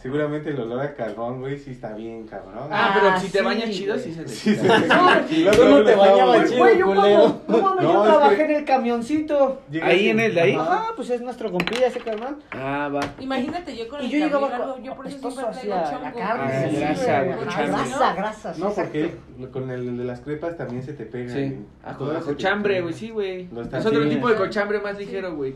Seguramente 0.01 0.49
el 0.49 0.59
olor 0.59 0.81
a 0.81 0.93
carbón, 0.95 1.39
güey, 1.39 1.57
sí 1.57 1.71
está 1.71 1.93
bien, 1.93 2.27
cabrón. 2.27 2.67
Ah, 2.71 2.91
pero 2.93 3.07
Ah, 3.09 3.19
si 3.19 3.29
te 3.29 3.39
sí, 3.39 3.43
bañas 3.45 3.69
chido, 3.69 3.97
sí 3.97 4.13
se 4.13 4.23
te 4.23 4.29
Sí, 4.29 4.51
quita. 4.55 4.77
sí, 4.77 4.83
sí. 5.29 5.35
Sí, 5.35 5.43
Luego 5.43 5.57
tú 5.57 5.63
no 5.63 5.69
luego 5.79 5.83
te 5.85 5.95
muy- 5.95 6.49
chido. 6.49 6.57
Güey, 6.57 6.77
yo 6.77 6.85
cuando, 6.87 7.41
no, 7.47 7.75
No, 7.75 7.81
yo 7.81 8.03
trabajé 8.03 8.35
que- 8.35 8.43
en 8.43 8.51
el 8.51 8.65
camioncito. 8.65 9.61
Ahí 9.81 10.09
en 10.09 10.19
el 10.19 10.35
de 10.35 10.41
ahí. 10.41 10.55
Ajá, 10.55 10.87
pues 10.95 11.09
es 11.09 11.21
nuestro 11.21 11.51
compilla 11.51 11.87
ese 11.87 11.99
carnal. 11.99 12.35
Ah, 12.51 12.89
va. 12.93 12.99
Imagínate 13.19 13.75
yo 13.77 13.87
con 13.87 14.01
Y 14.01 14.05
el 14.05 14.11
yo 14.11 14.17
llegaba 14.25 14.75
yo 14.83 14.95
por 14.95 15.07
eso 15.07 15.19
siempre 15.31 15.45
traigo 15.53 15.75
la 15.75 15.89
chongo. 15.89 16.03
carne. 16.19 16.21
Ah, 16.53 16.67
sí, 16.69 16.75
grasa. 16.77 18.13
Grasa, 18.13 18.53
No, 18.57 18.69
porque 18.73 19.15
con 19.51 19.69
el 19.69 19.97
de 19.97 20.03
las 20.03 20.21
crepas 20.21 20.57
también 20.57 20.83
se 20.83 20.93
te 20.93 21.05
pega. 21.05 21.33
Sí. 21.33 21.39
y 21.39 21.65
A 21.83 21.93
todo 21.97 22.13
se 22.13 22.19
te 22.19 22.25
cochambre, 22.25 22.81
güey, 22.81 22.93
sí, 22.93 23.09
güey. 23.09 23.47
Es 23.73 23.85
otro 23.85 24.07
tipo 24.07 24.29
de 24.29 24.35
cochambre 24.35 24.79
más 24.79 24.97
ligero, 24.97 25.35
güey. 25.35 25.55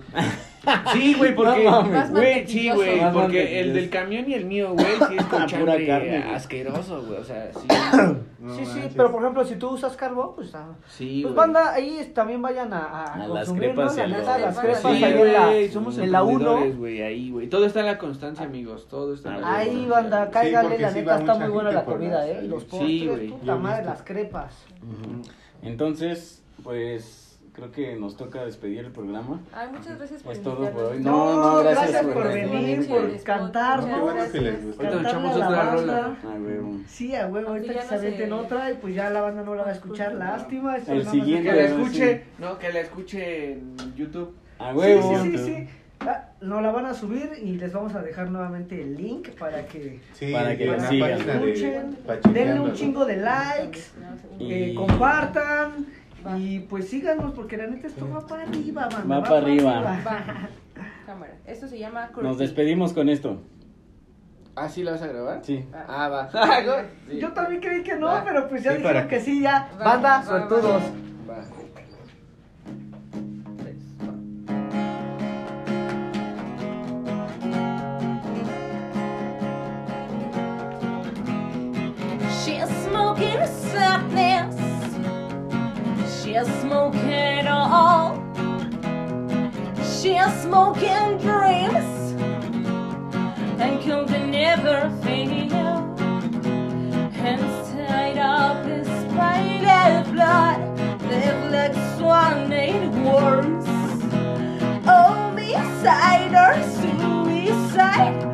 Sí, 0.93 1.13
güey, 1.17 1.33
porque. 1.35 1.67
Güey, 2.11 2.47
sí, 2.47 2.69
güey. 2.71 2.99
Porque 3.13 3.59
el 3.61 3.73
del 3.73 3.89
camión 3.89 4.29
y 4.29 4.33
el 4.33 4.45
mío, 4.45 4.73
güey, 4.73 4.85
sí 5.07 5.15
es 5.17 5.23
Pura 5.25 5.41
cochambre 5.41 5.87
carne, 5.87 6.17
asqueroso, 6.33 7.03
güey. 7.03 7.19
O 7.19 7.23
sea, 7.23 7.51
sí. 7.53 7.67
No 8.39 8.53
sí, 8.53 8.65
sí, 8.67 8.81
pero 8.95 9.11
por 9.11 9.23
ejemplo, 9.23 9.43
si 9.43 9.55
tú 9.55 9.69
usas 9.69 9.97
carbón, 9.97 10.35
pues, 10.35 10.53
ah, 10.53 10.67
Sí, 10.87 11.21
pues 11.23 11.33
banda, 11.33 11.73
ahí 11.73 12.11
también 12.13 12.39
vayan 12.39 12.71
a, 12.71 12.85
a, 12.85 13.13
A 13.23 13.27
las 13.27 13.51
crepas 13.51 13.97
¿no? 13.97 14.05
y 14.05 14.07
La 14.11 14.35
a 14.35 14.37
las 14.37 14.55
Sí, 14.55 14.61
crepas 14.61 14.81
Sí, 14.81 15.03
ahí 15.03 15.13
en 15.21 15.33
la, 15.33 15.45
güey, 15.47 15.69
somos 15.69 15.97
en 15.97 16.11
la 16.11 16.21
1. 16.23 16.31
emprendedores, 16.33 16.77
güey, 16.77 17.01
ahí, 17.01 17.31
güey. 17.31 17.47
Todo 17.49 17.65
está 17.65 17.79
en 17.79 17.87
la 17.87 17.97
constancia, 17.97 18.45
amigos. 18.45 18.87
Todo 18.87 19.15
está 19.15 19.33
en 19.35 19.41
la 19.41 19.55
Ahí, 19.57 19.69
Ahí, 19.69 19.75
constancia. 19.87 19.95
banda, 20.19 20.29
cáigale, 20.31 20.77
la 20.77 20.91
neta 20.91 21.17
está 21.17 21.33
muy 21.33 21.47
buena 21.49 21.71
la 21.71 21.83
comida, 21.83 22.29
¿eh? 22.29 22.41
Y 22.43 22.47
los 22.47 22.63
postres, 22.65 22.87
Sí, 22.87 23.07
güey, 23.07 23.27
puta 23.29 23.55
madre, 23.67 23.85
las 23.85 24.01
crepas. 24.03 24.65
Entonces, 25.61 26.43
pues, 26.63 27.39
creo 27.53 27.71
que 27.71 27.95
nos 27.95 28.15
toca 28.17 28.45
despedir 28.45 28.79
el 28.79 28.91
programa. 28.91 29.41
Ay, 29.53 29.69
muchas 29.71 29.97
gracias 29.97 30.21
por 30.21 30.33
Es 30.33 30.41
todo 30.43 30.69
por 30.71 30.83
hoy. 30.83 30.99
No, 30.99 31.35
no, 31.55 31.63
gracias 31.63 32.05
por 32.05 32.27
venir, 32.27 32.79
venir. 32.79 32.87
por 32.87 33.23
cantar, 33.23 33.79
Qué 33.83 33.91
¿no? 33.91 34.01
bueno 34.01 34.31
que 34.31 34.41
les. 34.41 34.63
Ahorita 34.79 35.01
echamos 35.01 35.35
otra 35.35 35.49
banda. 35.49 35.73
rola. 35.73 36.17
Sí, 36.87 37.15
a 37.15 37.27
huevo, 37.27 37.49
ahorita 37.49 37.73
que 37.73 37.79
se 37.79 37.83
no 37.85 37.89
se- 37.89 37.95
avienten 37.95 38.33
otra 38.33 38.71
y 38.71 38.75
pues 38.75 38.95
ya 38.95 39.09
la 39.09 39.21
banda 39.21 39.43
no 39.43 39.55
la 39.55 39.63
va 39.63 39.69
a 39.69 39.73
escuchar, 39.73 40.13
lástima. 40.13 40.77
El 40.77 41.07
siguiente, 41.07 41.49
Que 41.49 41.55
la 41.55 41.61
escuche, 41.63 42.23
no, 42.39 42.57
que 42.59 42.71
la 42.73 42.79
escuche 42.81 43.53
en 43.53 43.75
YouTube. 43.95 44.35
A 44.59 44.71
Sí, 44.71 44.77
huevo. 44.77 45.23
sí, 45.23 45.31
sí, 45.31 45.37
sí. 45.45 45.67
Ah, 46.01 46.25
Nos 46.41 46.61
la 46.61 46.71
van 46.71 46.85
a 46.85 46.93
subir 46.93 47.31
y 47.41 47.53
les 47.55 47.73
vamos 47.73 47.95
a 47.95 48.01
dejar 48.01 48.29
nuevamente 48.29 48.79
el 48.81 48.95
link 48.95 49.29
para 49.31 49.65
que 49.65 49.99
Sí, 50.13 50.31
Para 50.31 50.55
que 50.55 50.65
de 50.69 50.75
escuchen, 50.75 51.97
denle 52.33 52.59
un 52.59 52.67
¿no? 52.69 52.73
chingo 52.73 53.05
de 53.05 53.17
likes, 53.17 53.79
Y- 54.39 54.53
eh, 54.53 54.75
compartan 54.75 55.87
Va. 56.25 56.37
y 56.37 56.59
pues 56.61 56.87
síganos 56.89 57.33
porque 57.33 57.57
la 57.57 57.67
neta 57.67 57.87
esto 57.87 58.07
va 58.09 58.25
para 58.25 58.43
arriba, 58.43 58.87
man. 58.91 59.11
Va 59.11 59.23
para 59.23 59.37
arriba. 59.37 59.81
Va. 59.81 60.49
Cámara. 61.05 61.33
Esto 61.45 61.67
se 61.67 61.79
llama 61.79 62.11
Nos 62.21 62.37
despedimos 62.37 62.93
con 62.93 63.09
esto. 63.09 63.41
¿Ah, 64.55 64.69
sí 64.69 64.83
la 64.83 64.91
vas 64.91 65.01
a 65.03 65.07
grabar? 65.07 65.39
Sí. 65.43 65.65
Ah, 65.87 66.07
va. 66.09 66.29
Sí. 67.09 67.19
Yo 67.19 67.31
también 67.33 67.61
creí 67.61 67.83
que 67.83 67.95
no, 67.95 68.07
Va. 68.07 68.23
pero 68.23 68.47
pues 68.49 68.63
ya 68.63 68.71
Sí, 68.71 68.77
dijeron 68.77 68.97
para- 69.01 69.07
que 69.07 69.19
sí, 69.19 69.41
ya. 69.41 69.69
Va, 69.79 69.83
Banda, 69.85 70.09
va, 70.09 70.17
va. 70.17 70.23
suertudos. 70.25 70.83
Smoking 83.17 83.47
sadness. 83.71 84.55
She's 86.21 86.47
smoking 86.61 87.47
all. 87.47 88.23
She's 89.77 90.41
smoking 90.41 91.17
dreams. 91.17 92.13
And 93.59 93.81
could 93.81 94.09
never 94.29 94.91
fail. 95.03 95.17
Inside 97.27 98.17
of 98.19 98.65
this 98.65 98.87
spider 98.87 100.11
blood, 100.11 100.79
live 101.09 101.51
like 101.51 101.97
swan 101.97 102.49
named 102.49 102.93
worms. 103.03 103.65
Oh, 104.87 105.33
beside 105.35 106.33
or 106.33 106.53
suicide, 106.63 108.26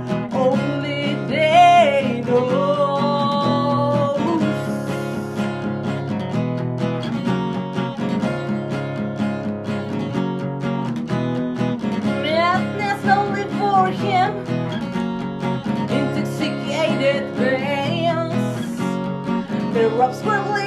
scrub 20.11 20.15
scribbling. 20.15 20.62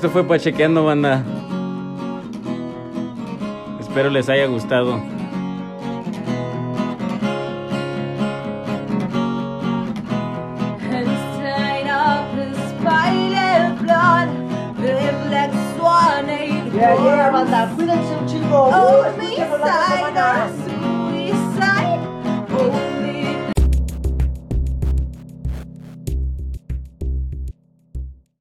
Esto 0.00 0.08
fue 0.08 0.24
Pachequeando, 0.24 0.82
banda. 0.82 1.22
Espero 3.80 4.08
les 4.08 4.30
haya 4.30 4.46
gustado. 4.46 4.98